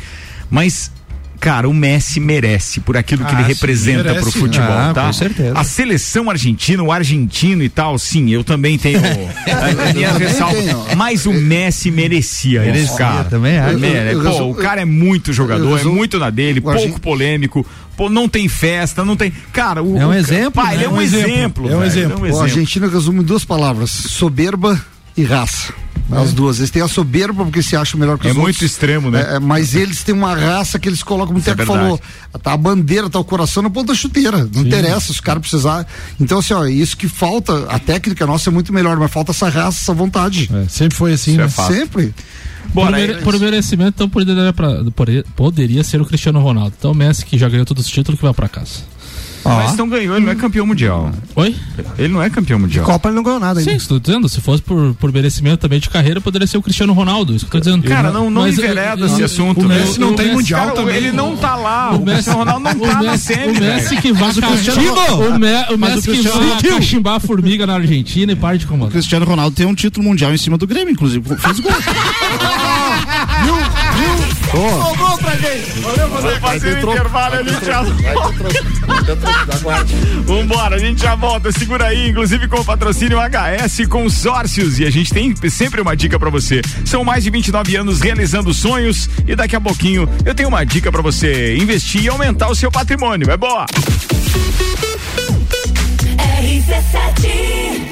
Mas. 0.50 0.92
Cara, 1.42 1.68
o 1.68 1.74
Messi 1.74 2.20
merece 2.20 2.80
por 2.80 2.96
aquilo 2.96 3.26
que 3.26 3.32
Ah, 3.34 3.40
ele 3.40 3.48
sim, 3.48 3.54
representa 3.54 4.04
merece. 4.04 4.22
pro 4.22 4.32
futebol, 4.32 4.70
Ah, 4.72 4.92
tá? 4.94 5.08
com 5.08 5.14
certeza. 5.14 5.58
A 5.58 5.64
seleção 5.64 6.30
argentina, 6.30 6.84
o 6.84 6.92
argentino 6.92 7.64
e 7.64 7.68
tal, 7.68 7.98
sim, 7.98 8.30
eu 8.30 8.44
também 8.44 8.78
tenho 8.78 9.00
a- 9.00 9.02
a 9.90 9.94
minha 9.94 10.10
também 10.12 10.28
ressalva. 10.28 10.56
tenho. 10.56 10.86
Mas 10.96 11.26
o 11.26 11.34
Messi 11.34 11.90
merecia, 11.90 12.62
isso, 12.64 12.72
Merecia, 12.72 12.96
cara. 12.98 13.24
também 13.24 13.58
acho. 13.58 13.80
Mere- 13.80 14.12
Eu- 14.14 14.20
eu 14.20 14.22
Pô, 14.24 14.30
resu- 14.30 14.50
o 14.52 14.54
cara 14.56 14.82
é 14.82 14.86
muito 14.86 15.34
jogador, 15.34 15.68
eu 15.68 15.78
é 15.80 15.84
muito 15.92 16.20
na 16.20 16.30
dele, 16.30 16.60
o 16.60 16.62
pouco 16.62 16.78
argen- 16.78 16.98
polêmico, 17.00 17.66
pô, 17.98 18.08
não 18.08 18.30
tem 18.30 18.48
festa, 18.48 19.04
não 19.04 19.16
tem. 19.18 19.34
Cara, 19.52 19.82
o, 19.82 19.98
É 19.98 20.06
um 20.06 20.10
o- 20.10 20.14
exemplo, 20.14 20.52
Pá, 20.62 20.66
né? 20.70 20.76
ele 20.76 20.84
é 20.86 20.90
um, 20.90 21.02
exemplo. 21.02 21.68
É 21.72 21.76
um 21.76 21.84
exemplo. 21.84 22.24
É 22.28 22.32
um 22.34 22.40
a 22.40 22.44
Argentina 22.44 22.88
resume 22.88 23.22
em 23.22 23.24
duas 23.24 23.44
palavras: 23.44 23.90
soberba 23.90 24.80
e 25.18 25.24
raça. 25.24 25.74
As 26.12 26.34
duas. 26.34 26.58
Eles 26.60 26.70
têm 26.72 26.82
a 26.82 26.88
soberba 26.88 27.44
porque 27.44 27.62
se 27.62 27.76
acham 27.76 28.00
melhor 28.00 28.18
que 28.18 28.28
É 28.28 28.32
os 28.32 28.36
muito 28.38 28.48
outros. 28.56 28.72
extremo, 28.72 29.12
né? 29.12 29.26
É, 29.32 29.36
é, 29.36 29.40
mas 29.40 29.76
eles 29.76 30.04
têm 30.04 30.14
uma 30.16 30.36
raça 30.36 30.80
que 30.80 30.88
eles 30.90 31.04
colocam, 31.04 31.28
como 31.28 31.40
o 31.40 31.42
é 31.42 31.44
Teco 31.46 31.58
verdade. 31.58 31.80
falou. 31.80 32.02
Tá 32.42 32.54
a 32.54 32.58
bandeira, 32.58 33.10
tá 33.10 33.20
o 33.20 33.24
coração 33.24 33.62
na 33.64 33.70
ponta 33.70 33.94
da 33.94 33.96
chuteira. 33.98 34.50
Não 34.54 34.62
interessa, 34.64 35.12
os 35.12 35.20
caras 35.20 35.42
precisar. 35.42 35.86
Então, 36.20 36.40
assim, 36.40 36.54
ó, 36.54 36.66
isso 36.66 36.96
que 36.98 37.08
falta, 37.08 37.66
a 37.70 37.78
técnica 37.80 38.26
nossa 38.26 38.50
é 38.50 38.52
muito 38.54 38.72
melhor, 38.74 38.98
mas 38.98 39.12
falta 39.12 39.32
essa 39.32 39.50
raça, 39.50 39.80
essa 39.82 39.94
vontade. 39.94 40.50
É, 40.54 40.66
sempre 40.70 40.98
foi 40.98 41.14
assim, 41.14 41.32
Isso 41.32 41.42
é 41.42 41.46
né? 41.46 41.50
Sempre. 41.80 42.14
Bora, 42.74 42.96
aí. 42.98 43.08
mere- 43.08 43.22
por 43.22 43.38
merecimento, 43.40 43.90
então 43.96 44.08
poderia, 44.10 44.54
pra- 44.54 44.84
poderia- 45.36 45.84
ser 45.84 46.00
o 46.00 46.06
Cristiano 46.06 46.40
Ronaldo. 46.40 46.74
Então 46.78 46.92
o 46.92 46.96
Messi, 46.96 47.26
que 47.26 47.38
já 47.38 47.50
ganhou 47.50 47.66
todos 47.66 47.86
os 47.86 47.92
títulos, 47.92 48.20
que 48.20 48.26
vai 48.26 48.34
pra 48.34 48.48
casa. 48.48 48.82
Mas 49.44 49.76
não 49.78 49.88
ganhou, 49.90 50.16
ele 50.16 50.26
não 50.26 50.32
é 50.32 50.36
campeão 50.36 50.66
mundial. 50.66 51.12
Oi? 51.36 51.56
Ele 51.98 52.14
não 52.14 52.22
é 52.22 52.30
campeão 52.30 52.60
mundial. 52.60 52.86
Copa 52.86 53.10
ele 53.10 53.16
não 53.16 53.24
ganhou 53.24 53.40
nada 53.40 53.60
ainda. 53.60 53.72
Sim, 53.72 53.78
estou 53.78 54.00
dizendo, 54.00 54.28
se 54.30 54.40
fosse 54.42 54.62
por, 54.62 54.94
por 54.96 55.12
merecimento 55.12 55.58
também 55.58 55.80
de 55.80 55.90
carreira, 55.90 56.22
poderia 56.22 56.46
ser 56.48 56.58
o 56.58 56.62
Cristiano 56.62 56.94
Ronaldo. 56.94 57.36
Isso 57.36 57.46
que 57.46 57.56
eu 57.56 57.62
tô 57.62 57.66
dizendo. 57.70 57.88
Cara, 57.88 58.12
não, 58.12 58.30
não 58.30 58.44
Mas, 58.44 58.58
envereda 58.58 59.06
esse 59.06 59.22
o- 59.22 59.26
assunto. 59.26 59.62
o 59.66 59.68
né? 59.68 59.80
Messi 59.80 60.00
não 60.00 60.12
O 60.12 60.16
tem 60.16 60.26
Messi, 60.28 60.38
mundial 60.38 60.62
cara, 60.62 60.72
também. 60.76 60.96
Ele 60.96 61.12
não 61.12 61.36
tá 61.36 61.56
lá. 61.56 61.92
O, 61.92 61.96
O 61.98 62.00
Messi, 62.06 62.14
Cristiano 62.14 62.40
Ronaldo 62.40 62.64
não 62.64 62.72
o 62.76 62.88
tá 62.92 63.02
na 63.04 63.12
Messi, 63.12 63.24
semi, 63.26 63.58
o 63.58 63.60
Messi 63.62 63.98
que 63.98 64.14
vai 64.14 64.30
o 64.30 64.34
o, 64.34 65.40
Me- 65.40 65.74
o 65.74 65.78
Messi 65.78 65.98
o 65.98 66.02
que 66.02 66.12
Cristiano- 66.12 66.48
vai 66.50 66.62
cachimbar 66.64 67.16
a 67.16 67.20
formiga 67.20 67.66
na 67.66 67.74
Argentina 67.76 68.32
e 68.32 68.36
para 68.36 68.58
de 68.58 68.66
O 68.66 68.68
comandar. 68.68 68.92
Cristiano 68.92 69.26
Ronaldo 69.26 69.56
tem 69.56 69.66
um 69.66 69.74
título 69.76 70.06
mundial 70.06 70.34
em 70.34 70.38
cima 70.38 70.58
do 70.58 70.68
Grêmio, 70.68 70.92
inclusive. 70.92 71.36
Fez 71.38 71.60
gol. 71.60 71.72
Boa. 74.52 75.18
Pra 75.18 75.36
gente. 75.36 75.80
Valeu, 75.80 76.10
valeu. 76.10 76.40
Fazer 76.40 76.76
o 76.76 76.92
intervalo, 76.92 77.36
a 77.36 77.44
gente 77.44 77.66
já 77.66 77.82
volta. 77.82 78.50
Vambora, 80.26 80.76
a 80.76 80.80
gente 80.80 81.02
já 81.02 81.16
volta. 81.16 81.52
Segura 81.52 81.88
aí, 81.88 82.10
inclusive 82.10 82.48
com 82.48 82.60
o 82.60 82.66
patrocínio 82.66 83.18
HS 83.18 83.88
Consórcios. 83.88 84.80
E 84.80 84.86
a 84.86 84.90
gente 84.90 85.14
tem 85.14 85.34
sempre 85.50 85.82
uma 85.82 85.96
dica 85.96 86.20
pra 86.20 86.30
você. 86.30 86.62
São 86.86 87.04
mais 87.04 87.24
de 87.24 87.30
29 87.30 87.76
anos 87.76 88.02
realizando 88.02 88.54
sonhos 88.54 89.10
e 89.28 89.36
daqui 89.36 89.56
a 89.56 89.62
pouquinho 89.62 90.08
eu 90.26 90.36
tenho 90.36 90.50
uma 90.50 90.66
dica 90.66 90.92
pra 90.92 91.02
você 91.02 91.56
investir 91.56 92.04
e 92.04 92.10
aumentar 92.10 92.50
o 92.50 92.56
seu 92.56 92.72
patrimônio. 92.72 93.30
É 93.32 93.38
boa. 93.38 93.66
RC7 96.42 97.92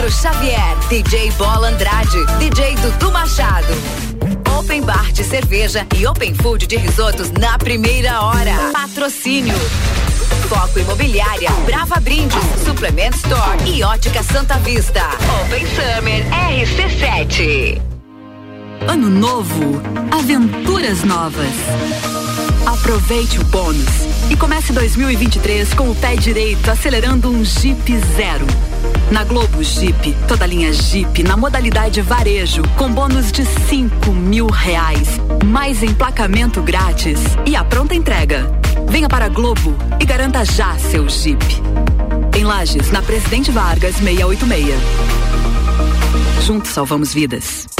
Álvaro 0.00 0.10
Xavier, 0.10 0.78
DJ 0.88 1.30
Bola 1.32 1.68
Andrade, 1.68 2.24
DJ 2.38 2.74
Dudu 2.76 3.12
Machado. 3.12 3.66
Open 4.58 4.80
Bar 4.80 5.12
de 5.12 5.22
cerveja 5.22 5.86
e 5.94 6.06
Open 6.06 6.34
Food 6.36 6.66
de 6.66 6.78
risotos 6.78 7.30
na 7.32 7.58
primeira 7.58 8.22
hora. 8.22 8.70
Patrocínio. 8.72 9.54
Foco 10.48 10.78
Imobiliária, 10.78 11.50
Brava 11.66 12.00
Brindes, 12.00 12.38
Suplement 12.64 13.14
Store 13.14 13.58
e 13.66 13.82
Ótica 13.82 14.22
Santa 14.22 14.54
Vista. 14.60 15.02
Open 15.42 15.66
Summer 15.66 16.24
RC7. 16.30 17.78
Ano 18.88 19.10
novo, 19.10 19.82
aventuras 20.18 21.04
novas. 21.04 21.52
Aproveite 22.64 23.38
o 23.38 23.44
bônus 23.44 24.06
e 24.30 24.36
comece 24.36 24.72
2023 24.72 25.74
com 25.74 25.90
o 25.90 25.94
pé 25.94 26.16
direito 26.16 26.70
acelerando 26.70 27.28
um 27.28 27.44
Jeep 27.44 27.98
Zero. 28.16 28.46
Na 29.10 29.24
Globo 29.24 29.62
Jeep, 29.62 30.16
toda 30.28 30.46
linha 30.46 30.72
Jeep 30.72 31.22
na 31.22 31.36
modalidade 31.36 32.00
varejo 32.00 32.62
com 32.76 32.90
bônus 32.92 33.32
de 33.32 33.44
cinco 33.68 34.12
mil 34.12 34.46
reais, 34.46 35.08
mais 35.44 35.82
emplacamento 35.82 36.62
grátis 36.62 37.18
e 37.44 37.56
a 37.56 37.64
pronta 37.64 37.94
entrega. 37.94 38.50
Venha 38.88 39.08
para 39.08 39.26
a 39.26 39.28
Globo 39.28 39.76
e 39.98 40.04
garanta 40.04 40.44
já 40.44 40.78
seu 40.78 41.08
Jeep. 41.08 41.44
Em 42.36 42.44
Lages, 42.44 42.90
na 42.90 43.02
Presidente 43.02 43.50
Vargas 43.50 43.96
686. 43.96 44.74
Juntos 46.44 46.70
salvamos 46.70 47.12
vidas. 47.12 47.79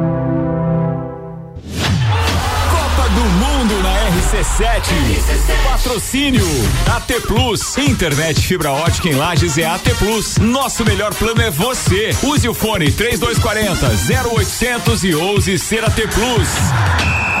Do 3.13 3.23
Mundo 3.23 3.83
na 3.83 3.93
RC7. 4.09 5.63
Patrocínio 5.63 6.45
AT 6.95 7.21
Plus. 7.27 7.77
Internet 7.77 8.39
fibra 8.47 8.71
ótica 8.71 9.09
em 9.09 9.15
Lages 9.15 9.57
é 9.57 9.65
AT 9.65 9.83
Plus. 9.97 10.37
Nosso 10.37 10.85
melhor 10.85 11.13
plano 11.13 11.41
é 11.41 11.49
você. 11.49 12.11
Use 12.23 12.47
o 12.47 12.53
fone 12.53 12.91
3240 12.91 13.87
0800 14.27 15.03
e 15.03 15.15
ouse 15.15 15.57
ser 15.59 15.83
AT 15.83 15.95
Plus. 15.95 17.40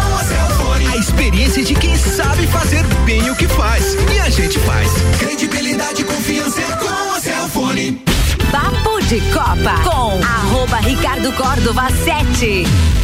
experiência 1.01 1.63
de 1.63 1.73
quem 1.73 1.97
sabe 1.97 2.45
fazer 2.47 2.83
bem 3.05 3.27
o 3.31 3.35
que 3.35 3.47
faz. 3.47 3.95
E 4.13 4.19
a 4.19 4.29
gente 4.29 4.59
faz. 4.59 4.87
Credibilidade 5.19 6.01
e 6.01 6.05
confiança 6.05 6.61
é 6.61 6.75
com 6.75 7.15
a 7.15 7.19
Cellfone. 7.19 8.03
Papo 8.51 9.01
de 9.05 9.19
Copa 9.33 9.81
com 9.83 10.23
arroba 10.23 10.77
Ricardo 10.77 11.33
Córdova 11.33 11.87
7. 11.89 13.00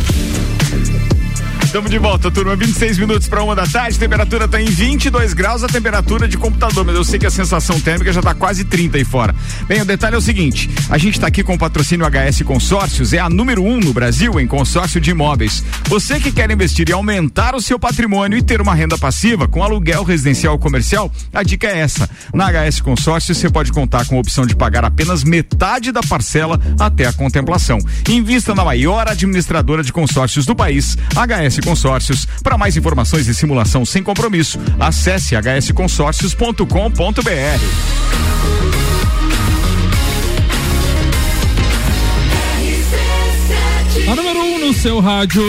Estamos 1.77 1.91
de 1.91 1.99
volta, 1.99 2.31
turma. 2.31 2.55
26 2.55 2.97
minutos 2.97 3.27
para 3.27 3.43
uma 3.43 3.55
da 3.55 3.67
tarde. 3.67 3.99
Temperatura 3.99 4.45
está 4.45 4.59
em 4.59 4.65
22 4.65 5.35
graus, 5.35 5.63
a 5.63 5.67
temperatura 5.67 6.27
de 6.27 6.35
computador, 6.35 6.83
mas 6.83 6.95
eu 6.95 7.03
sei 7.03 7.19
que 7.19 7.27
a 7.27 7.29
sensação 7.29 7.79
térmica 7.79 8.11
já 8.11 8.19
está 8.19 8.33
quase 8.33 8.65
30 8.65 8.97
aí 8.97 9.03
fora. 9.03 9.35
Bem, 9.67 9.79
o 9.79 9.85
detalhe 9.85 10.15
é 10.15 10.17
o 10.17 10.21
seguinte: 10.21 10.67
a 10.89 10.97
gente 10.97 11.13
está 11.13 11.27
aqui 11.27 11.43
com 11.43 11.53
o 11.53 11.57
patrocínio 11.57 12.03
HS 12.07 12.41
Consórcios, 12.41 13.13
é 13.13 13.19
a 13.19 13.29
número 13.29 13.61
um 13.61 13.79
no 13.79 13.93
Brasil 13.93 14.39
em 14.39 14.47
consórcio 14.47 14.99
de 14.99 15.11
imóveis. 15.11 15.63
Você 15.87 16.19
que 16.19 16.31
quer 16.31 16.49
investir 16.49 16.89
e 16.89 16.93
aumentar 16.93 17.53
o 17.53 17.61
seu 17.61 17.77
patrimônio 17.77 18.39
e 18.39 18.41
ter 18.41 18.59
uma 18.59 18.73
renda 18.73 18.97
passiva 18.97 19.47
com 19.47 19.63
aluguel 19.63 20.03
residencial 20.03 20.53
ou 20.53 20.59
comercial, 20.59 21.11
a 21.31 21.43
dica 21.43 21.67
é 21.67 21.77
essa. 21.77 22.09
Na 22.33 22.47
HS 22.51 22.81
Consórcios 22.81 23.37
você 23.37 23.51
pode 23.51 23.71
contar 23.71 24.07
com 24.07 24.17
a 24.17 24.19
opção 24.19 24.47
de 24.47 24.55
pagar 24.55 24.83
apenas 24.83 25.23
metade 25.23 25.91
da 25.91 26.01
parcela 26.01 26.59
até 26.79 27.05
a 27.05 27.13
contemplação. 27.13 27.77
Invista 28.09 28.55
na 28.55 28.65
maior 28.65 29.07
administradora 29.07 29.83
de 29.83 29.93
consórcios 29.93 30.43
do 30.43 30.55
país, 30.55 30.97
HS 31.15 31.66
Consórcios. 31.67 32.25
Para 32.41 32.57
mais 32.57 32.77
informações 32.77 33.27
e 33.27 33.33
simulação 33.33 33.83
sem 33.83 34.01
compromisso, 34.01 34.57
acesse 34.79 35.35
hsconsórcios.com.br. 35.35 36.63
A 44.09 44.15
número 44.15 44.39
1 44.39 44.43
um 44.43 44.67
no 44.67 44.73
seu 44.73 45.01
rádio. 45.01 45.43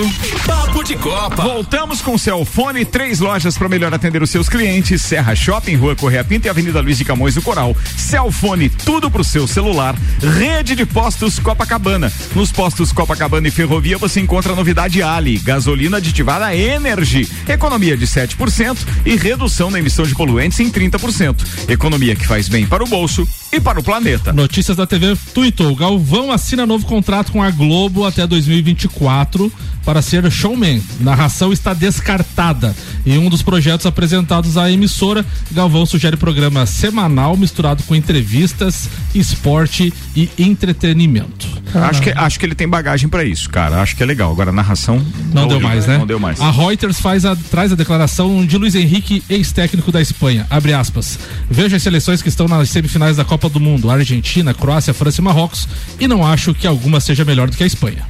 De 0.89 0.97
Copa. 0.97 1.43
Voltamos 1.43 2.01
com 2.01 2.15
o 2.15 2.19
Celfone, 2.19 2.83
três 2.83 3.21
lojas 3.21 3.59
para 3.59 3.69
melhor 3.69 3.93
atender 3.93 4.23
os 4.23 4.31
seus 4.31 4.49
clientes: 4.49 5.03
Serra 5.03 5.35
Shopping, 5.35 5.77
Rua 5.77 5.95
Correia 5.95 6.25
Pinto 6.25 6.47
e 6.47 6.49
Avenida 6.49 6.81
Luiz 6.81 6.97
de 6.97 7.05
Camões 7.05 7.35
do 7.35 7.43
Coral. 7.43 7.77
Celfone, 7.95 8.71
tudo 8.71 9.11
pro 9.11 9.23
seu 9.23 9.47
celular. 9.47 9.95
Rede 10.39 10.75
de 10.75 10.87
postos 10.87 11.39
Copacabana. 11.39 12.11
Nos 12.35 12.51
postos 12.51 12.91
Copacabana 12.91 13.49
e 13.49 13.51
Ferrovia 13.51 13.99
você 13.99 14.19
encontra 14.19 14.55
a 14.55 14.57
novidade 14.57 15.03
Ali, 15.03 15.37
gasolina 15.37 15.99
aditivada 15.99 16.57
Energy, 16.57 17.31
economia 17.47 17.95
de 17.95 18.07
7% 18.07 18.79
e 19.05 19.15
redução 19.15 19.71
na 19.71 19.81
emissão 19.81 20.07
de 20.07 20.15
poluentes 20.15 20.59
em 20.59 20.71
30%. 20.71 21.69
Economia 21.69 22.17
que 22.17 22.27
faz 22.27 22.49
bem 22.49 22.67
para 22.67 22.83
o 22.83 22.87
bolso 22.87 23.29
e 23.53 23.61
para 23.61 23.81
o 23.81 23.83
planeta. 23.83 24.33
Notícias 24.33 24.77
da 24.77 24.87
TV 24.87 25.17
tuitou. 25.33 25.75
Galvão 25.75 26.31
assina 26.31 26.67
novo 26.67 26.87
contrato 26.87 27.33
com 27.33 27.43
a 27.43 27.51
Globo 27.51 28.05
até 28.05 28.27
2024 28.27 29.51
para 29.85 30.03
ser 30.03 30.31
showman. 30.31 30.83
Narração 31.01 31.51
está 31.51 31.73
descartada. 31.73 32.77
Em 33.07 33.17
um 33.17 33.31
dos 33.31 33.41
projetos 33.41 33.87
apresentados 33.87 34.59
à 34.59 34.71
emissora, 34.71 35.25
Galvão 35.51 35.87
sugere 35.87 36.17
programa 36.17 36.67
semanal 36.67 37.37
misturado 37.39 37.83
com 37.85 37.95
entrevistas, 37.95 38.89
esporte 39.15 39.93
e 40.15 40.29
entretenimento. 40.39 41.47
Acho 41.75 42.03
que, 42.03 42.11
acho 42.11 42.39
que 42.39 42.45
ele 42.45 42.55
tem 42.55 42.69
bagagem 42.69 43.09
para 43.09 43.25
isso, 43.25 43.49
cara. 43.49 43.81
Acho 43.81 43.97
que 43.97 44.03
é 44.03 44.07
legal. 44.07 44.31
Agora 44.31 44.51
a 44.51 44.53
narração 44.53 45.03
Não 45.33 45.49
deu 45.49 45.61
mais, 45.61 45.87
né? 45.87 45.97
Não 45.97 46.07
deu 46.07 46.21
mais. 46.21 46.41
A 46.41 46.51
Reuters 46.51 47.01
faz 47.01 47.25
a, 47.25 47.35
traz 47.35 47.73
a 47.73 47.75
declaração 47.75 48.45
de 48.45 48.59
Luiz 48.59 48.75
Henrique, 48.75 49.23
ex-técnico 49.29 49.91
da 49.91 50.03
Espanha. 50.03 50.47
Abre 50.51 50.75
aspas. 50.75 51.19
Veja 51.51 51.77
as 51.77 51.83
seleções 51.83 52.21
que 52.21 52.29
estão 52.29 52.47
nas 52.47 52.69
semifinais 52.69 53.17
da 53.17 53.25
Copa 53.25 53.38
do 53.47 53.61
Mundo: 53.61 53.91
Argentina, 53.91 54.55
Croácia, 54.55 54.95
França 54.95 55.21
e 55.21 55.25
Marrocos. 55.25 55.69
E 56.01 56.09
não 56.09 56.27
acho 56.27 56.55
que 56.55 56.67
alguma 56.67 56.99
seja 56.99 57.25
melhor 57.25 57.51
do 57.51 57.57
que 57.57 57.63
a 57.63 57.67
Espanha. 57.67 58.05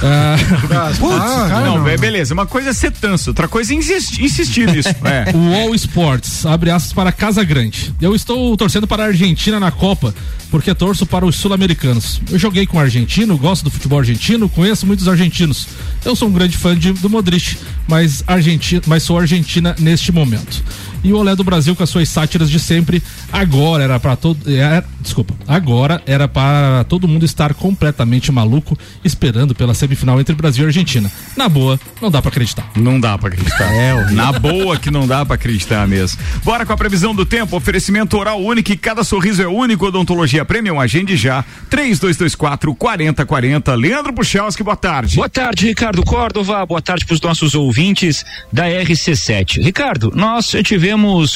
Ah, 0.00 0.36
Putz, 0.96 1.50
não, 1.64 1.82
be- 1.82 1.96
beleza. 1.96 2.32
Uma 2.32 2.46
coisa 2.46 2.70
é 2.70 2.72
ser 2.72 2.92
tanso, 2.92 3.30
outra 3.30 3.48
coisa 3.48 3.72
é 3.72 3.76
insistir, 3.76 4.22
insistir 4.22 4.70
nisso. 4.70 4.88
É. 5.04 5.32
O 5.34 5.54
All 5.54 5.74
Sports 5.74 6.46
abre 6.46 6.70
aspas 6.70 6.92
para 6.92 7.10
Casa 7.10 7.42
Grande. 7.42 7.92
Eu 8.00 8.14
estou 8.14 8.56
torcendo 8.56 8.86
para 8.86 9.02
a 9.02 9.06
Argentina 9.06 9.58
na 9.58 9.70
Copa, 9.72 10.14
porque 10.50 10.72
torço 10.74 11.04
para 11.04 11.26
os 11.26 11.34
sul-americanos. 11.36 12.20
Eu 12.30 12.38
joguei 12.38 12.64
com 12.66 12.78
argentino, 12.78 13.36
gosto 13.36 13.64
do 13.64 13.70
futebol 13.70 13.98
argentino, 13.98 14.48
conheço 14.48 14.86
muitos 14.86 15.08
argentinos. 15.08 15.66
Eu 16.04 16.14
sou 16.14 16.28
um 16.28 16.32
grande 16.32 16.56
fã 16.56 16.76
de, 16.78 16.92
do 16.92 17.08
Modric, 17.10 17.56
mas, 17.88 18.22
argenti, 18.26 18.80
mas 18.86 19.02
sou 19.02 19.18
argentina 19.18 19.74
neste 19.80 20.12
momento. 20.12 20.62
E 21.04 21.12
o 21.12 21.16
Olé 21.18 21.34
do 21.36 21.44
Brasil 21.44 21.74
com 21.76 21.82
as 21.82 21.90
suas 21.90 22.08
sátiras 22.08 22.50
de 22.50 22.58
sempre, 22.58 23.02
agora 23.32 23.84
era 23.84 24.00
para 24.00 24.16
todo. 24.16 24.38
É, 24.50 24.82
desculpa, 25.00 25.34
agora 25.46 26.02
era 26.06 26.26
para 26.26 26.84
todo 26.84 27.06
mundo 27.06 27.24
estar 27.24 27.54
completamente 27.54 28.32
maluco, 28.32 28.76
esperando 29.04 29.54
pela 29.54 29.74
semifinal 29.74 30.20
entre 30.20 30.34
Brasil 30.34 30.64
e 30.64 30.66
Argentina. 30.66 31.10
Na 31.36 31.48
boa, 31.48 31.78
não 32.02 32.10
dá 32.10 32.20
para 32.20 32.30
acreditar. 32.30 32.68
Não 32.76 32.98
dá 32.98 33.16
pra 33.16 33.28
acreditar. 33.28 33.72
É, 33.72 34.10
Na 34.10 34.32
boa 34.32 34.76
que 34.76 34.90
não 34.90 35.06
dá 35.06 35.24
pra 35.24 35.36
acreditar 35.36 35.86
mesmo. 35.86 36.18
Bora 36.42 36.66
com 36.66 36.72
a 36.72 36.76
previsão 36.76 37.14
do 37.14 37.24
tempo. 37.24 37.56
Oferecimento 37.56 38.16
oral 38.18 38.40
único 38.42 38.72
e 38.72 38.76
cada 38.76 39.04
sorriso 39.04 39.40
é 39.42 39.46
único. 39.46 39.86
Odontologia 39.86 40.44
Premium. 40.44 40.80
Agende 40.80 41.16
já. 41.16 41.44
3224 41.70 42.74
4040. 42.74 43.74
Leandro 43.74 44.12
Puchalski, 44.12 44.62
boa 44.62 44.76
tarde. 44.76 45.16
Boa 45.16 45.28
tarde, 45.28 45.66
Ricardo 45.66 46.02
Córdova. 46.02 46.64
Boa 46.66 46.82
tarde 46.82 47.04
para 47.04 47.14
os 47.14 47.20
nossos 47.20 47.54
ouvintes 47.54 48.24
da 48.52 48.66
RC7. 48.66 49.62
Ricardo, 49.62 50.12
nós 50.14 50.54
tivemos 50.64 50.87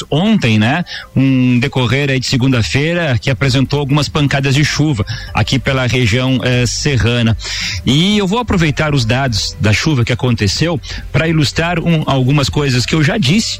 ontem, 0.09 0.57
né, 0.59 0.83
um 1.15 1.59
decorrer 1.59 2.19
de 2.19 2.25
segunda-feira 2.25 3.17
que 3.19 3.29
apresentou 3.29 3.79
algumas 3.79 4.09
pancadas 4.09 4.55
de 4.55 4.63
chuva 4.65 5.05
aqui 5.33 5.57
pela 5.59 5.85
região 5.87 6.39
eh, 6.43 6.65
serrana. 6.65 7.37
E 7.85 8.17
eu 8.17 8.27
vou 8.27 8.39
aproveitar 8.39 8.93
os 8.93 9.05
dados 9.05 9.55
da 9.59 9.71
chuva 9.73 10.03
que 10.03 10.11
aconteceu 10.13 10.79
para 11.11 11.27
ilustrar 11.27 11.79
um- 11.79 12.03
algumas 12.05 12.49
coisas 12.49 12.85
que 12.85 12.95
eu 12.95 13.03
já 13.03 13.17
disse 13.17 13.59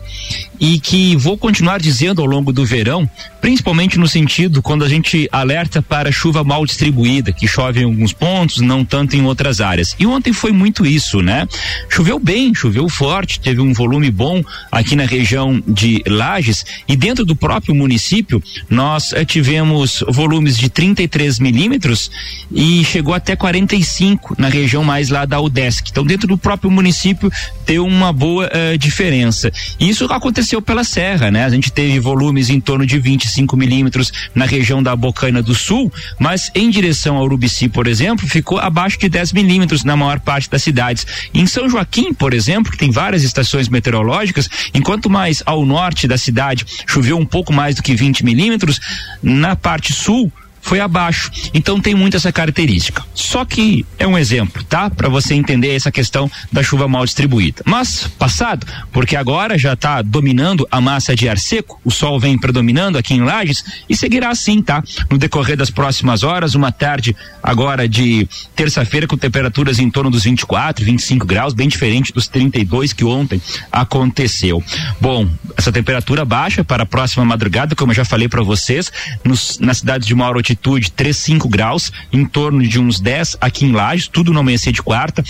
e 0.59 0.79
que 0.79 1.15
vou 1.15 1.37
continuar 1.37 1.79
dizendo 1.79 2.21
ao 2.21 2.27
longo 2.27 2.53
do 2.53 2.65
verão, 2.65 3.09
principalmente 3.41 3.97
no 3.97 4.07
sentido 4.07 4.61
quando 4.61 4.83
a 4.85 4.89
gente 4.89 5.27
alerta 5.31 5.81
para 5.81 6.11
chuva 6.11 6.43
mal 6.43 6.65
distribuída, 6.65 7.31
que 7.31 7.47
chove 7.47 7.81
em 7.81 7.85
alguns 7.85 8.13
pontos, 8.13 8.59
não 8.59 8.85
tanto 8.85 9.15
em 9.15 9.25
outras 9.25 9.59
áreas. 9.59 9.95
E 9.99 10.05
ontem 10.05 10.31
foi 10.31 10.51
muito 10.51 10.85
isso, 10.85 11.21
né? 11.21 11.47
Choveu 11.89 12.19
bem, 12.19 12.53
choveu 12.53 12.87
forte, 12.87 13.39
teve 13.39 13.59
um 13.61 13.73
volume 13.73 14.09
bom 14.09 14.43
aqui 14.71 14.95
na 14.95 15.05
região 15.05 15.61
de 15.67 16.01
Lages 16.07 16.65
e 16.87 16.95
dentro 16.95 17.25
do 17.25 17.35
próprio 17.35 17.75
município 17.75 18.41
nós 18.69 19.13
eh, 19.13 19.25
tivemos 19.25 20.03
volumes 20.07 20.57
de 20.57 20.69
33 20.69 21.39
milímetros 21.39 22.09
e 22.51 22.83
chegou 22.85 23.13
até 23.13 23.35
45 23.35 24.35
na 24.37 24.47
região 24.47 24.83
mais 24.83 25.09
lá 25.09 25.25
da 25.25 25.39
UDESC. 25.39 25.89
Então 25.91 26.05
dentro 26.05 26.27
do 26.27 26.37
próprio 26.37 26.71
município 26.71 27.31
deu 27.65 27.85
uma 27.85 28.13
boa 28.13 28.49
eh, 28.51 28.77
diferença. 28.77 29.51
E 29.79 29.89
isso 29.89 30.05
aconteceu 30.05 30.42
pela 30.61 30.83
serra, 30.83 31.31
né? 31.31 31.45
A 31.45 31.49
gente 31.49 31.71
teve 31.71 31.99
volumes 31.99 32.49
em 32.49 32.59
torno 32.59 32.85
de 32.85 32.99
25 32.99 33.55
milímetros 33.55 34.11
na 34.35 34.45
região 34.45 34.83
da 34.83 34.95
Bocaina 34.95 35.41
do 35.41 35.55
Sul, 35.55 35.91
mas 36.19 36.51
em 36.53 36.69
direção 36.69 37.17
ao 37.17 37.23
Urubici, 37.23 37.69
por 37.69 37.87
exemplo, 37.87 38.27
ficou 38.27 38.59
abaixo 38.59 38.99
de 38.99 39.09
10 39.09 39.33
milímetros 39.33 39.83
na 39.83 39.95
maior 39.95 40.19
parte 40.19 40.49
das 40.49 40.63
cidades. 40.63 41.05
Em 41.33 41.45
São 41.45 41.69
Joaquim, 41.69 42.13
por 42.13 42.33
exemplo, 42.33 42.71
que 42.71 42.77
tem 42.77 42.91
várias 42.91 43.23
estações 43.23 43.69
meteorológicas, 43.69 44.49
enquanto 44.73 45.09
mais 45.09 45.41
ao 45.45 45.65
norte 45.65 46.07
da 46.07 46.17
cidade 46.17 46.65
choveu 46.85 47.17
um 47.17 47.25
pouco 47.25 47.53
mais 47.53 47.75
do 47.75 47.83
que 47.83 47.95
20 47.95 48.25
milímetros, 48.25 48.79
na 49.21 49.55
parte 49.55 49.93
sul 49.93 50.31
foi 50.63 50.79
abaixo. 50.79 51.29
Então 51.53 51.79
tem 51.79 51.93
muito 51.93 52.17
essa 52.17 52.31
característica. 52.31 53.05
Só 53.13 53.45
que 53.45 53.85
é 53.99 54.07
um 54.07 54.17
exemplo, 54.17 54.63
tá? 54.63 54.89
Para 54.89 55.09
você 55.09 55.35
entender 55.35 55.75
essa 55.75 55.91
questão 55.91 56.31
da 56.51 56.63
chuva 56.63 56.87
mal 56.87 57.05
distribuída. 57.05 57.61
Mas 57.65 58.07
passado, 58.17 58.65
porque 58.91 59.15
agora 59.15 59.57
já 59.57 59.73
está 59.73 60.01
dominando 60.01 60.65
a 60.71 60.79
massa 60.79 61.15
de 61.15 61.27
ar 61.27 61.37
seco, 61.37 61.79
o 61.83 61.91
sol 61.91 62.19
vem 62.19 62.37
predominando 62.37 62.97
aqui 62.97 63.13
em 63.13 63.21
Lages 63.21 63.63
e 63.89 63.95
seguirá 63.95 64.29
assim, 64.29 64.61
tá? 64.61 64.81
No 65.11 65.17
decorrer 65.17 65.57
das 65.57 65.69
próximas 65.69 66.23
horas, 66.23 66.55
uma 66.55 66.71
tarde 66.71 67.15
agora 67.41 67.87
de 67.87 68.27
terça-feira 68.55 69.05
com 69.05 69.17
temperaturas 69.17 69.79
em 69.79 69.89
torno 69.91 70.09
dos 70.09 70.23
24, 70.23 70.85
25 70.85 71.27
graus, 71.27 71.53
bem 71.53 71.67
diferente 71.67 72.13
dos 72.13 72.27
32 72.29 72.93
que 72.93 73.03
ontem 73.03 73.41
aconteceu. 73.69 74.63
Bom, 75.01 75.27
essa 75.57 75.71
temperatura 75.71 76.23
baixa 76.23 76.63
para 76.63 76.83
a 76.83 76.85
próxima 76.85 77.25
madrugada, 77.25 77.75
como 77.75 77.91
eu 77.91 77.95
já 77.95 78.05
falei 78.05 78.29
para 78.29 78.41
vocês, 78.41 78.89
nos, 79.25 79.59
na 79.59 79.73
cidade 79.73 80.07
de 80.07 80.15
maior 80.15 80.37
altitude, 80.53 80.91
3, 80.91 81.15
5 81.15 81.49
graus, 81.49 81.91
em 82.11 82.25
torno 82.25 82.65
de 82.65 82.79
uns 82.79 82.99
10 82.99 83.37
aqui 83.41 83.65
em 83.65 83.71
Lages, 83.71 84.07
tudo 84.07 84.31
no 84.31 84.39
amanhecer 84.39 84.71
de 84.71 84.81
quarta. 84.81 85.23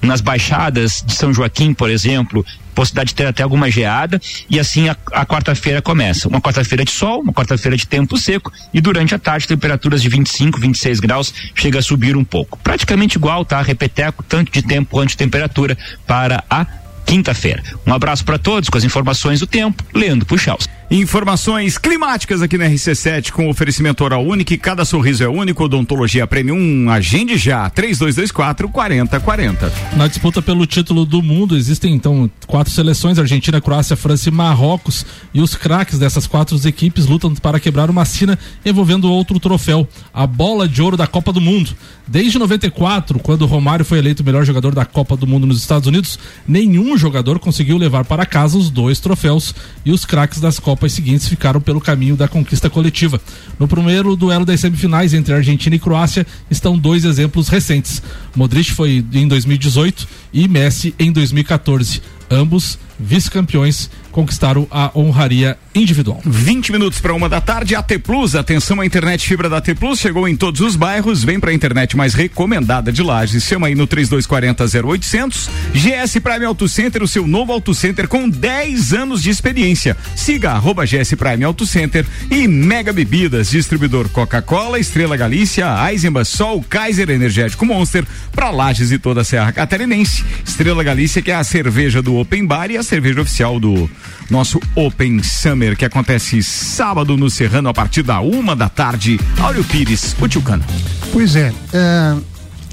Nas 0.00 0.20
baixadas 0.20 1.02
de 1.04 1.12
São 1.12 1.34
Joaquim, 1.34 1.74
por 1.74 1.90
exemplo, 1.90 2.46
possibilidade 2.72 3.08
de 3.08 3.14
ter 3.16 3.26
até 3.26 3.42
alguma 3.42 3.68
geada 3.68 4.20
e 4.48 4.60
assim 4.60 4.88
a, 4.88 4.96
a 5.12 5.26
quarta-feira 5.26 5.82
começa. 5.82 6.28
Uma 6.28 6.40
quarta-feira 6.40 6.84
de 6.84 6.92
sol, 6.92 7.20
uma 7.20 7.32
quarta-feira 7.32 7.76
de 7.76 7.84
tempo 7.84 8.16
seco 8.16 8.52
e 8.72 8.80
durante 8.80 9.12
a 9.12 9.18
tarde 9.18 9.48
temperaturas 9.48 10.00
de 10.00 10.08
25, 10.08 10.60
26 10.60 11.00
graus 11.00 11.34
chega 11.52 11.80
a 11.80 11.82
subir 11.82 12.16
um 12.16 12.22
pouco. 12.22 12.56
Praticamente 12.62 13.18
igual, 13.18 13.44
tá? 13.44 13.60
Repeteco, 13.60 14.22
tanto 14.22 14.52
de 14.52 14.62
tempo 14.62 14.90
quanto 14.92 15.08
de 15.08 15.16
temperatura 15.16 15.76
para 16.06 16.44
a 16.48 16.64
quinta-feira. 17.04 17.60
Um 17.84 17.92
abraço 17.92 18.24
para 18.24 18.38
todos 18.38 18.68
com 18.68 18.78
as 18.78 18.84
informações 18.84 19.40
do 19.40 19.48
tempo. 19.48 19.82
Leandro 19.92 20.26
Puxaus. 20.26 20.77
Informações 20.90 21.76
climáticas 21.76 22.40
aqui 22.40 22.56
na 22.56 22.64
RC7 22.64 23.30
com 23.30 23.50
oferecimento 23.50 24.02
oral 24.02 24.24
único 24.24 24.56
cada 24.56 24.86
sorriso 24.86 25.22
é 25.22 25.28
único. 25.28 25.64
Odontologia 25.64 26.26
Premium. 26.26 26.88
Agende 26.88 27.36
já. 27.36 27.68
3224 27.68 28.70
4040. 28.70 29.70
Na 29.98 30.08
disputa 30.08 30.40
pelo 30.40 30.64
título 30.64 31.04
do 31.04 31.20
mundo, 31.22 31.58
existem 31.58 31.92
então 31.92 32.30
quatro 32.46 32.72
seleções: 32.72 33.18
Argentina, 33.18 33.60
Croácia, 33.60 33.96
França 33.96 34.30
e 34.30 34.32
Marrocos. 34.32 35.04
E 35.34 35.42
os 35.42 35.54
craques 35.54 35.98
dessas 35.98 36.26
quatro 36.26 36.58
equipes 36.66 37.04
lutam 37.04 37.34
para 37.34 37.60
quebrar 37.60 37.90
uma 37.90 38.06
sina 38.06 38.38
envolvendo 38.64 39.12
outro 39.12 39.38
troféu, 39.38 39.86
a 40.12 40.26
bola 40.26 40.66
de 40.66 40.80
ouro 40.80 40.96
da 40.96 41.06
Copa 41.06 41.34
do 41.34 41.40
Mundo. 41.40 41.76
Desde 42.06 42.38
94, 42.38 43.18
quando 43.18 43.44
Romário 43.44 43.84
foi 43.84 43.98
eleito 43.98 44.22
o 44.22 44.26
melhor 44.26 44.42
jogador 44.42 44.74
da 44.74 44.86
Copa 44.86 45.14
do 45.14 45.26
Mundo 45.26 45.46
nos 45.46 45.58
Estados 45.58 45.86
Unidos, 45.86 46.18
nenhum 46.46 46.96
jogador 46.96 47.38
conseguiu 47.38 47.76
levar 47.76 48.06
para 48.06 48.24
casa 48.24 48.56
os 48.56 48.70
dois 48.70 48.98
troféus 48.98 49.54
e 49.84 49.92
os 49.92 50.06
craques 50.06 50.40
das 50.40 50.58
Copas 50.58 50.77
seguintes 50.86 51.28
ficaram 51.28 51.60
pelo 51.60 51.80
caminho 51.80 52.16
da 52.16 52.28
conquista 52.28 52.70
coletiva. 52.70 53.20
No 53.58 53.66
primeiro 53.66 54.14
duelo 54.14 54.44
das 54.44 54.60
semifinais 54.60 55.14
entre 55.14 55.34
Argentina 55.34 55.74
e 55.74 55.78
Croácia 55.78 56.26
estão 56.50 56.78
dois 56.78 57.04
exemplos 57.04 57.48
recentes. 57.48 58.02
Modric 58.36 58.72
foi 58.72 59.04
em 59.12 59.26
2018 59.26 60.06
e 60.32 60.46
Messi 60.46 60.94
em 60.98 61.10
2014. 61.10 62.00
Ambos 62.30 62.78
vice-campeões, 62.98 63.90
conquistaram 64.10 64.66
a 64.70 64.90
honraria 64.98 65.56
individual. 65.74 66.20
20 66.24 66.72
minutos 66.72 67.00
para 67.00 67.14
uma 67.14 67.28
da 67.28 67.40
tarde, 67.40 67.76
AT 67.76 67.98
Plus, 68.02 68.34
atenção, 68.34 68.80
a 68.80 68.86
internet 68.86 69.26
fibra 69.26 69.48
da 69.48 69.58
AT 69.58 69.74
Plus 69.78 70.00
chegou 70.00 70.26
em 70.26 70.36
todos 70.36 70.60
os 70.60 70.74
bairros, 70.74 71.22
vem 71.22 71.38
para 71.38 71.50
a 71.50 71.54
internet 71.54 71.96
mais 71.96 72.14
recomendada 72.14 72.90
de 72.90 73.02
Lages, 73.02 73.44
chama 73.44 73.68
aí 73.68 73.74
no 73.74 73.86
3240 73.86 74.64
0800. 74.88 75.50
GS 75.72 76.18
Prime 76.20 76.44
Auto 76.44 76.68
Center, 76.68 77.02
o 77.02 77.08
seu 77.08 77.26
novo 77.26 77.52
Auto 77.52 77.72
Center 77.72 78.08
com 78.08 78.28
10 78.28 78.92
anos 78.92 79.22
de 79.22 79.30
experiência. 79.30 79.96
Siga 80.16 80.50
arroba 80.50 80.84
GS 80.84 81.14
Prime 81.14 81.44
Auto 81.44 81.64
Center 81.64 82.04
e 82.30 82.48
Mega 82.48 82.92
Bebidas, 82.92 83.50
distribuidor 83.50 84.08
Coca-Cola, 84.08 84.80
Estrela 84.80 85.16
Galícia, 85.16 85.66
Eisenbach, 85.88 86.28
Sol, 86.28 86.64
Kaiser 86.68 87.10
Energético 87.10 87.64
Monster, 87.64 88.04
para 88.32 88.50
Lages 88.50 88.90
e 88.90 88.98
toda 88.98 89.20
a 89.20 89.24
Serra 89.24 89.52
Catarinense. 89.52 90.24
Estrela 90.44 90.82
Galícia 90.82 91.22
que 91.22 91.30
é 91.30 91.36
a 91.36 91.44
cerveja 91.44 92.02
do 92.02 92.17
Open 92.20 92.46
Bar 92.46 92.70
e 92.70 92.76
a 92.76 92.82
cerveja 92.82 93.20
oficial 93.20 93.58
do 93.58 93.88
nosso 94.30 94.60
Open 94.74 95.22
Summer, 95.22 95.76
que 95.76 95.84
acontece 95.84 96.42
sábado 96.42 97.16
no 97.16 97.30
Serrano 97.30 97.68
a 97.68 97.74
partir 97.74 98.02
da 98.02 98.20
uma 98.20 98.54
da 98.54 98.68
tarde. 98.68 99.18
Áureo 99.38 99.64
Pires, 99.64 100.14
o 100.20 100.28
Tchucano. 100.28 100.64
Pois 101.12 101.36
é, 101.36 101.52
é, 101.72 102.16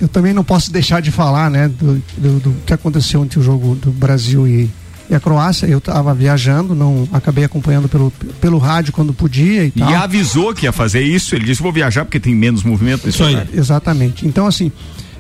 eu 0.02 0.08
também 0.08 0.34
não 0.34 0.43
posso 0.43 0.72
deixar 0.72 1.02
de 1.02 1.12
falar, 1.12 1.50
né, 1.50 1.68
do, 1.68 2.02
do, 2.18 2.39
do 2.39 2.56
que 2.66 2.74
aconteceu 2.74 3.24
entre 3.24 3.39
o 3.39 3.43
jogo 3.43 3.76
do 3.76 3.91
Brasil 3.91 4.48
e, 4.48 4.70
e 5.10 5.16
a 5.16 5.20
Croácia. 5.20 5.66
Eu 5.68 5.78
estava 5.78 6.14
viajando, 6.14 6.76
não 6.76 7.08
acabei 7.14 7.46
acompanhando 7.46 7.88
pelo, 7.88 8.12
pelo 8.41 8.58
rádio 8.58 8.91
quando 8.91 9.14
podia 9.14 9.66
e 9.66 9.72
tal. 9.72 9.89
E 9.89 9.96
avisou 9.96 10.54
que 10.54 10.66
ia 10.66 10.72
fazer 10.72 11.02
isso, 11.02 11.36
ele 11.36 11.46
disse: 11.46 11.62
vou 11.62 11.72
viajar 11.72 12.04
porque 12.04 12.20
tem 12.20 12.36
menos 12.36 12.64
movimento. 12.64 13.08
Isso 13.08 13.24
aí. 13.24 13.41
Exatamente. 13.54 14.28
Então, 14.28 14.46
assim, 14.46 14.72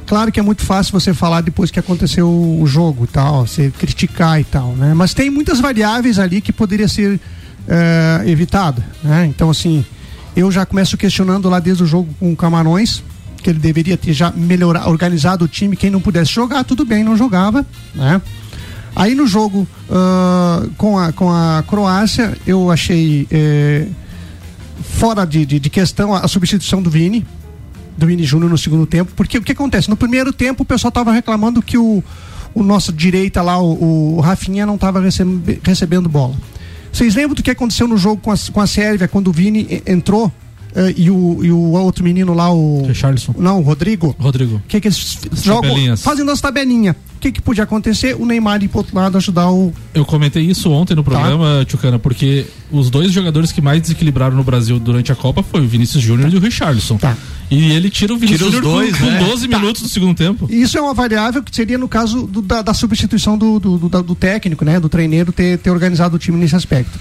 claro 0.05 0.31
que 0.31 0.39
é 0.39 0.43
muito 0.43 0.63
fácil 0.63 0.91
você 0.91 1.13
falar 1.13 1.41
depois 1.41 1.71
que 1.71 1.79
aconteceu 1.79 2.29
o 2.29 2.65
jogo 2.65 3.05
e 3.05 3.07
tal, 3.07 3.45
você 3.45 3.71
criticar 3.71 4.39
e 4.39 4.43
tal, 4.43 4.75
né? 4.75 4.93
Mas 4.93 5.13
tem 5.13 5.29
muitas 5.29 5.59
variáveis 5.59 6.19
ali 6.19 6.41
que 6.41 6.53
poderia 6.53 6.87
ser 6.87 7.19
é, 7.67 8.23
evitada, 8.25 8.83
né? 9.03 9.25
Então, 9.25 9.49
assim, 9.49 9.85
eu 10.35 10.51
já 10.51 10.65
começo 10.65 10.97
questionando 10.97 11.49
lá 11.49 11.59
desde 11.59 11.83
o 11.83 11.85
jogo 11.85 12.13
com 12.19 12.31
o 12.31 12.35
Camarões, 12.35 13.03
que 13.41 13.49
ele 13.49 13.59
deveria 13.59 13.97
ter 13.97 14.13
já 14.13 14.31
melhorado, 14.31 14.89
organizado 14.89 15.45
o 15.45 15.47
time, 15.47 15.75
quem 15.75 15.89
não 15.89 16.01
pudesse 16.01 16.31
jogar, 16.31 16.63
tudo 16.63 16.83
bem, 16.83 17.03
não 17.03 17.15
jogava, 17.15 17.65
né? 17.93 18.21
Aí 18.95 19.13
no 19.13 19.27
jogo 19.27 19.67
uh, 19.89 20.69
com, 20.77 20.97
a, 20.97 21.11
com 21.11 21.29
a 21.29 21.63
Croácia, 21.67 22.35
eu 22.47 22.71
achei 22.71 23.27
eh, 23.29 23.87
fora 24.81 25.25
de, 25.25 25.45
de, 25.45 25.59
de 25.59 25.69
questão 25.69 26.13
a, 26.13 26.21
a 26.21 26.27
substituição 26.29 26.81
do 26.81 26.89
Vini, 26.89 27.25
do 27.97 28.07
Vini 28.07 28.23
Júnior 28.23 28.49
no 28.49 28.57
segundo 28.57 28.85
tempo, 28.85 29.11
porque 29.15 29.37
o 29.37 29.41
que 29.41 29.51
acontece? 29.51 29.89
No 29.89 29.95
primeiro 29.95 30.33
tempo 30.33 30.63
o 30.63 30.65
pessoal 30.65 30.89
estava 30.89 31.11
reclamando 31.11 31.61
que 31.61 31.77
o, 31.77 32.03
o 32.53 32.63
nosso 32.63 32.91
direita 32.91 33.41
lá, 33.41 33.57
o, 33.57 34.17
o 34.17 34.19
Rafinha, 34.19 34.65
não 34.65 34.75
estava 34.75 34.99
recebe, 34.99 35.59
recebendo 35.63 36.09
bola. 36.09 36.35
Vocês 36.91 37.15
lembram 37.15 37.35
do 37.35 37.43
que 37.43 37.51
aconteceu 37.51 37.87
no 37.87 37.97
jogo 37.97 38.21
com 38.21 38.31
a, 38.31 38.35
com 38.51 38.61
a 38.61 38.67
Sérvia, 38.67 39.07
quando 39.07 39.27
o 39.27 39.31
Vini 39.33 39.81
entrou 39.85 40.31
e, 40.97 41.09
o, 41.09 41.39
e 41.43 41.51
o 41.51 41.71
outro 41.71 42.03
menino 42.03 42.33
lá, 42.33 42.51
o. 42.53 42.85
Richarlison. 42.87 43.33
Não, 43.37 43.59
o 43.59 43.61
Rodrigo. 43.61 44.15
Rodrigo. 44.19 44.55
O 44.57 44.61
que, 44.67 44.81
que 44.81 44.87
eles 44.87 45.17
jogam? 45.43 45.71
Fazendo 45.97 46.31
as 46.31 46.41
tabelinhas. 46.41 46.95
O 47.15 47.19
que, 47.25 47.31
que 47.31 47.41
podia 47.41 47.63
acontecer? 47.63 48.15
O 48.19 48.25
Neymar 48.25 48.61
ir 48.63 48.67
pro 48.67 48.79
outro 48.79 48.95
lado 48.95 49.17
ajudar 49.17 49.49
o. 49.49 49.73
Eu 49.93 50.05
comentei 50.05 50.43
isso 50.43 50.69
ontem 50.71 50.93
no 50.95 51.03
programa, 51.03 51.63
Tchucana, 51.65 51.97
porque 51.97 52.45
os 52.71 52.89
dois 52.89 53.11
jogadores 53.11 53.51
que 53.51 53.61
mais 53.61 53.81
desequilibraram 53.81 54.35
no 54.35 54.43
Brasil 54.43 54.77
durante 54.77 55.11
a 55.11 55.15
Copa 55.15 55.41
foi 55.41 55.61
o 55.61 55.67
Vinícius 55.67 56.03
Júnior 56.03 56.31
e 56.31 56.37
o 56.37 56.39
Richarlison. 56.39 56.97
Tá. 56.97 57.15
E 57.49 57.71
ele 57.71 57.89
tira 57.89 58.13
o 58.13 58.17
Vinícius 58.17 58.49
Tira 58.49 58.61
dois, 58.61 58.97
com, 58.97 59.05
né? 59.05 59.19
com 59.19 59.25
12 59.29 59.47
minutos 59.47 59.81
do 59.81 59.87
segundo 59.87 60.15
tempo. 60.15 60.47
Isso 60.51 60.77
é 60.77 60.81
uma 60.81 60.93
variável 60.93 61.41
que 61.41 61.55
seria 61.55 61.77
no 61.77 61.87
caso 61.87 62.27
do- 62.27 62.41
da, 62.41 62.61
da 62.61 62.73
substituição 62.73 63.37
do, 63.37 63.59
do, 63.59 63.77
do- 63.77 64.03
do 64.03 64.15
técnico, 64.15 64.65
né? 64.65 64.79
Do 64.79 64.89
treineiro 64.89 65.31
ter, 65.31 65.57
ter 65.59 65.69
organizado 65.69 66.15
o 66.15 66.19
time 66.19 66.37
nesse 66.37 66.55
aspecto. 66.55 66.99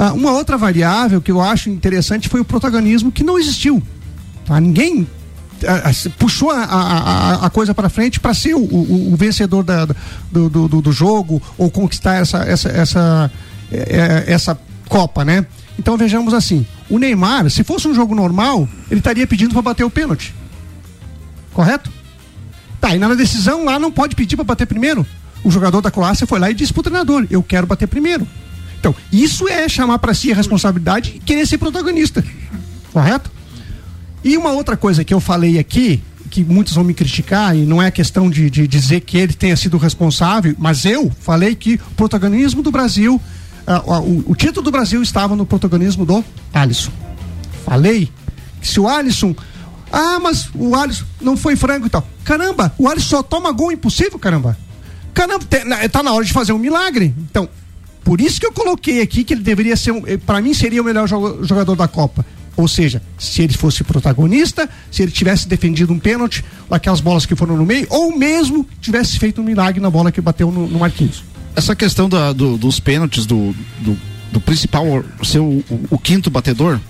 Ah, 0.00 0.12
uma 0.12 0.30
outra 0.30 0.56
variável 0.56 1.20
que 1.20 1.30
eu 1.32 1.40
acho 1.40 1.68
interessante 1.68 2.28
foi 2.28 2.38
o 2.40 2.44
protagonismo 2.44 3.10
que 3.10 3.24
não 3.24 3.36
existiu. 3.36 3.82
Tá? 4.46 4.60
Ninguém 4.60 5.04
ah, 5.66 5.90
ah, 5.90 6.10
puxou 6.16 6.52
a, 6.52 6.62
a, 6.62 7.46
a- 7.46 7.50
coisa 7.50 7.74
para 7.74 7.88
frente 7.88 8.20
para 8.20 8.32
ser 8.32 8.54
o, 8.54 8.60
o- 8.60 9.12
o 9.12 9.16
vencedor 9.16 9.64
da- 9.64 9.86
do, 10.30 10.48
do- 10.48 10.80
do 10.80 10.92
jogo 10.92 11.42
ou 11.58 11.68
conquistar 11.68 12.14
essa, 12.14 12.38
essa, 12.44 12.68
essa, 12.68 13.30
eh, 13.72 14.24
eh, 14.28 14.32
essa 14.32 14.56
Copa, 14.88 15.22
né? 15.24 15.44
Então 15.78 15.96
vejamos 15.98 16.32
assim: 16.32 16.64
o 16.88 16.96
Neymar, 16.98 17.50
se 17.50 17.62
fosse 17.64 17.86
um 17.88 17.94
jogo 17.94 18.14
normal, 18.14 18.66
ele 18.90 19.00
estaria 19.00 19.26
pedindo 19.26 19.52
para 19.52 19.60
bater 19.62 19.84
o 19.84 19.90
pênalti. 19.90 20.32
Correto? 21.52 21.90
Tá, 22.80 22.94
e 22.94 22.98
na 22.98 23.12
decisão 23.14 23.64
lá 23.64 23.78
não 23.78 23.90
pode 23.90 24.14
pedir 24.14 24.36
para 24.36 24.44
bater 24.44 24.66
primeiro. 24.66 25.04
O 25.44 25.50
jogador 25.50 25.80
da 25.80 25.90
Croácia 25.90 26.26
foi 26.26 26.38
lá 26.38 26.50
e 26.50 26.54
disse 26.54 26.72
pro 26.72 26.82
treinador: 26.82 27.26
Eu 27.30 27.42
quero 27.42 27.66
bater 27.66 27.86
primeiro. 27.88 28.26
Então, 28.78 28.94
isso 29.12 29.48
é 29.48 29.68
chamar 29.68 29.98
para 29.98 30.14
si 30.14 30.32
a 30.32 30.34
responsabilidade 30.34 31.14
e 31.16 31.18
querer 31.18 31.46
ser 31.46 31.58
protagonista. 31.58 32.24
Correto? 32.92 33.30
E 34.22 34.36
uma 34.36 34.52
outra 34.52 34.76
coisa 34.76 35.04
que 35.04 35.12
eu 35.12 35.20
falei 35.20 35.58
aqui, 35.58 36.02
que 36.30 36.44
muitos 36.44 36.74
vão 36.74 36.84
me 36.84 36.94
criticar, 36.94 37.56
e 37.56 37.64
não 37.64 37.82
é 37.82 37.90
questão 37.90 38.30
de, 38.30 38.50
de 38.50 38.66
dizer 38.66 39.00
que 39.00 39.16
ele 39.16 39.32
tenha 39.32 39.56
sido 39.56 39.76
responsável, 39.78 40.54
mas 40.58 40.84
eu 40.84 41.10
falei 41.20 41.54
que 41.54 41.74
o 41.74 41.94
protagonismo 41.96 42.62
do 42.62 42.70
Brasil, 42.70 43.20
ah, 43.66 44.00
o, 44.00 44.32
o 44.32 44.34
título 44.34 44.62
do 44.62 44.70
Brasil 44.70 45.02
estava 45.02 45.34
no 45.34 45.44
protagonismo 45.44 46.04
do 46.04 46.24
Alisson. 46.52 46.92
Falei 47.64 48.10
que 48.60 48.68
se 48.68 48.80
o 48.80 48.88
Alisson. 48.88 49.34
Ah, 49.90 50.18
mas 50.20 50.48
o 50.54 50.74
Alisson 50.74 51.04
não 51.20 51.36
foi 51.36 51.56
franco 51.56 51.86
e 51.86 51.90
tal. 51.90 52.06
Caramba, 52.24 52.72
o 52.78 52.88
Alisson 52.88 53.08
só 53.08 53.22
toma 53.22 53.52
gol 53.52 53.72
impossível, 53.72 54.18
caramba. 54.18 54.56
Caramba, 55.14 55.44
tá 55.90 56.02
na 56.02 56.12
hora 56.12 56.24
de 56.24 56.32
fazer 56.32 56.52
um 56.52 56.58
milagre. 56.58 57.14
Então, 57.30 57.48
por 58.08 58.22
isso 58.22 58.40
que 58.40 58.46
eu 58.46 58.52
coloquei 58.52 59.02
aqui 59.02 59.22
que 59.22 59.34
ele 59.34 59.42
deveria 59.42 59.76
ser, 59.76 59.90
um, 59.92 60.00
para 60.24 60.40
mim, 60.40 60.54
seria 60.54 60.80
o 60.80 60.84
melhor 60.84 61.06
jogador 61.06 61.76
da 61.76 61.86
Copa. 61.86 62.24
Ou 62.56 62.66
seja, 62.66 63.02
se 63.18 63.42
ele 63.42 63.52
fosse 63.52 63.84
protagonista, 63.84 64.66
se 64.90 65.02
ele 65.02 65.12
tivesse 65.12 65.46
defendido 65.46 65.92
um 65.92 65.98
pênalti, 65.98 66.42
aquelas 66.70 67.02
bolas 67.02 67.26
que 67.26 67.36
foram 67.36 67.54
no 67.54 67.66
meio, 67.66 67.86
ou 67.90 68.16
mesmo 68.16 68.66
tivesse 68.80 69.18
feito 69.18 69.42
um 69.42 69.44
milagre 69.44 69.78
na 69.78 69.90
bola 69.90 70.10
que 70.10 70.22
bateu 70.22 70.50
no, 70.50 70.66
no 70.66 70.78
Marquinhos. 70.78 71.22
Essa 71.54 71.76
questão 71.76 72.08
da- 72.08 72.32
do- 72.32 72.56
dos 72.56 72.80
pênaltis, 72.80 73.26
do, 73.26 73.54
do, 73.80 73.94
do 74.32 74.40
principal, 74.40 74.86
ser 75.22 75.40
o- 75.40 75.62
o 75.90 75.98
quinto 75.98 76.30
batedor, 76.30 76.80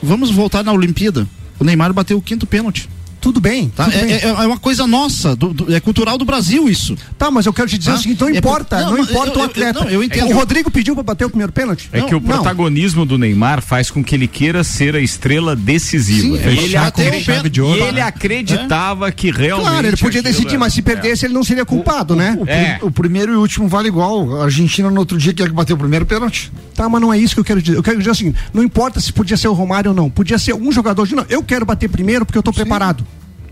vamos 0.00 0.30
voltar 0.30 0.62
na 0.62 0.72
Olimpíada. 0.72 1.26
O 1.58 1.64
Neymar 1.64 1.92
bateu 1.92 2.16
o 2.18 2.22
quinto 2.22 2.46
pênalti. 2.46 2.88
Tudo 3.20 3.40
bem. 3.40 3.68
Tá? 3.68 3.84
tudo 3.84 3.96
é, 3.96 4.00
bem. 4.04 4.12
é- 4.14 4.24
é 4.28 4.32
uma 4.46 4.58
coisa 4.58 4.86
nossa, 4.86 5.34
do- 5.34 5.52
do- 5.52 5.74
é 5.74 5.80
cultural 5.80 6.16
do 6.16 6.24
Brasil 6.24 6.68
isso. 6.68 6.96
Tá, 7.18 7.30
mas 7.30 7.46
eu 7.46 7.52
quero 7.52 7.68
te 7.68 7.76
dizer 7.76 7.90
Tá? 7.90 7.96
o 7.96 8.00
seguinte, 8.00 8.20
não 8.20 8.28
É 8.28 8.32
por- 8.32 8.38
importa, 8.38 8.80
não, 8.80 8.90
não, 8.92 8.98
importa 8.98 9.30
eu- 9.30 9.34
o 9.36 9.38
eu- 9.40 9.44
atleta. 9.44 9.80
não, 9.84 9.90
eu 9.90 10.02
entendo. 10.04 10.30
O 10.30 10.34
Rodrigo 10.34 10.70
pediu 10.70 10.94
para 10.94 11.02
bater 11.02 11.24
o 11.24 11.28
primeiro 11.28 11.52
pênalti? 11.52 11.88
É 11.92 12.00
que 12.00 12.14
o 12.14 12.20
Não. 12.20 12.26
protagonismo 12.28 13.04
do 13.04 13.18
Neymar 13.18 13.60
faz 13.60 13.90
com 13.90 14.02
que 14.04 14.14
ele 14.14 14.28
queira 14.28 14.62
ser 14.62 14.94
a 14.94 15.00
estrela 15.00 15.56
decisiva. 15.56 16.20
Sim, 16.22 16.34
e 16.34 16.48
ele, 16.48 16.60
fechar 16.62 16.92
com 16.92 17.02
acre- 17.02 17.20
chave 17.20 17.50
de 17.50 17.60
ouro. 17.60 17.78
e 17.80 17.82
ele 17.82 18.00
acreditava 18.00 19.10
que 19.10 19.30
realmente. 19.30 19.68
Claro, 19.68 19.86
ele 19.88 19.96
podia 19.96 20.22
decidir, 20.22 20.48
era- 20.50 20.58
mas 20.60 20.72
se 20.74 20.82
perdesse, 20.82 21.26
ele 21.26 21.34
não 21.34 21.42
seria 21.44 21.64
culpado, 21.64 22.14
né? 22.14 22.36
O, 22.40 22.46
pri- 22.46 22.78
o 22.82 22.90
primeiro 22.90 23.32
e 23.32 23.36
o 23.36 23.40
último 23.40 23.68
vale 23.68 23.88
igual. 23.88 24.40
A 24.40 24.44
Argentina 24.44 24.90
no 24.90 24.98
outro 25.00 25.18
dia 25.18 25.34
quer 25.34 25.48
que 25.48 25.54
bateu 25.54 25.76
o 25.76 25.78
primeiro 25.78 26.06
pênalti. 26.06 26.50
Tá, 26.74 26.88
mas 26.88 27.00
não 27.00 27.12
é 27.12 27.18
isso 27.18 27.34
que 27.34 27.40
eu 27.40 27.44
quero 27.44 27.60
dizer. 27.60 27.76
Eu 27.76 27.82
quero 27.82 27.98
dizer 27.98 28.10
assim, 28.10 28.32
não 28.54 28.62
importa 28.62 29.00
se 29.00 29.12
podia 29.12 29.36
ser 29.36 29.48
o 29.48 29.52
Romário 29.52 29.90
ou 29.90 29.94
não, 29.96 30.08
podia 30.08 30.38
ser 30.38 30.54
um 30.54 30.70
jogador 30.70 31.06
de 31.06 31.14
não, 31.16 31.26
eu 31.28 31.42
quero 31.42 31.66
bater 31.66 31.88
primeiro 31.88 32.24
porque 32.24 32.38
eu 32.38 32.42
tô 32.42 32.52
preparado. 32.52 33.04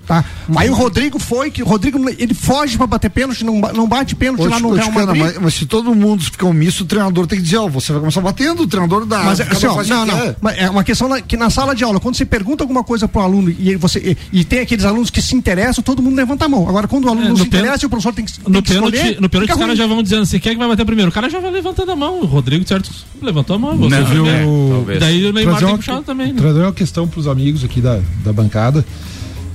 Tá? 0.07 0.25
Aí 0.57 0.71
o 0.71 0.75
Rodrigo 0.75 1.19
foi, 1.19 1.51
que 1.51 1.63
o 1.63 1.67
Rodrigo 1.67 1.99
ele 2.17 2.33
foge 2.33 2.77
pra 2.77 2.87
bater 2.87 3.11
pênalti, 3.11 3.45
não, 3.45 3.61
não 3.61 3.89
bate 3.89 4.15
pênalti 4.15 4.43
Ô, 4.43 4.49
lá 4.49 4.61
no 4.61 4.73
Real 4.73 4.93
Madrid. 4.93 5.21
mas, 5.21 5.39
mas 5.39 5.55
se 5.55 5.67
todo 5.67 5.93
mundo 5.95 6.23
fica 6.23 6.47
omisso, 6.47 6.85
o 6.85 6.87
treinador 6.87 7.27
tem 7.27 7.39
que 7.39 7.45
dizer, 7.45 7.57
ó, 7.57 7.67
você 7.69 7.91
vai 7.93 8.01
começar 8.01 8.21
batendo, 8.21 8.63
o 8.63 8.67
treinador 8.69 9.05
dá. 9.05 9.25
Mas, 9.25 9.41
cada 9.41 9.53
assim, 9.53 9.67
ó, 9.67 9.83
não, 9.85 10.07
não. 10.07 10.51
é 10.51 10.71
uma 10.71 10.85
questão 10.85 11.09
na- 11.09 11.21
que 11.21 11.37
na 11.37 11.51
sala 11.51 11.75
de 11.75 11.83
aula, 11.83 11.99
quando 11.99 12.15
você 12.15 12.25
pergunta 12.25 12.63
alguma 12.63 12.85
coisa 12.85 13.09
pro 13.09 13.21
aluno 13.21 13.51
e 13.51 13.75
você 13.75 14.17
e, 14.33 14.41
e 14.41 14.45
tem 14.45 14.61
aqueles 14.61 14.85
alunos 14.85 15.11
que 15.11 15.21
se 15.21 15.35
interessam, 15.35 15.83
todo 15.83 16.01
mundo 16.01 16.15
levanta 16.15 16.45
a 16.45 16.49
mão. 16.49 16.69
Agora, 16.69 16.87
quando 16.87 17.07
o 17.07 17.09
aluno 17.09 17.27
É, 17.27 17.29
não 17.31 17.37
se 17.37 17.43
pênalti- 17.47 17.59
interessa 17.67 17.85
e 17.85 17.87
o 17.87 17.91
professor 17.91 18.13
tem 18.13 18.25
que, 18.25 18.33
tem 18.33 18.45
No 18.53 18.63
que 18.63 18.73
pênalti, 18.73 18.95
escolher, 18.95 19.21
no 19.21 19.29
pênalti 19.29 19.51
os 19.53 19.59
caras 19.59 19.77
já 19.79 19.87
vão 19.89 20.03
dizendo 20.05 20.23
assim, 20.23 20.39
quem 20.39 20.51
é 20.51 20.55
que 20.55 20.59
vai 20.61 20.69
bater 20.69 20.85
primeiro? 20.87 21.11
O 21.11 21.13
cara 21.15 21.29
já 21.29 21.41
vai 21.41 21.51
levantando 21.51 21.91
a 21.91 21.97
mão. 21.97 22.21
O 22.21 22.27
Rodrigo, 22.27 22.65
certo, 22.69 22.91
levantou 23.21 23.57
a 23.57 23.59
mão. 23.59 23.77
Você 23.77 23.99
Não, 23.99 24.07
viu? 24.07 24.25
é. 24.27 24.99
Daí 25.01 25.27
o 25.27 25.33
Neymar 25.33 25.59
tem 25.59 25.77
puxado 25.77 26.03
também. 26.03 26.33
né? 26.33 26.41
Trazer 26.41 26.61
uma 26.61 26.73
questão 26.73 27.09
para 27.09 27.19
os 27.19 27.27
amigos 27.27 27.65
aqui 27.65 27.81
da, 27.81 27.99
da 28.25 28.33
bancada 28.33 28.85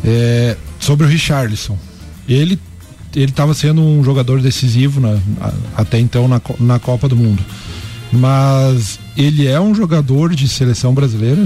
é, 0.06 0.56
sobre 0.80 1.06
o 1.06 1.10
Richarlison. 1.10 1.78
Ele 2.28 2.60
ele 3.14 3.26
estava 3.32 3.54
sendo 3.54 3.82
um 3.82 4.02
jogador 4.04 4.40
decisivo 4.42 5.02
na- 5.02 5.20
até 5.76 6.00
então 6.00 6.30
na, 6.30 6.40
na 6.62 6.80
Copa 6.80 7.10
do 7.10 7.16
Mundo. 7.18 7.44
Mas 8.12 9.00
ele 9.18 9.48
é 9.48 9.60
um 9.60 9.76
jogador 9.76 10.34
de 10.34 10.48
seleção 10.48 10.94
brasileira? 10.94 11.46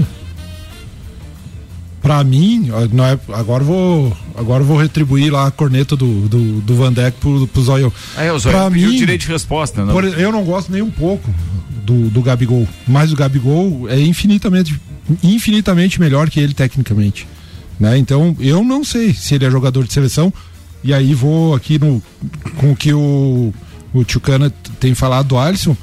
Pra 2.00 2.22
mim, 2.22 2.70
não 2.92 3.04
é, 3.04 3.18
agora 3.32 3.64
eu 3.64 3.66
vou 3.66 4.16
agora 4.36 4.62
vou 4.62 4.76
retribuir 4.80 5.32
lá 5.32 5.48
a 5.48 5.50
corneta 5.50 5.96
do, 5.96 6.28
do, 6.28 6.60
do 6.60 6.74
Van 6.76 6.92
Dijk 6.92 7.16
pro, 7.18 7.48
pro 7.48 7.62
Zóio. 7.62 7.92
É, 8.16 8.30
o 8.32 8.70
mim, 8.70 8.96
direito 8.96 9.22
de 9.22 9.28
resposta, 9.32 9.84
não? 9.84 9.92
por- 9.92 10.04
eu 10.04 10.30
não 10.30 10.44
gosto 10.44 10.70
nem 10.70 10.82
um 10.82 10.90
pouco 10.90 11.28
do, 11.84 12.08
do 12.08 12.22
Gabigol. 12.22 12.68
Mas 12.86 13.12
o 13.12 13.16
Gabigol 13.16 13.88
é 13.88 13.98
infinitamente, 14.00 14.80
infinitamente 15.20 15.98
melhor 15.98 16.30
que 16.30 16.38
ele 16.38 16.54
tecnicamente. 16.54 17.26
Né? 17.78 17.98
Então 17.98 18.36
eu 18.40 18.64
não 18.64 18.82
sei 18.82 19.12
se 19.12 19.34
ele 19.34 19.44
é 19.44 19.50
jogador 19.50 19.84
de 19.84 19.92
seleção. 19.92 20.32
E 20.84 20.94
aí 20.94 21.14
vou 21.14 21.54
aqui 21.54 21.78
no, 21.78 22.02
com 22.58 22.72
o 22.72 22.76
que 22.76 22.92
o, 22.92 23.52
o 23.92 24.04
Tchucana 24.04 24.50
tem 24.78 24.94
falado 24.94 25.28
do 25.28 25.38
Alisson. 25.38 25.76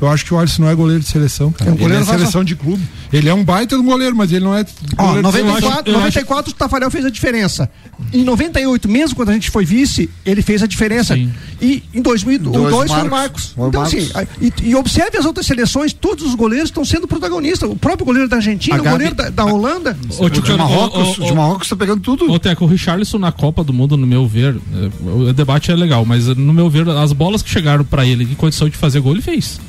Eu 0.00 0.08
acho 0.08 0.24
que 0.24 0.32
o 0.32 0.38
Alisson 0.38 0.62
não 0.62 0.70
é 0.70 0.74
goleiro 0.74 1.02
de 1.02 1.08
seleção, 1.08 1.52
cara. 1.52 1.70
É 1.70 1.72
um 1.72 1.76
ele 1.76 1.82
goleiro 1.82 2.02
é 2.02 2.06
seleção 2.06 2.42
de 2.42 2.56
clube. 2.56 2.82
Ele 3.12 3.28
é 3.28 3.34
um 3.34 3.44
baita 3.44 3.76
do 3.76 3.82
goleiro, 3.82 4.16
mas 4.16 4.32
ele 4.32 4.44
não 4.44 4.54
é 4.54 4.64
Ó, 4.96 5.06
goleiro 5.06 5.26
de 5.28 5.32
seleção. 5.32 5.54
94, 5.60 5.92
94 5.92 6.52
o 6.52 6.54
Tafarel 6.54 6.90
fez 6.90 7.04
a 7.04 7.10
diferença. 7.10 7.70
Em 8.12 8.24
98, 8.24 8.88
mesmo 8.88 9.14
quando 9.16 9.28
a 9.28 9.32
gente 9.34 9.50
foi 9.50 9.64
vice, 9.64 10.08
ele 10.24 10.40
fez 10.42 10.62
a 10.62 10.66
diferença. 10.66 11.16
E 11.60 11.82
em 11.92 12.00
2002 12.00 12.56
Dois 12.72 12.90
foi 12.90 13.02
o 13.06 13.10
Marcos. 13.10 13.52
Foi 13.54 13.64
o 13.64 13.68
Então, 13.68 13.80
Marcos. 13.82 13.98
assim, 13.98 14.10
a- 14.14 14.26
e, 14.40 14.52
e 14.70 14.74
observe 14.74 15.18
as 15.18 15.24
outras 15.26 15.44
seleções, 15.46 15.92
todos 15.92 16.24
os 16.24 16.34
goleiros 16.34 16.68
estão 16.70 16.84
sendo 16.84 17.06
protagonistas. 17.06 17.68
O 17.70 17.76
próprio 17.76 18.06
goleiro 18.06 18.28
da 18.28 18.36
Argentina, 18.36 18.76
A 18.76 18.80
o 18.80 18.82
Gabi- 18.82 18.94
goleiro 18.96 19.14
da, 19.14 19.28
da 19.28 19.44
Holanda. 19.44 19.98
Ô, 20.18 20.30
Tio 20.30 20.42
Cano, 20.42 20.64
ô, 20.64 20.86
ô, 20.86 21.30
ô, 21.30 21.34
Marrocos 21.34 21.68
tá 21.68 21.76
pegando 21.76 22.00
tudo. 22.00 22.30
Ô, 22.30 22.38
Teco, 22.38 22.64
o 22.64 22.68
Richarlison 22.68 23.18
na 23.18 23.32
Copa 23.32 23.62
do 23.62 23.72
Mundo, 23.72 23.96
no 23.98 24.06
meu 24.06 24.26
ver, 24.26 24.56
é, 24.56 24.90
o 25.28 25.32
debate 25.34 25.70
é 25.70 25.76
legal, 25.76 26.04
mas 26.06 26.26
no 26.28 26.52
meu 26.54 26.70
ver, 26.70 26.88
as 26.88 27.12
bolas 27.12 27.42
que 27.42 27.50
chegaram 27.50 27.84
pra 27.84 28.06
ele 28.06 28.24
em 28.24 28.34
condição 28.34 28.68
de 28.68 28.76
fazer 28.76 29.00
gol, 29.00 29.12
ele 29.12 29.20
fez. 29.22 29.60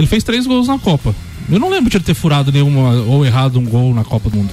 Ele 0.00 0.06
fez 0.08 0.24
três 0.24 0.46
gols 0.46 0.66
na 0.68 0.78
Copa. 0.78 1.14
Eu 1.50 1.58
não 1.58 1.70
lembro 1.70 1.90
de 1.90 1.96
ele 1.96 2.04
ter 2.04 2.14
furado 2.14 2.50
nenhuma 2.52 2.92
ou 3.02 3.24
errado 3.24 3.58
um 3.58 3.64
gol 3.64 3.94
na 3.94 4.04
Copa 4.04 4.28
do 4.30 4.36
Mundo. 4.36 4.50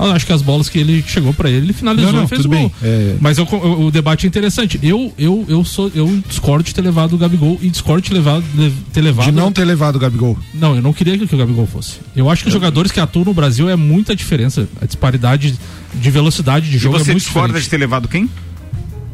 Eu 0.00 0.12
acho 0.12 0.24
que 0.24 0.32
as 0.32 0.40
bolas 0.42 0.68
que 0.68 0.78
ele 0.78 1.02
chegou 1.04 1.34
pra 1.34 1.50
ele, 1.50 1.66
ele 1.66 1.72
finalizou 1.72 2.12
Não, 2.12 2.18
não, 2.20 2.24
e 2.26 2.28
fez 2.28 2.42
tudo 2.42 2.50
gol. 2.56 2.58
bem. 2.58 2.72
É. 2.88 3.16
Mas 3.20 3.36
eu- 3.36 3.44
o, 3.44 3.86
o 3.86 3.90
debate 3.90 4.26
é 4.26 4.28
interessante. 4.28 4.78
Eu, 4.80 5.12
eu, 5.18 5.44
eu 5.48 5.64
sou, 5.64 5.90
eu 5.92 6.06
discordo 6.28 6.62
de 6.62 6.72
ter 6.72 6.82
levado 6.82 7.14
o 7.14 7.18
Gabigol 7.18 7.58
e 7.60 7.68
discordo 7.68 8.02
de 8.02 8.10
ter 8.10 8.14
levado, 8.14 8.44
de 8.54 8.70
ter 8.92 9.00
levado 9.00 9.26
De 9.26 9.32
não 9.32 9.50
ter 9.50 9.64
levado 9.64 9.96
o 9.96 9.98
Gabigol. 9.98 10.38
não, 10.54 10.76
eu 10.76 10.80
não 10.82 10.92
queria 10.92 11.18
que 11.18 11.34
o 11.34 11.38
Gabigol 11.38 11.66
fosse. 11.66 11.96
Eu 12.14 12.30
acho 12.30 12.42
que 12.44 12.48
os 12.48 12.52
jogadores 12.54 12.92
que 12.92 13.00
atuam 13.00 13.24
no 13.24 13.34
Brasil 13.34 13.68
é 13.68 13.74
muita 13.74 14.14
diferença. 14.14 14.68
A 14.80 14.86
disparidade 14.86 15.58
de 15.92 16.10
velocidade 16.12 16.70
de 16.70 16.76
E 16.76 16.78
jogo 16.78 16.94
é 16.96 17.00
você 17.00 17.10
muito 17.10 17.24
discorda 17.24 17.48
diferente. 17.48 17.64
de 17.64 17.70
ter 17.70 17.78
levado 17.78 18.06
quem? 18.06 18.30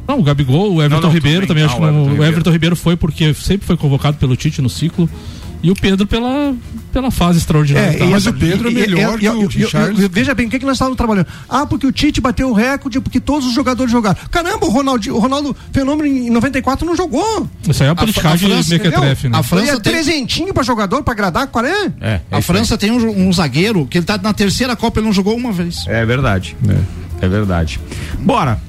Não, 0.07 0.18
o 0.18 0.22
Gabigol, 0.22 0.74
o 0.74 0.82
Everton 0.82 1.07
Não, 1.07 1.11
Ribeiro 1.14 1.47
também 1.47 1.64
acho 1.64 1.76
que 1.76 1.82
o 1.82 2.18
o. 2.18 2.24
Everton 2.24 2.51
Ribeiro 2.51 2.76
foi 2.76 2.95
porque 2.95 3.32
sempre 3.32 3.66
foi 3.66 3.78
convocado 3.78 4.18
pelo 4.18 4.37
Tite 4.37 4.61
no 4.61 4.68
ciclo. 4.68 5.09
E 5.65 5.71
o 5.71 5.75
Pedro 5.75 6.07
pela, 6.07 6.55
pela 6.93 7.11
fase 7.11 7.39
extraordinária. 7.39 7.93
que 7.93 7.99
tá. 7.99 8.05
e- 8.05 8.09
tava. 8.31 8.45
e- 8.45 8.49
e- 8.69 8.75
e- 8.75 8.93
eu- 8.93 8.99
eu- 9.33 9.33
eu- 9.43 9.49
eu- 10.03 10.11
Veja 10.11 10.35
bem, 10.35 10.47
o 10.47 10.51
que, 10.51 10.59
que 10.59 10.67
nós 10.67 10.75
estávamos 10.75 10.99
trabalhando? 10.99 11.27
Ah, 11.49 11.65
porque 11.65 11.87
o 11.87 11.91
Tite 11.93 12.21
bateu 12.21 12.51
o 12.51 12.53
recorde, 12.53 13.01
porque 13.01 13.19
todos 13.19 13.49
os 13.49 13.55
jogadores 13.55 13.91
jogaram. 13.91 14.19
Caramba, 14.31 14.67
o 14.67 14.69
Ronaldo, 14.69 15.17
o 15.17 15.19
Ronaldo 15.19 15.57
Fenômeno 15.73 16.07
em 16.07 16.29
94 16.29 16.85
não 16.87 16.95
jogou. 16.95 17.49
Isso 17.67 17.83
aí 17.83 17.89
é 17.89 17.93
a 17.93 17.95
politicagem 17.95 18.49
mequetrefe, 18.69 19.29
né? 19.31 19.39
A 19.39 19.43
França 19.43 19.73
é 19.73 19.81
tem- 19.81 19.93
trezentinho 19.95 20.53
pra 20.53 20.62
jogador, 20.62 21.03
pra 21.03 21.15
agradar, 21.15 21.47
qual 21.47 21.65
é? 21.65 21.91
É. 21.99 22.21
a 22.31 22.43
França 22.43 22.77
tem 22.77 22.91
um, 22.91 23.29
um 23.29 23.33
zagueiro 23.33 23.87
que 23.87 23.97
ele 23.97 24.05
tá 24.05 24.19
na 24.19 24.35
terceira 24.35 24.77
Copa, 24.77 25.01
ele 25.01 25.07
não 25.07 25.15
jogou 25.15 25.35
uma 25.35 25.51
vez. 25.51 25.87
É 25.87 26.05
verdade. 26.05 26.55
É, 27.23 27.27
verdade. 27.29 27.81
Bora. 28.19 28.61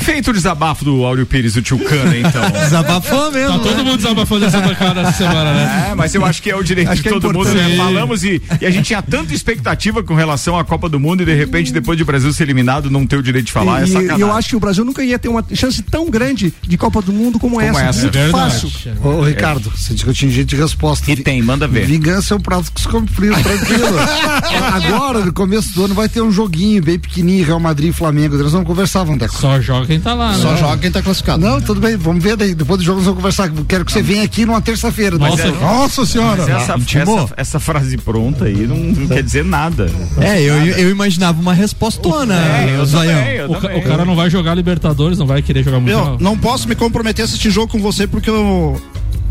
Feito 0.00 0.30
o 0.30 0.32
desabafo 0.32 0.84
do 0.84 1.04
Áureo 1.04 1.26
Pires 1.26 1.54
do 1.54 1.62
Tio 1.62 1.78
Cana, 1.78 2.16
então. 2.16 2.42
Desabafou 2.50 3.30
mesmo. 3.30 3.58
Tá 3.58 3.64
todo 3.64 3.84
mundo 3.84 3.96
desabafando 3.98 4.44
essa 4.46 4.60
bancada 4.60 5.00
essa 5.02 5.12
semana, 5.12 5.52
né? 5.54 5.88
É, 5.90 5.94
mas 5.94 6.14
eu 6.14 6.24
acho 6.24 6.42
que 6.42 6.50
é 6.50 6.56
o 6.56 6.62
direito 6.62 6.90
Acho 6.90 7.02
de 7.02 7.08
é 7.08 7.12
todo 7.12 7.32
mundo, 7.32 7.52
né? 7.52 7.76
Falamos 7.76 8.24
e, 8.24 8.40
e 8.60 8.66
a 8.66 8.70
gente 8.70 8.86
tinha 8.86 9.02
tanta 9.02 9.34
expectativa 9.34 10.02
com 10.02 10.14
relação 10.14 10.58
à 10.58 10.64
Copa 10.64 10.88
do 10.88 10.98
Mundo 10.98 11.22
e 11.22 11.26
de 11.26 11.34
repente, 11.34 11.72
depois 11.72 11.96
de 11.98 12.04
Brasil 12.04 12.32
ser 12.32 12.44
eliminado, 12.44 12.90
não 12.90 13.06
ter 13.06 13.16
o 13.16 13.22
direito 13.22 13.46
de 13.46 13.52
falar, 13.52 13.80
é 13.80 13.84
e, 13.84 13.88
e 13.88 13.92
sacanagem. 13.92 14.20
eu 14.20 14.32
acho 14.32 14.48
que 14.48 14.56
o 14.56 14.60
Brasil 14.60 14.84
nunca 14.84 15.04
ia 15.04 15.18
ter 15.18 15.28
uma 15.28 15.44
chance 15.54 15.82
tão 15.82 16.08
grande 16.10 16.52
de 16.62 16.76
Copa 16.78 17.02
do 17.02 17.12
Mundo 17.12 17.38
como, 17.38 17.56
Como 17.56 17.60
essa. 17.66 17.80
essa. 17.80 18.02
Muito 18.02 18.18
É 18.18 18.22
verdade. 18.24 18.52
fácil. 18.52 18.70
Ô, 19.02 19.08
ô, 19.08 19.22
Ricardo, 19.22 19.70
você 19.70 19.92
disse 19.92 20.04
que 20.04 20.10
eu 20.10 20.14
tinha 20.14 20.30
jeito 20.30 20.48
de 20.48 20.56
resposta. 20.56 21.10
E 21.10 21.16
tem, 21.16 21.42
manda 21.42 21.66
ver. 21.68 21.84
Vingança 21.86 22.34
é 22.34 22.36
um 22.36 22.40
prato 22.40 22.72
que 22.72 22.80
se 22.80 22.88
come 22.88 23.06
frio, 23.06 23.34
tranquilo. 23.42 23.96
Agora, 24.72 25.24
no 25.24 25.32
começo 25.32 25.72
do 25.74 25.84
ano, 25.84 25.94
vai 25.94 26.08
ter 26.08 26.20
um 26.22 26.30
joguinho 26.32 26.82
bem 26.82 26.98
pequenininho, 26.98 27.44
Real 27.46 27.60
Madrid 27.60 27.90
e 27.90 27.92
Flamengo. 27.92 28.36
Nós 28.36 28.52
vamos 28.52 28.66
conversar, 28.66 29.04
Vandeco. 29.04 29.34
Só 29.36 29.60
joga 29.60 29.89
quem 29.90 30.00
tá 30.00 30.14
lá, 30.14 30.34
Só 30.34 30.52
né? 30.52 30.56
joga 30.58 30.78
quem 30.78 30.90
tá 30.90 31.02
classificado. 31.02 31.44
Não, 31.44 31.60
tudo 31.60 31.80
bem, 31.80 31.96
vamos 31.96 32.22
ver 32.22 32.36
daí. 32.36 32.54
Depois 32.54 32.78
do 32.78 32.84
jogo 32.84 32.98
nós 32.98 33.06
vamos 33.06 33.18
conversar. 33.18 33.50
Quero 33.66 33.84
que 33.84 33.90
você 33.90 34.00
venha 34.00 34.22
aqui 34.22 34.46
numa 34.46 34.60
terça-feira. 34.60 35.18
Nossa, 35.18 35.42
é- 35.48 35.50
Nossa 35.50 36.06
senhora! 36.06 36.42
Essa, 36.44 36.74
essa, 36.74 37.34
essa 37.36 37.60
frase 37.60 37.96
pronta 37.98 38.44
aí 38.44 38.66
não, 38.68 38.76
não 38.76 39.08
quer 39.08 39.22
dizer 39.22 39.44
nada. 39.44 39.90
É, 40.20 40.40
eu, 40.40 40.54
eu 40.54 40.90
imaginava 40.90 41.40
uma 41.40 41.52
respostona, 41.52 42.34
É, 42.36 42.76
eu 42.78 42.86
também, 42.86 43.10
eu 43.36 43.50
O, 43.50 43.60
também. 43.60 43.78
o 43.78 43.82
cara 43.82 44.04
não 44.04 44.14
vai 44.14 44.30
jogar 44.30 44.54
Libertadores, 44.54 45.18
não 45.18 45.26
vai 45.26 45.42
querer 45.42 45.64
jogar 45.64 45.78
Eu 45.78 45.80
Mundial. 45.80 46.16
não 46.20 46.38
posso 46.38 46.68
me 46.68 46.76
comprometer 46.76 47.22
a 47.22 47.24
assistir 47.26 47.50
jogo 47.50 47.72
com 47.72 47.80
você 47.80 48.06
porque 48.06 48.30
eu. 48.30 48.80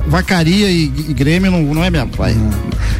Vacaria 0.10 0.70
e, 0.70 0.86
e 0.86 1.14
Grêmio 1.14 1.51
não, 1.51 1.62
não 1.76 1.84
é 1.84 1.89
minha 1.89 2.07
pai. 2.07 2.36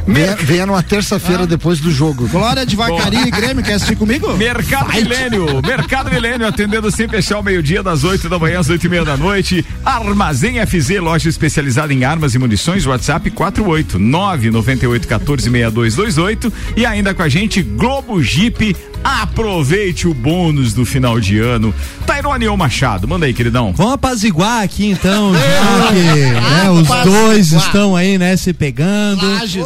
venha, 0.08 0.36
venha 0.36 0.66
numa 0.66 0.84
terça-feira 0.84 1.48
depois 1.48 1.80
do 1.80 1.92
jogo. 1.92 2.28
Glória 2.28 2.66
de 2.66 2.76
Vacaria 2.76 3.28
e 3.28 3.32
Grêmio, 3.32 3.64
quer 3.64 3.74
assistir 3.74 3.96
comigo? 3.96 4.36
Mercado 4.38 4.94
Milênio, 4.94 5.62
Mercado 5.66 6.12
Milênio, 6.12 6.48
atendendo 6.48 6.92
sem 6.92 7.08
fechar 7.08 7.40
o 7.40 7.44
meio-dia, 7.44 7.82
das 7.82 8.04
8 8.04 8.30
da 8.30 8.38
manhã 8.38 8.60
às 8.60 8.70
8 8.70 8.86
e 8.86 8.90
meia 8.90 9.04
da 9.04 9.18
noite. 9.18 9.66
Armazém 9.84 10.66
FZ, 10.66 11.00
loja 11.02 11.30
especializada 11.30 11.94
em 11.94 12.04
armas 12.04 12.36
e 12.36 12.40
munições, 12.40 12.86
WhatsApp 12.86 13.30
48 13.32 13.98
998 13.98 15.08
14 15.08 15.44
6228. 15.44 16.54
E 16.78 16.86
ainda 16.86 17.14
com 17.14 17.24
a 17.24 17.30
gente, 17.30 17.62
Globo 17.62 18.22
Jeep. 18.22 18.76
Aproveite 19.04 20.08
o 20.08 20.14
bônus 20.14 20.74
do 20.74 20.86
final 20.86 21.20
de 21.20 21.40
ano. 21.40 21.74
Tairone 22.06 22.48
ou 22.48 22.58
Machado, 22.58 23.08
manda 23.08 23.26
aí, 23.26 23.34
queridão. 23.34 23.74
Vamos 23.76 23.94
apaziguar 23.94 24.62
aqui 24.64 24.88
então, 24.92 25.32
já 25.36 25.88
que 25.88 25.94
né, 25.96 26.70
os 26.70 26.88
dois 27.06 27.52
estão 27.54 27.96
aí, 27.96 28.18
né, 28.18 28.36
se 28.36 28.52
pegando. 28.54 29.26
Lages. 29.26 29.66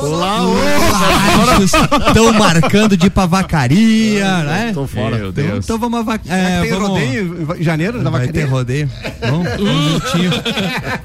Estão 2.08 2.32
marcando 2.34 2.96
de 2.96 3.10
pavacaria, 3.10 4.44
né? 4.44 4.72
Tô 4.74 4.86
fora. 4.88 5.18
Meu 5.18 5.30
Então, 5.30 5.44
Deus. 5.46 5.66
então 5.66 5.78
vamos 5.80 6.00
ava- 6.02 6.20
é, 6.28 6.62
Tem 6.62 6.70
vamos- 6.72 6.90
rodeio 6.90 7.56
em 7.60 7.64
janeiro 7.64 8.04
da 8.04 8.10
Vai 8.10 8.28
ter 8.28 8.46
vacaria? 8.48 8.50
rodeio. 8.50 8.90
Vamos, 9.22 9.48
vamos 9.58 9.92
juntinho. 10.04 10.32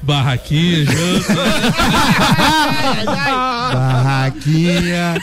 Barraquinha, 0.03 0.85
junto. 0.85 1.33
Barraquinha. 3.73 5.15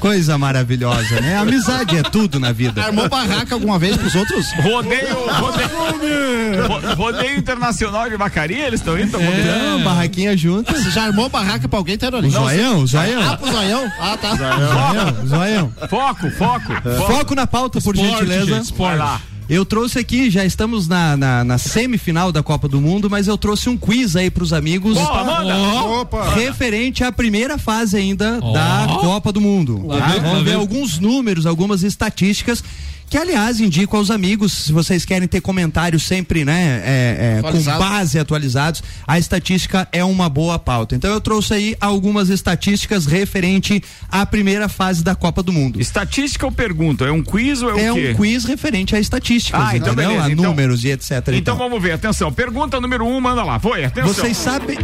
Coisa 0.00 0.36
maravilhosa, 0.38 1.20
né? 1.20 1.36
Amizade 1.38 1.96
é 1.96 2.02
tudo 2.02 2.38
na 2.38 2.52
vida. 2.52 2.82
Armou 2.84 3.08
barraca 3.08 3.54
alguma 3.54 3.78
vez 3.78 3.96
pros 3.96 4.14
outros? 4.14 4.46
Rodeio, 4.62 5.16
rodeio, 5.28 6.66
ro- 6.68 6.94
rodeio 6.94 7.38
internacional 7.38 8.08
de 8.08 8.16
vacaria, 8.16 8.66
eles 8.66 8.80
estão 8.80 8.98
indo? 8.98 9.18
Não, 9.18 9.82
barraquinha 9.82 10.36
junto. 10.36 10.72
Você 10.72 10.90
já 10.90 11.04
armou 11.04 11.28
barraca 11.28 11.68
pra 11.68 11.78
alguém, 11.78 11.96
Terori? 11.96 12.26
O 12.26 12.30
zoião, 12.30 12.78
o 12.80 12.86
zoião. 12.86 13.22
Ah, 13.32 13.36
pro 13.36 13.50
zoião? 13.52 13.92
Ah, 14.00 14.16
tá. 14.16 14.34
Zoião, 14.36 15.26
zoião. 15.26 15.72
Foco, 15.88 16.30
foco. 16.32 16.72
Foco 17.06 17.34
na 17.34 17.46
pauta, 17.46 17.80
por 17.80 17.94
Esporte, 17.94 18.18
gentileza. 18.18 18.46
gente, 18.46 18.64
esporte. 18.64 18.98
Vai 18.98 18.98
lá. 18.98 19.20
Eu 19.48 19.64
trouxe 19.64 19.98
aqui, 19.98 20.28
já 20.28 20.44
estamos 20.44 20.88
na, 20.88 21.16
na, 21.16 21.44
na 21.44 21.58
semifinal 21.58 22.32
da 22.32 22.42
Copa 22.42 22.66
do 22.66 22.80
Mundo, 22.80 23.08
mas 23.08 23.28
eu 23.28 23.38
trouxe 23.38 23.68
um 23.68 23.76
quiz 23.76 24.16
aí 24.16 24.28
pros 24.28 24.52
amigos. 24.52 24.98
Boa, 24.98 25.24
manda. 25.24 25.56
Opa! 25.56 26.34
Referente 26.34 27.04
à 27.04 27.12
primeira 27.12 27.56
fase 27.56 27.96
ainda 27.96 28.40
Ó. 28.42 28.52
da 28.52 28.86
Copa 29.00 29.30
do 29.30 29.40
Mundo. 29.40 29.84
Tá? 29.88 30.18
Vamos 30.20 30.42
ver 30.42 30.54
alguns 30.54 30.98
números, 30.98 31.46
algumas 31.46 31.84
estatísticas. 31.84 32.62
Que, 33.08 33.16
aliás, 33.16 33.60
indico 33.60 33.96
aos 33.96 34.10
amigos, 34.10 34.52
se 34.52 34.72
vocês 34.72 35.04
querem 35.04 35.28
ter 35.28 35.40
comentários 35.40 36.02
sempre, 36.02 36.44
né, 36.44 36.82
é, 36.84 37.38
é, 37.38 37.42
com 37.52 37.62
base 37.62 38.18
atualizados, 38.18 38.82
a 39.06 39.16
estatística 39.16 39.86
é 39.92 40.04
uma 40.04 40.28
boa 40.28 40.58
pauta. 40.58 40.96
Então 40.96 41.10
eu 41.12 41.20
trouxe 41.20 41.54
aí 41.54 41.76
algumas 41.80 42.28
estatísticas 42.30 43.06
referente 43.06 43.80
à 44.10 44.26
primeira 44.26 44.68
fase 44.68 45.04
da 45.04 45.14
Copa 45.14 45.40
do 45.40 45.52
Mundo. 45.52 45.80
Estatística 45.80 46.44
ou 46.46 46.50
pergunta? 46.52 47.04
É 47.04 47.12
um 47.12 47.22
quiz 47.22 47.62
ou 47.62 47.78
é, 47.78 47.84
É 47.84 47.92
o 47.92 47.94
quê? 47.94 48.10
um 48.12 48.16
quiz 48.16 48.44
referente 48.44 48.96
a 48.96 48.98
estatísticas, 49.00 49.60
Ah, 49.60 49.76
então 49.76 49.92
entendeu? 49.92 50.08
beleza, 50.10 50.26
a 50.26 50.32
então- 50.32 50.44
números 50.44 50.84
e 50.84 50.88
etc. 50.88 51.12
Então 51.28 51.56
tal. 51.56 51.68
vamos 51.68 51.80
ver, 51.80 51.92
atenção. 51.92 52.32
Pergunta 52.32 52.80
número 52.80 53.06
um, 53.06 53.20
manda 53.20 53.44
lá. 53.44 53.60
Foi, 53.60 53.84
atenção. 53.84 54.12
Vocês 54.12 54.36
sabem. 54.36 54.78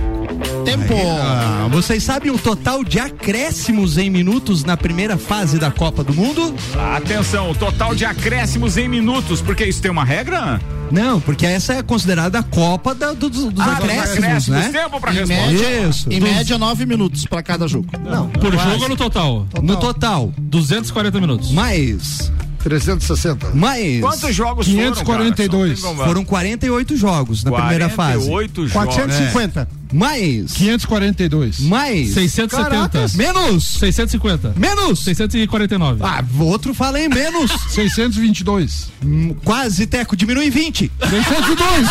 Tempo. 0.65 0.95
Ah, 1.21 1.67
vocês 1.71 2.03
sabem 2.05 2.31
o 2.31 2.39
total 2.39 2.85
de 2.85 3.01
acréscimos 3.01 3.99
em 3.99 4.09
minutos 4.09 4.63
na 4.63 4.77
primeira 4.77 5.19
fase 5.19 5.59
da 5.59 5.71
Copa 5.73 6.05
do 6.05 6.15
Mundo? 6.15 6.55
Atenção, 6.95 7.51
o 7.51 7.55
total 7.55 7.95
de 7.97 8.05
acréscimos 8.13 8.77
em 8.77 8.89
minutos, 8.89 9.41
porque 9.41 9.65
isso 9.65 9.81
tem 9.83 9.91
uma 9.91 10.05
regra? 10.05 10.61
Não, 10.91 11.21
porque 11.21 11.47
essa 11.47 11.73
é 11.75 11.83
considerada 11.83 12.39
a 12.39 12.43
Copa 12.43 12.95
da- 12.95 13.13
do- 13.15 13.31
dos, 13.31 13.45
dos 13.53 13.61
Ah, 13.67 13.75
dos 13.75 13.85
acréscimos, 13.85 14.25
acréscimos. 14.25 14.61
né? 14.61 14.69
Tempo 14.73 15.01
pra 15.01 15.13
Em 15.15 15.27
média, 15.27 15.89
Isso. 15.89 16.13
em 16.13 16.21
Dos- 16.21 16.29
média, 16.29 16.59
nove 16.59 16.85
minutos 16.87 17.25
pra 17.27 17.43
cada 17.43 17.67
jogo. 17.67 17.87
Não. 18.05 18.29
Por 18.29 18.53
jogo 18.53 18.83
ou 18.83 18.89
no 18.91 18.97
total? 18.97 19.47
No 19.63 19.77
total. 19.79 20.33
240 20.39 21.19
minutos. 21.21 21.51
Mais. 21.51 22.31
360. 22.63 23.51
Mais. 23.55 24.01
Quantos 24.01 24.35
jogos 24.35 24.67
542. 24.67 25.81
foram, 25.81 25.95
cara? 25.97 26.09
Foram 26.09 26.25
48 26.25 26.97
jogos 26.97 27.45
na 27.45 27.53
primeira 27.53 27.89
fase. 27.89 28.29
48 28.29 28.69
jogos. 28.69 28.95
450. 28.95 29.69
Mais. 29.93 30.53
542. 30.53 31.61
Mais. 31.61 32.15
670. 32.15 32.71
Caracas. 32.71 33.15
Menos. 33.15 33.65
650. 33.79 34.55
Menos. 34.57 35.05
649. 35.05 36.01
Ah, 36.03 36.25
outro 36.41 36.73
fala 36.73 37.01
em 37.01 37.09
menos. 37.09 37.51
622. 37.71 38.89
Hum, 39.05 39.35
Quase, 39.45 39.87
Teco, 39.87 40.17
diminui 40.17 40.47
em 40.47 40.51
20. 40.51 40.91
602. 41.11 41.89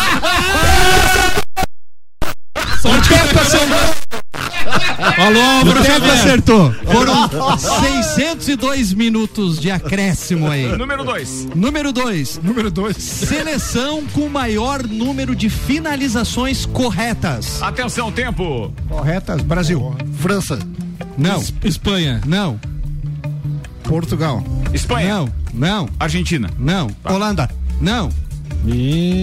Só 2.80 2.90
o 2.90 3.02
Teco 3.02 4.21
Alô, 5.18 5.70
O 5.72 5.84
Xavier. 5.84 6.14
acertou. 6.14 6.72
Foram 6.90 7.28
602 7.58 8.92
minutos 8.92 9.58
de 9.58 9.70
acréscimo 9.70 10.48
aí. 10.50 10.76
Número 10.76 11.04
2. 11.04 11.48
Número 11.54 11.92
2. 11.92 12.40
Número 12.42 12.70
2. 12.70 12.96
Seleção 12.96 14.04
com 14.12 14.28
maior 14.28 14.82
número 14.86 15.34
de 15.34 15.48
finalizações 15.50 16.64
corretas. 16.66 17.62
Atenção, 17.62 18.10
tempo. 18.12 18.72
Corretas, 18.88 19.42
Brasil. 19.42 19.94
França. 20.18 20.58
Não. 21.18 21.40
Es- 21.40 21.52
Espanha. 21.64 22.20
Não. 22.26 22.58
Portugal. 23.84 24.42
Espanha. 24.72 25.08
Não. 25.16 25.28
Não. 25.52 25.88
Argentina. 25.98 26.48
Não. 26.58 26.88
Holanda. 27.04 27.50
Não. 27.80 28.08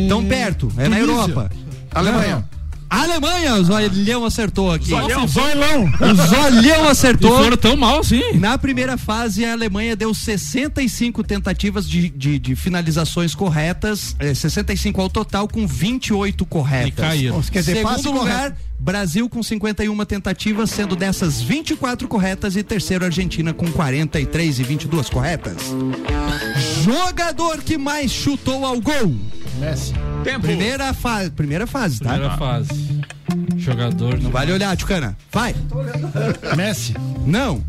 Tão 0.08 0.24
perto. 0.26 0.72
É 0.78 0.88
na 0.88 0.98
Tunísia. 0.98 1.12
Europa. 1.22 1.52
Alemanha. 1.94 2.46
Alemanha, 2.90 3.56
o 3.56 3.64
Zolhão 3.64 4.26
acertou 4.26 4.72
aqui. 4.72 4.90
Zolhão. 4.90 5.28
Zoilão. 5.28 5.84
O 5.86 6.16
Zolhão 6.28 6.86
E 6.86 6.88
acertou. 6.90 7.38
foram 7.38 7.56
tão 7.58 7.76
mal 7.78 8.00
assim. 8.00 8.34
Na 8.36 8.58
primeira 8.58 8.98
fase, 8.98 9.46
a 9.46 9.52
Alemanha 9.54 9.96
deu 9.96 10.14
65 10.14 11.24
tentativas 11.24 11.88
de, 11.88 12.10
de, 12.10 12.40
de 12.40 12.56
finalizações 12.56 13.36
corretas, 13.36 14.16
eh, 14.20 14.34
65 14.34 15.00
ao 15.02 15.10
total, 15.10 15.48
com 15.48 15.68
28 15.68 16.46
corretas. 16.46 16.90
E 16.90 16.92
caíram. 16.94 17.42
Quer 17.44 17.60
dizer, 17.60 17.76
Segundo 17.78 18.12
lugar, 18.12 18.38
correto. 18.52 18.58
Brasil 18.80 19.30
com 19.30 19.44
51 19.44 20.06
tentativas, 20.06 20.70
sendo 20.72 20.96
dessas 20.96 21.42
24 21.42 22.08
corretas, 22.08 22.56
e 22.56 22.64
terceiro, 22.64 23.06
Argentina 23.06 23.54
com 23.54 23.70
43 23.72 24.60
e 24.60 24.64
22 24.64 25.10
corretas. 25.10 25.58
Jogador 26.84 27.62
que 27.62 27.78
mais 27.78 28.12
chutou 28.12 28.66
ao 28.66 28.80
gol. 28.80 29.16
Messi. 29.60 29.94
Tempo. 30.24 30.42
Primeira 30.42 30.94
fase, 30.94 31.30
primeira 31.32 31.68
fase, 31.68 32.00
tá? 32.00 32.12
Primeira 32.12 32.38
fase. 32.38 33.02
Jogador. 33.58 34.20
Não 34.20 34.32
vale 34.32 34.52
olhar, 34.52 34.76
Tchucana. 34.78 35.18
Vai. 35.32 35.54
Messi. 36.56 36.94
Não, 37.26 37.64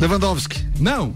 Lewandowski. 0.00 0.64
não. 0.78 1.12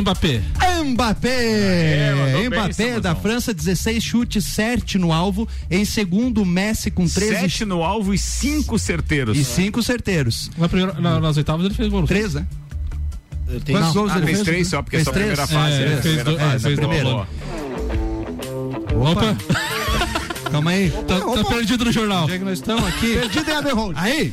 Mbappé. 0.00 0.40
Mbappé! 0.86 2.14
bem, 2.32 2.46
Mbappé 2.48 2.72
Samuelzão. 2.72 3.00
da 3.00 3.14
França, 3.14 3.52
16 3.52 4.02
chutes, 4.02 4.44
7 4.44 4.96
no 4.96 5.12
alvo. 5.12 5.46
Em 5.70 5.84
segundo, 5.84 6.44
Messi 6.46 6.90
com 6.90 7.06
13 7.06 7.32
Sete 7.40 7.64
no 7.64 7.82
alvo 7.82 8.14
e 8.14 8.18
cinco 8.18 8.78
certeiros. 8.78 9.36
e 9.36 9.44
5 9.44 9.82
certeiros. 9.82 10.50
Na 10.56 10.68
primeira, 10.68 10.98
na- 11.00 11.20
nas 11.20 11.36
oitavas 11.36 11.66
ele 11.66 11.74
fez 11.74 11.88
gol. 11.88 12.00
não 12.00 12.06
fez? 12.06 12.32
3, 12.32 12.34
né? 12.34 12.46
Quantos 13.70 13.92
gols 13.92 14.12
Ah, 14.12 14.16
ele 14.16 14.26
fez 14.26 14.36
fez? 14.38 14.48
três 14.48 14.68
só, 14.68 14.82
porque 14.82 14.96
é 14.96 14.98
Fez 15.00 15.04
só 15.04 15.10
a 15.10 15.14
primeira 15.14 15.46
fase. 15.46 15.74
É, 15.74 15.78
né? 15.78 15.84
ele 15.92 16.00
fez 16.02 16.14
Primeira 16.14 16.30
do- 16.30 16.36
é, 16.36 16.50
fase, 16.52 16.64
fez 16.64 16.76
boa, 16.78 16.88
primeira. 16.88 17.10
boa. 17.10 17.28
Opa. 18.96 19.36
Calma 20.50 20.70
aí. 20.70 20.90
Tá, 21.06 21.20
tá 21.20 21.44
perdido 21.44 21.84
no 21.84 21.92
jornal. 21.92 22.26
Já 22.28 22.38
que 22.38 22.44
nós 22.44 22.58
estamos 22.58 22.84
aqui. 22.84 23.14
Perdido 23.18 23.50
em 23.50 23.54
Abbey 23.54 23.72
Road. 23.72 23.94
Aí. 23.98 24.32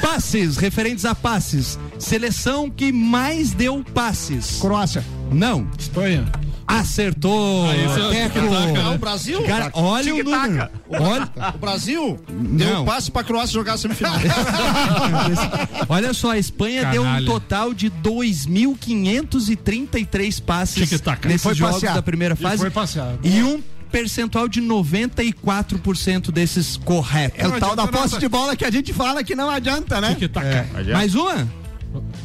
Passes, 0.00 0.56
referentes 0.56 1.04
a 1.04 1.14
passes. 1.14 1.78
Seleção 1.98 2.70
que 2.70 2.90
mais 2.92 3.52
deu 3.52 3.84
passes. 3.94 4.58
Croácia. 4.60 5.04
Não. 5.32 5.66
Espanha. 5.78 6.24
Acertou. 6.68 7.70
É 7.72 8.28
Teco. 8.28 8.40
né? 8.40 8.90
O 8.94 8.98
Brasil? 8.98 9.40
Cara, 9.44 9.70
olha 9.72 10.12
o 10.14 10.22
número. 10.24 10.68
Olha, 10.90 11.30
O 11.54 11.58
Brasil 11.58 12.18
deu 12.28 12.74
Não. 12.74 12.82
um 12.82 12.84
passe 12.84 13.08
pra 13.10 13.22
Croácia 13.22 13.54
jogar 13.54 13.74
a 13.74 13.78
semifinal. 13.78 14.14
olha 15.88 16.12
só, 16.12 16.32
a 16.32 16.38
Espanha 16.38 16.86
deu 16.86 17.04
um 17.04 17.24
total 17.24 17.72
de 17.72 17.88
2.533 17.88 20.42
passes 20.42 20.90
nesses 21.24 21.56
jogos 21.56 21.74
passear. 21.76 21.94
da 21.94 22.02
primeira 22.02 22.34
E 22.34 22.42
fase. 22.42 22.58
foi 22.58 22.70
passear. 22.70 23.14
E 23.22 23.42
um 23.44 23.62
percentual 23.90 24.48
de 24.48 24.60
94% 24.60 26.30
desses 26.30 26.76
corretos. 26.76 27.38
É 27.38 27.48
o 27.48 27.58
tal 27.58 27.76
da 27.76 27.86
posse 27.86 28.14
nada. 28.14 28.18
de 28.18 28.28
bola 28.28 28.56
que 28.56 28.64
a 28.64 28.70
gente 28.70 28.92
fala 28.92 29.22
que 29.24 29.34
não 29.34 29.48
adianta, 29.50 30.00
né? 30.00 30.14
Tic-tac. 30.14 30.46
É. 30.46 30.92
Mais 30.92 31.14
uma? 31.14 31.48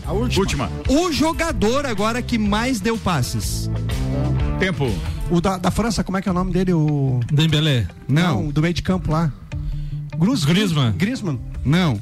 A 0.05 0.11
última. 0.11 0.41
Última. 0.41 0.71
O 0.89 1.11
jogador 1.11 1.85
agora 1.85 2.21
que 2.21 2.37
mais 2.37 2.79
deu 2.79 2.97
passes. 2.97 3.69
Tempo. 4.59 4.91
O 5.29 5.39
da, 5.39 5.57
da 5.57 5.71
França, 5.71 6.03
como 6.03 6.17
é 6.17 6.21
que 6.21 6.27
é 6.27 6.31
o 6.31 6.35
nome 6.35 6.51
dele? 6.51 6.73
O. 6.73 7.19
Dembélé. 7.31 7.87
Não, 8.07 8.49
do 8.49 8.61
meio 8.61 8.73
de 8.73 8.81
campo 8.81 9.11
lá. 9.11 9.31
Gruz, 10.17 10.43
Griezmann. 10.43 10.91
Griezmann. 10.93 11.39
não. 11.65 11.99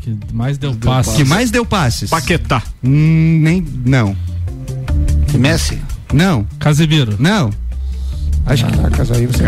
Que 0.00 0.16
mais 0.32 0.56
deu 0.56 0.72
passe. 0.76 1.16
Que 1.16 1.24
mais 1.24 1.50
deu 1.50 1.66
passes? 1.66 2.08
Paquetá. 2.08 2.62
Hum, 2.82 3.40
nem. 3.42 3.66
Não. 3.84 4.16
Messi. 5.36 5.80
Não. 6.12 6.46
Casemiro. 6.60 7.16
Não. 7.18 7.50
Acho 8.46 8.64
que. 8.66 8.76
Caracas, 8.76 9.10
aí 9.10 9.26
você. 9.26 9.44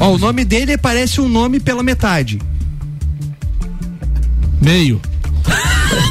Ó, 0.00 0.14
o 0.14 0.18
nome 0.18 0.44
dele 0.44 0.76
parece 0.76 1.20
um 1.20 1.28
nome 1.28 1.58
pela 1.58 1.82
metade. 1.82 2.38
Meio. 4.60 5.00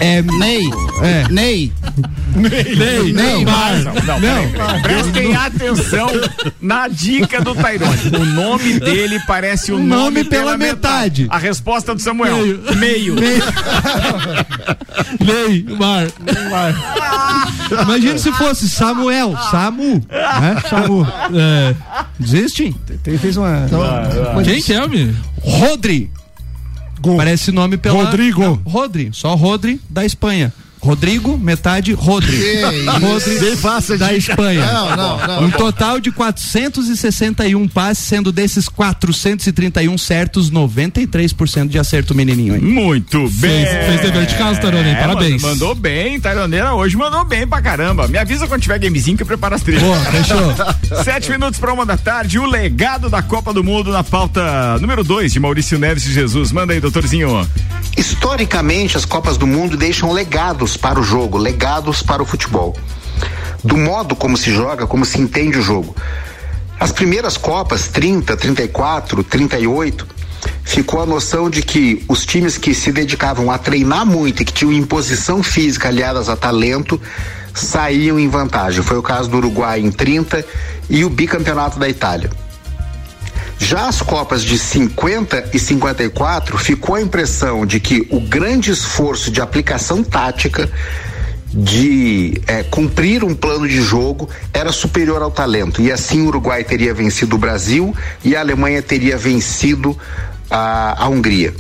É. 0.02 0.22
Ney. 0.22 0.64
É. 1.02 1.30
Ney. 1.30 1.72
Ney. 2.36 3.14
Neymar. 3.14 3.78
Não, 3.84 3.94
não, 3.94 4.02
Não. 4.04 4.20
peraí, 4.20 4.48
peraí. 4.52 4.82
Prestem 4.82 5.36
atenção 5.36 6.08
na 6.62 6.88
dica 6.88 7.42
do 7.42 7.56
Tairone. 7.56 7.98
O 8.16 8.26
nome 8.26 8.80
dele 8.80 9.20
parece 9.26 9.72
o 9.72 9.78
nome, 9.80 9.90
nome 9.90 10.24
pela 10.24 10.58
metade. 10.58 11.28
A 11.30 11.38
resposta 11.38 11.96
do 11.96 12.02
Samuel. 12.02 12.38
Meio. 12.78 13.16
Neymar. 15.20 16.08
Imagina 17.84 18.18
se 18.18 18.32
fosse 18.34 18.70
Samuel. 18.70 19.36
Samu. 19.50 20.06
Né? 20.10 20.64
Samu. 20.70 21.08
É. 21.34 21.76
Existe? 22.22 22.76
Ele 23.06 23.18
fez 23.18 23.38
uma. 23.38 23.68
Quem 24.44 24.62
que 24.62 24.74
é? 24.74 24.80
Rodri. 25.42 26.10
Parece 27.16 27.52
nome 27.52 27.78
pela. 27.78 28.04
Rodrigo. 28.04 28.42
Não, 28.42 28.62
Rodri. 28.66 29.10
Só 29.14 29.36
Rodri 29.36 29.80
da 29.90 30.06
Espanha. 30.06 30.52
Rodrigo, 30.92 31.38
metade 31.38 31.92
Rodri. 31.92 32.62
Rodri 33.02 33.40
Bem 33.40 33.58
fácil 33.58 33.98
da 33.98 34.08
de- 34.08 34.20
Espanha. 34.20 34.66
Não, 34.66 34.96
não, 34.96 35.18
não. 35.28 35.44
Um 35.44 35.52
total 35.52 36.00
de 36.00 36.12
461 36.12 37.68
passes, 37.68 38.06
sendo 38.06 38.32
desses 38.32 38.70
431 38.70 39.98
certos, 39.98 40.50
93% 40.50 41.68
de 41.68 41.78
acerto, 41.78 42.16
menininho. 42.16 42.56
Hein? 42.56 42.62
Muito 42.62 43.30
bem. 43.32 43.66
Fez, 43.66 43.86
fez 43.86 44.02
dever 44.02 44.26
de 44.28 44.36
casa, 44.36 44.62
Tairone. 44.62 44.96
Parabéns. 44.96 45.42
mano, 45.42 45.54
Mandou 45.58 45.76
bem, 45.76 46.20
Taironeira 46.22 46.74
hoje 46.74 46.96
mandou 46.96 47.26
bem 47.26 47.46
pra 47.46 47.62
caramba. 47.62 48.08
Me 48.08 48.18
avisa 48.18 48.48
quando 48.48 48.62
tiver 48.62 48.80
gamezinho 48.80 49.18
que 49.18 49.24
eu 49.24 49.28
preparo 49.28 49.56
as 49.56 49.62
trilhas. 49.62 49.84
Boa, 49.84 49.98
fechou. 50.06 50.56
Sete 51.04 51.30
minutos 51.32 51.60
para 51.60 51.74
uma 51.74 51.86
da 51.86 51.98
tarde, 51.98 52.40
o 52.40 52.46
legado 52.46 53.10
da 53.10 53.22
Copa 53.22 53.52
do 53.54 53.62
Mundo 53.64 53.92
na 53.92 54.04
pauta 54.06 54.78
número 54.80 55.04
2 55.04 55.34
de 55.34 55.40
Maurício 55.40 55.78
Neves 55.78 56.06
e 56.06 56.14
Jesus. 56.14 56.52
Manda 56.54 56.72
aí, 56.74 56.80
doutorzinho. 56.80 57.46
Historicamente, 57.98 58.96
as 58.96 59.04
Copas 59.06 59.38
do 59.38 59.48
Mundo 59.48 59.76
deixam 59.76 60.12
legados 60.14 60.77
para 60.78 61.00
o 61.00 61.04
jogo, 61.04 61.38
legados 61.38 62.02
para 62.02 62.22
o 62.22 62.26
futebol. 62.26 62.76
Do 63.64 63.76
modo 63.76 64.16
como 64.16 64.38
se 64.38 64.52
joga, 64.52 64.88
como 64.88 65.04
se 65.04 65.20
entende 65.20 65.58
o 65.58 65.62
jogo. 65.62 65.96
As 66.80 66.92
primeiras 66.92 67.38
Copas, 67.38 67.88
30, 67.88 68.38
34, 68.38 69.24
38, 69.24 70.08
ficou 70.64 71.02
a 71.02 71.06
noção 71.06 71.50
de 71.50 71.64
que 71.64 72.06
os 72.08 72.26
times 72.26 72.58
que 72.58 72.74
se 72.74 72.92
dedicavam 72.92 73.50
a 73.52 73.58
treinar 73.58 74.06
muito 74.06 74.42
e 74.42 74.46
que 74.46 74.54
tinham 74.54 74.72
imposição 74.72 75.42
física 75.42 75.88
aliadas 75.88 76.30
a 76.30 76.36
talento 76.36 77.02
saíam 77.54 78.20
em 78.20 78.30
vantagem. 78.30 78.84
Foi 78.84 78.98
o 78.98 79.02
caso 79.02 79.30
do 79.30 79.38
Uruguai 79.38 79.80
em 79.80 79.92
30 79.92 80.46
e 80.90 81.04
o 81.04 81.10
bicampeonato 81.10 81.80
da 81.80 81.90
Itália. 81.90 82.30
Já 83.68 83.90
as 83.90 84.02
Copas 84.02 84.44
de 84.44 84.58
50 84.58 85.50
e 85.54 85.60
54 85.60 86.58
ficou 86.58 86.96
a 86.96 87.02
impressão 87.02 87.66
de 87.66 87.82
que 87.82 88.08
o 88.10 88.22
grande 88.22 88.72
esforço 88.72 89.30
de 89.30 89.42
aplicação 89.42 90.02
tática, 90.02 90.72
de 91.50 92.42
eh, 92.48 92.64
cumprir 92.72 93.26
um 93.26 93.36
plano 93.36 93.68
de 93.68 93.82
jogo, 93.82 94.30
era 94.54 94.72
superior 94.72 95.22
ao 95.22 95.30
talento. 95.30 95.82
E 95.82 95.92
assim 95.92 96.22
o 96.22 96.28
Uruguai 96.28 96.64
teria 96.64 96.94
vencido 96.94 97.36
o 97.36 97.38
Brasil 97.38 97.94
e 98.24 98.38
a 98.38 98.40
Alemanha 98.40 98.82
teria 98.82 99.18
vencido 99.18 99.98
a, 100.50 101.04
a 101.04 101.10
Hungria. 101.10 101.54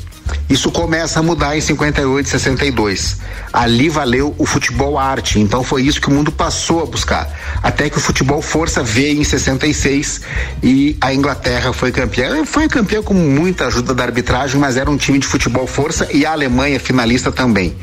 Isso 0.49 0.71
começa 0.71 1.19
a 1.19 1.23
mudar 1.23 1.57
em 1.57 1.61
58 1.61 2.25
e 2.25 2.29
62. 2.29 3.17
Ali 3.51 3.89
valeu 3.89 4.33
o 4.37 4.45
futebol 4.45 4.97
arte, 4.97 5.39
então 5.39 5.63
foi 5.63 5.81
isso 5.83 5.99
que 5.99 6.07
o 6.07 6.11
mundo 6.11 6.31
passou 6.31 6.83
a 6.83 6.85
buscar. 6.85 7.29
Até 7.61 7.89
que 7.89 7.97
o 7.97 8.01
futebol 8.01 8.41
força 8.41 8.83
veio 8.83 9.19
em 9.19 9.23
66 9.23 10.21
e 10.63 10.97
a 11.01 11.13
Inglaterra 11.13 11.73
foi 11.73 11.91
campeã. 11.91 12.45
Foi 12.45 12.67
campeã 12.67 13.01
com 13.01 13.13
muita 13.13 13.67
ajuda 13.67 13.93
da 13.93 14.03
arbitragem, 14.03 14.59
mas 14.59 14.77
era 14.77 14.89
um 14.89 14.97
time 14.97 15.19
de 15.19 15.27
futebol 15.27 15.67
força 15.67 16.07
e 16.13 16.25
a 16.25 16.31
Alemanha 16.31 16.79
finalista 16.79 17.31
também. 17.31 17.75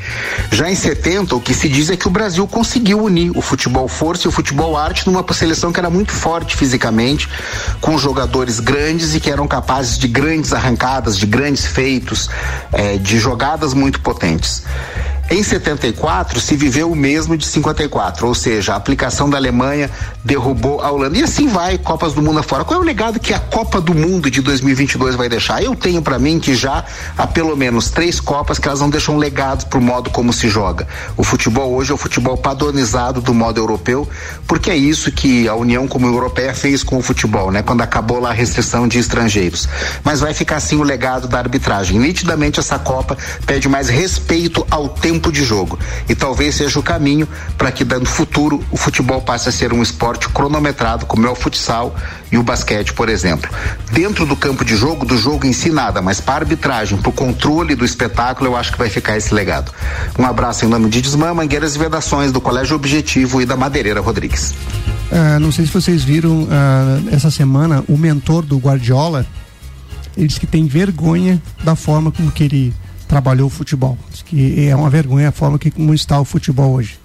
Já 0.51 0.69
em 0.69 0.75
70, 0.75 1.35
o 1.35 1.41
que 1.41 1.53
se 1.53 1.69
diz 1.69 1.89
é 1.89 1.97
que 1.97 2.07
o 2.07 2.11
Brasil 2.11 2.47
conseguiu 2.47 3.03
unir 3.03 3.31
o 3.35 3.41
futebol 3.41 3.87
força 3.87 4.27
e 4.27 4.29
o 4.29 4.31
futebol 4.31 4.75
arte 4.77 5.05
numa 5.05 5.25
seleção 5.33 5.71
que 5.71 5.79
era 5.79 5.89
muito 5.89 6.11
forte 6.11 6.55
fisicamente, 6.55 7.29
com 7.81 7.97
jogadores 7.97 8.59
grandes 8.59 9.13
e 9.13 9.19
que 9.19 9.29
eram 9.29 9.47
capazes 9.47 9.97
de 9.97 10.07
grandes 10.07 10.53
arrancadas, 10.53 11.17
de 11.17 11.25
grandes 11.25 11.65
feitos, 11.65 12.29
eh, 12.73 12.97
de 12.97 13.17
jogadas 13.17 13.73
muito 13.73 13.99
potentes. 14.01 14.63
Em 15.27 15.41
74 15.41 16.39
se 16.39 16.55
viveu 16.55 16.91
o 16.91 16.95
mesmo 16.95 17.35
de 17.35 17.47
54, 17.47 18.27
ou 18.27 18.35
seja, 18.35 18.73
a 18.73 18.75
aplicação 18.75 19.27
da 19.27 19.37
Alemanha 19.37 19.89
derrubou 20.23 20.81
a 20.81 20.91
Holanda. 20.91 21.17
E 21.17 21.23
assim 21.23 21.47
vai, 21.47 21.79
Copas 21.79 22.13
do 22.13 22.21
Mundo 22.21 22.39
afora. 22.39 22.63
Qual 22.63 22.79
é 22.79 22.83
o 22.83 22.85
legado 22.85 23.19
que 23.19 23.33
a 23.33 23.39
Copa 23.39 23.81
do 23.81 23.95
Mundo 23.95 24.29
de 24.29 24.39
2022 24.41 25.15
vai 25.15 25.27
deixar? 25.27 25.63
Eu 25.63 25.75
tenho 25.75 25.99
para 25.99 26.19
mim 26.19 26.39
que 26.39 26.53
já 26.53 26.85
há 27.17 27.25
pelo 27.25 27.57
menos 27.57 27.89
três 27.89 28.19
Copas 28.19 28.59
que 28.59 28.67
elas 28.67 28.81
não 28.81 28.89
deixam 28.89 29.17
legados 29.17 29.65
pro 29.65 29.81
modo 29.81 30.11
como 30.11 30.31
se 30.31 30.47
joga. 30.47 30.87
O 31.17 31.23
futebol 31.23 31.73
hoje 31.73 31.91
é 31.91 31.95
o 31.95 31.97
futebol 31.97 32.37
padronizado 32.37 33.19
do 33.19 33.33
modo 33.33 33.59
europeu, 33.59 34.07
porque 34.45 34.69
é 34.69 34.77
isso 34.77 35.11
que 35.11 35.47
a 35.47 35.55
União 35.55 35.87
como 35.87 36.05
Europeia 36.05 36.53
fez 36.53 36.83
com 36.83 36.97
o 36.97 37.01
futebol, 37.01 37.51
né? 37.51 37.63
Quando 37.63 37.81
acabou 37.81 38.19
lá 38.19 38.29
a 38.29 38.33
restrição 38.33 38.87
de 38.87 38.99
estrangeiros. 38.99 39.67
Mas 40.03 40.19
vai 40.19 40.35
ficar 40.35 40.57
assim 40.57 40.75
o 40.75 40.83
legado 40.83 41.27
da 41.27 41.39
arbitragem. 41.39 41.97
Nitidamente 41.97 42.59
essa 42.59 42.77
Copa 42.77 43.17
pede 43.47 43.67
mais 43.67 43.89
respeito 43.89 44.65
ao 44.69 44.87
tempo 44.87 45.14
tempo 45.15 45.31
de 45.31 45.43
jogo. 45.43 45.79
E 46.09 46.15
talvez 46.15 46.55
seja 46.55 46.77
o 46.77 46.83
caminho 46.83 47.27
para 47.57 47.71
que, 47.71 47.85
no 47.85 48.05
futuro, 48.05 48.63
o 48.69 48.77
futebol 48.77 49.21
passe 49.21 49.47
a 49.47 49.51
ser 49.51 49.71
um 49.71 49.81
esporte 49.81 50.27
cronometrado, 50.29 51.05
como 51.05 51.25
é 51.25 51.29
o 51.29 51.35
futsal 51.35 51.95
e 52.31 52.37
o 52.37 52.43
basquete, 52.43 52.93
por 52.93 53.07
exemplo. 53.07 53.49
Dentro 53.91 54.25
do 54.25 54.35
campo 54.35 54.65
de 54.65 54.75
jogo, 54.75 55.05
do 55.05 55.17
jogo 55.17 55.45
em 55.45 55.53
si, 55.53 55.69
nada, 55.69 56.01
mas 56.01 56.19
para 56.19 56.33
a 56.33 56.37
arbitragem, 56.39 56.97
para 56.97 57.09
o 57.09 57.13
controle 57.13 57.75
do 57.75 57.85
espetáculo, 57.85 58.49
eu 58.49 58.57
acho 58.57 58.73
que 58.73 58.77
vai 58.77 58.89
ficar 58.89 59.15
esse 59.15 59.33
legado. 59.33 59.71
Um 60.19 60.25
abraço 60.25 60.65
em 60.65 60.67
nome 60.67 60.89
de 60.89 61.01
Desmã, 61.01 61.33
Mangueiras 61.33 61.75
e 61.75 61.79
Vedações, 61.79 62.31
do 62.31 62.41
Colégio 62.41 62.75
Objetivo 62.75 63.41
e 63.41 63.45
da 63.45 63.55
Madeireira 63.55 64.01
Rodrigues. 64.01 64.53
Uh, 65.11 65.39
não 65.39 65.51
sei 65.51 65.65
se 65.65 65.71
vocês 65.71 66.03
viram 66.03 66.43
uh, 66.43 66.47
essa 67.11 67.31
semana 67.31 67.83
o 67.87 67.97
mentor 67.97 68.43
do 68.43 68.57
Guardiola. 68.57 69.25
Ele 70.17 70.27
disse 70.27 70.39
que 70.39 70.47
tem 70.47 70.65
vergonha 70.65 71.41
da 71.63 71.75
forma 71.75 72.11
como 72.11 72.31
que 72.31 72.43
ele 72.43 72.73
trabalhou 73.07 73.47
o 73.47 73.49
futebol. 73.49 73.97
Diz 74.11 74.21
que 74.21 74.67
é 74.67 74.75
uma 74.75 74.89
vergonha 74.89 75.29
a 75.29 75.31
forma 75.31 75.57
que 75.59 75.71
como 75.71 75.93
está 75.93 76.19
o 76.19 76.25
futebol 76.25 76.73
hoje. 76.73 76.99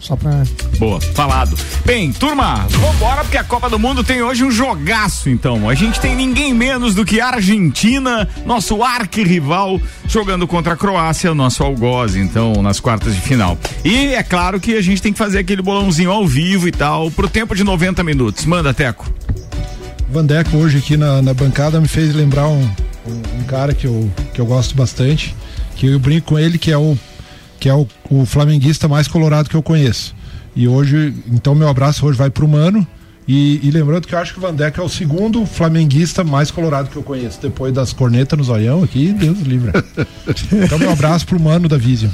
Só 0.00 0.14
pra. 0.14 0.42
Boa, 0.78 1.00
falado. 1.00 1.56
Bem, 1.84 2.12
turma, 2.12 2.66
vambora 2.68 3.22
porque 3.22 3.38
a 3.38 3.42
Copa 3.42 3.70
do 3.70 3.78
Mundo 3.78 4.04
tem 4.04 4.22
hoje 4.22 4.44
um 4.44 4.50
jogaço, 4.50 5.30
então. 5.30 5.68
A 5.68 5.74
gente 5.74 5.98
tem 5.98 6.14
ninguém 6.14 6.52
menos 6.52 6.94
do 6.94 7.04
que 7.04 7.20
a 7.20 7.28
Argentina, 7.28 8.28
nosso 8.44 8.82
arquirrival, 8.82 9.80
jogando 10.06 10.46
contra 10.46 10.74
a 10.74 10.76
Croácia, 10.76 11.34
nosso 11.34 11.62
algoz, 11.62 12.14
então, 12.14 12.62
nas 12.62 12.78
quartas 12.78 13.14
de 13.14 13.20
final. 13.20 13.58
E 13.84 14.14
é 14.14 14.22
claro 14.22 14.60
que 14.60 14.76
a 14.76 14.82
gente 14.82 15.00
tem 15.00 15.12
que 15.12 15.18
fazer 15.18 15.38
aquele 15.38 15.62
bolãozinho 15.62 16.10
ao 16.10 16.26
vivo 16.26 16.68
e 16.68 16.72
tal, 16.72 17.10
pro 17.10 17.28
tempo 17.28 17.54
de 17.54 17.64
90 17.64 18.04
minutos. 18.04 18.44
Manda, 18.44 18.74
Teco. 18.74 19.10
Vandeco 20.08 20.56
hoje 20.56 20.78
aqui 20.78 20.96
na, 20.96 21.20
na 21.20 21.34
bancada 21.34 21.80
me 21.80 21.88
fez 21.88 22.14
lembrar 22.14 22.46
um, 22.46 22.68
um, 23.08 23.40
um, 23.40 23.44
cara 23.44 23.74
que 23.74 23.86
eu, 23.86 24.10
que 24.34 24.40
eu 24.40 24.46
gosto 24.46 24.74
bastante, 24.76 25.34
que 25.76 25.86
eu 25.86 25.98
brinco 25.98 26.28
com 26.28 26.38
ele, 26.38 26.58
que 26.58 26.70
é 26.70 26.78
o 26.78 26.96
que 27.58 27.68
é 27.68 27.74
o, 27.74 27.86
o 28.10 28.26
flamenguista 28.26 28.86
mais 28.86 29.08
colorado 29.08 29.48
que 29.48 29.56
eu 29.56 29.62
conheço. 29.62 30.14
E 30.54 30.68
hoje, 30.68 31.14
então 31.26 31.54
meu 31.54 31.68
abraço 31.68 32.06
hoje 32.06 32.18
vai 32.18 32.30
pro 32.30 32.46
Mano. 32.46 32.86
E, 33.28 33.60
e, 33.66 33.70
lembrando 33.72 34.06
que 34.06 34.14
eu 34.14 34.18
acho 34.20 34.32
que 34.32 34.38
o 34.38 34.42
Vandeco 34.42 34.80
é 34.80 34.84
o 34.84 34.88
segundo 34.88 35.44
flamenguista 35.44 36.22
mais 36.22 36.48
colorado 36.50 36.88
que 36.88 36.94
eu 36.94 37.02
conheço, 37.02 37.40
depois 37.42 37.74
das 37.74 37.92
cornetas 37.92 38.38
no 38.38 38.44
zoião 38.44 38.84
aqui, 38.84 39.12
Deus 39.12 39.40
livre. 39.40 39.72
então 40.64 40.78
meu 40.78 40.92
abraço 40.92 41.26
pro 41.26 41.40
Mano 41.40 41.68
da 41.68 41.76
Vision. 41.76 42.10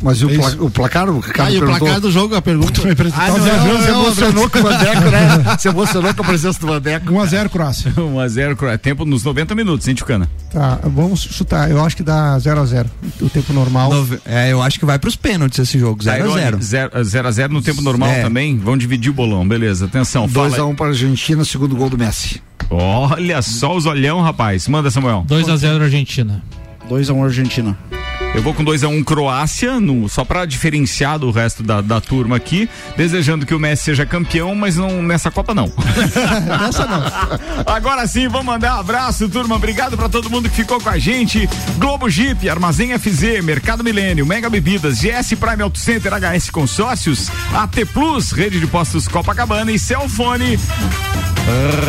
Mas 0.00 0.18
e 0.18 0.24
o, 0.24 0.28
pla 0.28 0.56
o 0.60 0.70
placar? 0.70 1.10
O 1.10 1.22
ah, 1.38 1.50
e 1.50 1.58
o 1.58 1.66
placar 1.66 2.00
do 2.00 2.10
jogo, 2.10 2.34
a 2.34 2.42
pergunta. 2.42 2.80
Ah, 3.14 3.28
não, 3.28 3.38
não, 3.38 3.78
você 3.78 3.90
emocionou 3.90 4.50
com 4.50 4.58
o 4.58 4.62
Vandeco, 4.62 5.10
né? 5.10 5.56
Você 5.58 5.68
emocionou 5.68 6.14
com 6.14 6.22
a 6.22 6.24
presença 6.24 6.60
do 6.60 6.66
Vandeco. 6.66 7.12
1x0 7.12 7.48
Croácia. 7.48 7.92
1x0 7.96 8.56
Croácia. 8.56 8.78
Tempo 8.78 9.04
nos 9.04 9.24
90 9.24 9.54
minutos, 9.54 9.86
hein, 9.88 9.94
Tchucana? 9.94 10.28
Tá, 10.50 10.80
vamos 10.84 11.22
chutar. 11.22 11.70
Eu 11.70 11.84
acho 11.84 11.96
que 11.96 12.02
dá 12.02 12.36
0x0. 12.38 12.86
O 13.20 13.28
tempo 13.28 13.52
normal. 13.52 13.92
Nove... 13.92 14.18
É, 14.24 14.52
eu 14.52 14.62
acho 14.62 14.78
que 14.78 14.84
vai 14.84 14.98
pros 14.98 15.16
pênaltis 15.16 15.58
esse 15.58 15.78
jogo. 15.78 16.02
0x0. 16.02 16.58
0x0 16.58 17.48
no 17.48 17.62
tempo 17.62 17.82
normal 17.82 18.10
é. 18.10 18.22
também. 18.22 18.58
Vamos 18.58 18.80
dividir 18.80 19.10
o 19.10 19.14
bolão, 19.14 19.46
beleza. 19.46 19.86
Atenção. 19.86 20.26
2x1 20.28 20.74
para 20.74 20.86
a 20.86 20.88
Argentina, 20.90 21.44
segundo 21.44 21.76
gol 21.76 21.90
do 21.90 21.98
Messi. 21.98 22.42
Olha 22.70 23.42
só 23.42 23.76
os 23.76 23.86
olhão, 23.86 24.20
rapaz. 24.20 24.66
Manda, 24.68 24.90
Samuel. 24.90 25.24
2x0 25.28 25.82
Argentina. 25.82 26.42
2x1 26.88 27.24
Argentina. 27.24 27.78
Eu 28.34 28.42
vou 28.42 28.54
com 28.54 28.64
2 28.64 28.82
a 28.82 28.88
1 28.88 28.96
um 28.96 29.04
Croácia, 29.04 29.78
no, 29.78 30.08
só 30.08 30.24
para 30.24 30.46
diferenciar 30.46 31.18
do 31.18 31.30
resto 31.30 31.62
da, 31.62 31.82
da 31.82 32.00
turma 32.00 32.36
aqui, 32.36 32.68
desejando 32.96 33.44
que 33.44 33.54
o 33.54 33.60
Messi 33.60 33.84
seja 33.84 34.06
campeão, 34.06 34.54
mas 34.54 34.76
não 34.76 35.02
nessa 35.02 35.30
Copa 35.30 35.54
não. 35.54 35.70
nessa 36.64 36.86
não. 36.86 37.02
Agora 37.66 38.06
sim, 38.06 38.28
vamos 38.28 38.46
mandar 38.46 38.76
um 38.76 38.80
abraço, 38.80 39.28
turma. 39.28 39.56
Obrigado 39.56 39.96
para 39.98 40.08
todo 40.08 40.30
mundo 40.30 40.48
que 40.48 40.56
ficou 40.56 40.80
com 40.80 40.88
a 40.88 40.98
gente. 40.98 41.48
Globo 41.76 42.08
Jeep, 42.08 42.48
Armazém 42.48 42.98
FZ, 42.98 43.44
Mercado 43.44 43.84
Milênio, 43.84 44.24
Mega 44.24 44.48
Bebidas, 44.48 44.98
GS 44.98 45.34
Prime 45.38 45.62
Auto 45.62 45.78
Center, 45.78 46.12
HS 46.14 46.48
Consórcios, 46.48 47.30
AT 47.52 47.84
Plus, 47.92 48.32
Rede 48.32 48.58
de 48.58 48.66
Postos 48.66 49.06
Copacabana 49.06 49.70
e 49.70 49.78
Celfone. 49.78 50.58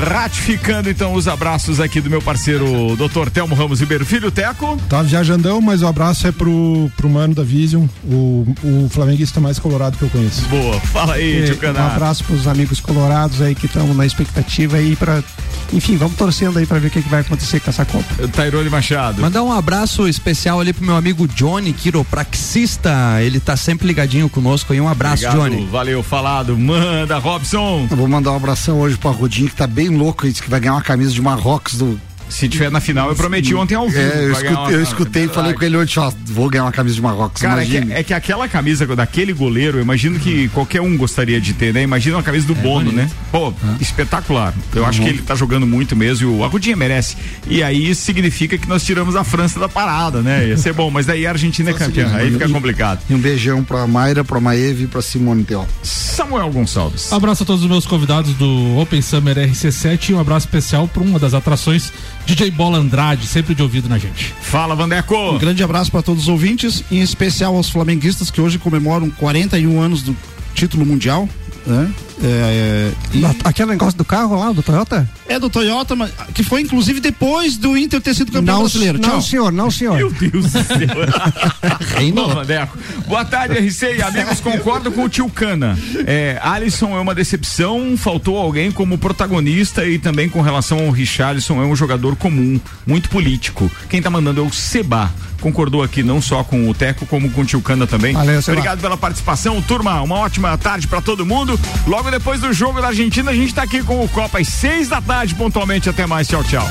Ratificando 0.09 0.89
então 0.89 1.13
os 1.13 1.27
abraços 1.27 1.79
aqui 1.79 2.01
do 2.01 2.09
meu 2.09 2.21
parceiro 2.21 2.65
Dr. 2.95 3.29
Telmo 3.29 3.55
Ramos 3.55 3.79
Ribeiro 3.79 4.05
Filho, 4.05 4.31
Teco. 4.31 4.77
Tá 4.89 5.01
viajandão, 5.01 5.61
mas 5.61 5.81
o 5.81 5.87
abraço 5.87 6.27
é 6.27 6.31
pro, 6.31 6.91
pro 6.97 7.09
mano 7.09 7.35
da 7.35 7.43
Vision, 7.43 7.85
o, 8.03 8.45
o 8.63 8.89
flamenguista 8.89 9.39
mais 9.39 9.59
colorado 9.59 9.97
que 9.97 10.03
eu 10.03 10.09
conheço. 10.09 10.47
Boa, 10.47 10.79
fala 10.81 11.15
aí, 11.15 11.45
Tio 11.45 11.57
Um 11.71 11.85
abraço 11.85 12.23
pros 12.23 12.47
amigos 12.47 12.79
colorados 12.79 13.41
aí 13.41 13.55
que 13.55 13.65
estão 13.65 13.93
na 13.93 14.05
expectativa 14.05 14.77
aí 14.77 14.95
para 14.95 15.23
enfim, 15.71 15.97
vamos 15.97 16.15
torcendo 16.15 16.59
aí 16.59 16.67
para 16.67 16.77
ver 16.77 16.87
o 16.87 16.91
que, 16.91 17.01
que, 17.01 17.09
vai 17.09 17.21
acontecer 17.21 17.59
com 17.59 17.69
essa 17.69 17.83
Copa. 17.83 18.27
Tairone 18.27 18.69
Machado. 18.69 19.21
Mandar 19.21 19.41
um 19.41 19.51
abraço 19.51 20.07
especial 20.07 20.59
ali 20.59 20.71
pro 20.71 20.85
meu 20.85 20.95
amigo 20.95 21.27
Johnny, 21.27 21.73
quiropraxista. 21.73 22.91
Ele 23.21 23.39
tá 23.39 23.57
sempre 23.57 23.87
ligadinho 23.87 24.29
conosco 24.29 24.71
aí. 24.71 24.79
Um 24.79 24.87
abraço, 24.87 25.25
Obrigado, 25.25 25.49
Johnny. 25.49 25.65
Valeu, 25.65 26.03
falado. 26.03 26.57
Manda, 26.57 27.17
Robson. 27.17 27.87
Eu 27.89 27.97
vou 27.97 28.07
mandar 28.07 28.33
um 28.33 28.35
abração 28.35 28.79
hoje 28.79 28.97
pro 28.97 29.09
Que 29.49 29.55
tá 29.55 29.67
bem 29.67 29.89
louco. 29.89 30.25
Ele 30.25 30.33
que 30.33 30.49
vai 30.49 30.59
ganhar 30.59 30.73
uma 30.73 30.81
camisa 30.81 31.11
de 31.11 31.21
Marrocos 31.21 31.75
do 31.75 31.99
se 32.33 32.49
tiver 32.49 32.71
na 32.71 32.79
final, 32.79 33.09
eu 33.09 33.15
prometi 33.15 33.53
ontem 33.53 33.75
ao 33.75 33.87
vivo. 33.87 33.99
É, 33.99 34.25
eu 34.25 34.31
escutei, 34.31 34.75
eu 34.75 34.81
escutei 34.81 35.25
e 35.25 35.27
falei 35.27 35.53
com 35.53 35.63
ele 35.63 35.77
ontem, 35.77 35.99
ó, 35.99 36.11
vou 36.25 36.49
ganhar 36.49 36.63
uma 36.63 36.71
camisa 36.71 36.95
de 36.95 37.01
Marrocos. 37.01 37.39
Cara, 37.39 37.61
é 37.61 37.65
que, 37.65 37.77
é 37.77 38.03
que, 38.03 38.13
aquela 38.13 38.47
camisa 38.47 38.87
daquele 38.95 39.31
goleiro, 39.33 39.77
eu 39.77 39.81
imagino 39.83 40.19
que 40.19 40.49
qualquer 40.49 40.81
um 40.81 40.97
gostaria 40.97 41.39
de 41.39 41.53
ter, 41.53 41.71
né? 41.71 41.83
Imagina 41.83 42.17
uma 42.17 42.23
camisa 42.23 42.47
do 42.47 42.53
é, 42.53 42.55
Bono, 42.55 42.91
bonito. 42.91 42.95
né? 42.95 43.09
Pô, 43.31 43.53
espetacular. 43.79 44.51
Eu 44.73 44.81
uhum. 44.81 44.87
acho 44.87 45.01
que 45.01 45.09
ele 45.09 45.21
tá 45.21 45.35
jogando 45.35 45.67
muito 45.67 45.95
mesmo 45.95 46.27
e 46.27 46.39
o 46.39 46.43
Arrudinha 46.43 46.75
merece. 46.75 47.15
E 47.47 47.61
aí 47.61 47.87
isso 47.87 48.01
significa 48.01 48.57
que 48.57 48.67
nós 48.67 48.83
tiramos 48.83 49.15
a 49.15 49.23
França 49.23 49.59
da 49.59 49.69
parada, 49.69 50.23
né? 50.23 50.47
Ia 50.47 50.57
ser 50.57 50.73
bom, 50.73 50.89
mas 50.89 51.05
daí 51.05 51.27
a 51.27 51.29
Argentina 51.29 51.69
é 51.69 51.73
campeã, 51.73 52.11
aí 52.15 52.31
fica 52.31 52.49
complicado. 52.49 52.99
E 53.07 53.13
um 53.13 53.19
beijão 53.19 53.63
pra 53.63 53.85
Mayra, 53.85 54.23
pra 54.23 54.39
Maeve 54.39 54.85
e 54.85 54.87
pra 54.87 55.03
Simone 55.03 55.43
Teó. 55.43 55.65
Samuel 55.83 56.49
Gonçalves. 56.51 57.13
Abraço 57.13 57.43
a 57.43 57.45
todos 57.45 57.63
os 57.63 57.69
meus 57.69 57.85
convidados 57.85 58.33
do 58.33 58.77
Open 58.79 59.01
Summer 59.01 59.37
RC7 59.37 60.09
e 60.09 60.13
um 60.15 60.19
abraço 60.19 60.47
especial 60.47 60.87
para 60.87 61.03
uma 61.03 61.19
das 61.19 61.35
atrações 61.35 61.93
DJ 62.25 62.51
Bola 62.51 62.77
Andrade, 62.77 63.27
sempre 63.27 63.53
de 63.53 63.61
ouvido 63.61 63.89
na 63.89 63.97
gente. 63.97 64.33
Fala, 64.41 64.75
Vandeco! 64.75 65.15
Um 65.15 65.37
grande 65.37 65.63
abraço 65.63 65.91
para 65.91 66.01
todos 66.01 66.23
os 66.23 66.29
ouvintes, 66.29 66.83
em 66.91 67.01
especial 67.01 67.55
aos 67.55 67.69
flamenguistas 67.69 68.31
que 68.31 68.39
hoje 68.39 68.57
comemoram 68.57 69.09
41 69.09 69.79
anos 69.79 70.01
do 70.01 70.15
título 70.53 70.85
mundial. 70.85 71.27
Né? 71.65 71.91
É, 72.21 72.93
é, 73.13 73.17
e... 73.17 73.25
Aquele 73.43 73.71
negócio 73.71 73.97
do 73.97 74.05
carro 74.05 74.37
lá, 74.37 74.51
do 74.51 74.61
Toyota? 74.61 75.09
É 75.27 75.39
do 75.39 75.49
Toyota, 75.49 75.95
mas 75.95 76.11
que 76.33 76.43
foi 76.43 76.61
inclusive 76.61 76.99
depois 76.99 77.57
do 77.57 77.77
Inter 77.77 78.01
ter 78.01 78.13
sido 78.13 78.31
campeão 78.31 78.55
não, 78.55 78.61
brasileiro. 78.61 78.99
Não, 78.99 79.09
Tchau. 79.09 79.21
senhor, 79.21 79.51
não, 79.51 79.71
senhor. 79.71 79.97
Meu 79.97 80.11
Deus 80.11 80.45
do 80.45 80.49
céu. 80.49 80.63
Boa 83.07 83.25
tarde, 83.25 83.59
RC 83.59 83.97
e 83.97 84.01
amigos. 84.01 84.39
Concordo 84.39 84.91
com 84.91 85.03
o 85.03 85.09
tio 85.09 85.29
Cana. 85.29 85.77
É, 86.05 86.39
Alisson 86.41 86.95
é 86.95 86.99
uma 86.99 87.15
decepção, 87.15 87.95
faltou 87.97 88.37
alguém 88.37 88.71
como 88.71 88.97
protagonista 88.97 89.85
e 89.85 89.97
também 89.97 90.29
com 90.29 90.41
relação 90.41 90.85
ao 90.85 90.91
Richarlison, 90.91 91.61
é 91.61 91.65
um 91.65 91.75
jogador 91.75 92.15
comum, 92.15 92.59
muito 92.85 93.09
político. 93.09 93.71
Quem 93.89 94.01
tá 94.01 94.09
mandando 94.09 94.41
é 94.41 94.43
o 94.43 94.51
Seba 94.51 95.11
concordou 95.43 95.83
aqui 95.83 96.01
não 96.01 96.21
só 96.21 96.41
com 96.41 96.69
o 96.69 96.73
Teco, 96.73 97.05
como 97.05 97.29
com 97.29 97.41
o 97.41 97.45
Tio 97.45 97.61
Cana 97.61 97.85
também. 97.85 98.13
Valeu, 98.13 98.39
Obrigado 98.39 98.79
pela 98.79 98.95
participação, 98.95 99.61
turma. 99.61 100.01
Uma 100.01 100.15
ótima 100.15 100.57
tarde 100.57 100.87
para 100.87 101.01
todo 101.01 101.25
mundo. 101.25 101.59
Logo 101.85 102.02
depois 102.11 102.39
do 102.41 102.51
jogo 102.53 102.81
da 102.81 102.87
Argentina, 102.87 103.31
a 103.31 103.35
gente 103.35 103.53
tá 103.53 103.63
aqui 103.63 103.83
com 103.83 104.03
o 104.03 104.09
Copa 104.09 104.39
às 104.39 104.47
seis 104.47 104.89
da 104.89 105.01
tarde, 105.01 105.35
pontualmente. 105.35 105.89
Até 105.89 106.05
mais. 106.05 106.27
Tchau, 106.27 106.43
tchau. 106.43 106.67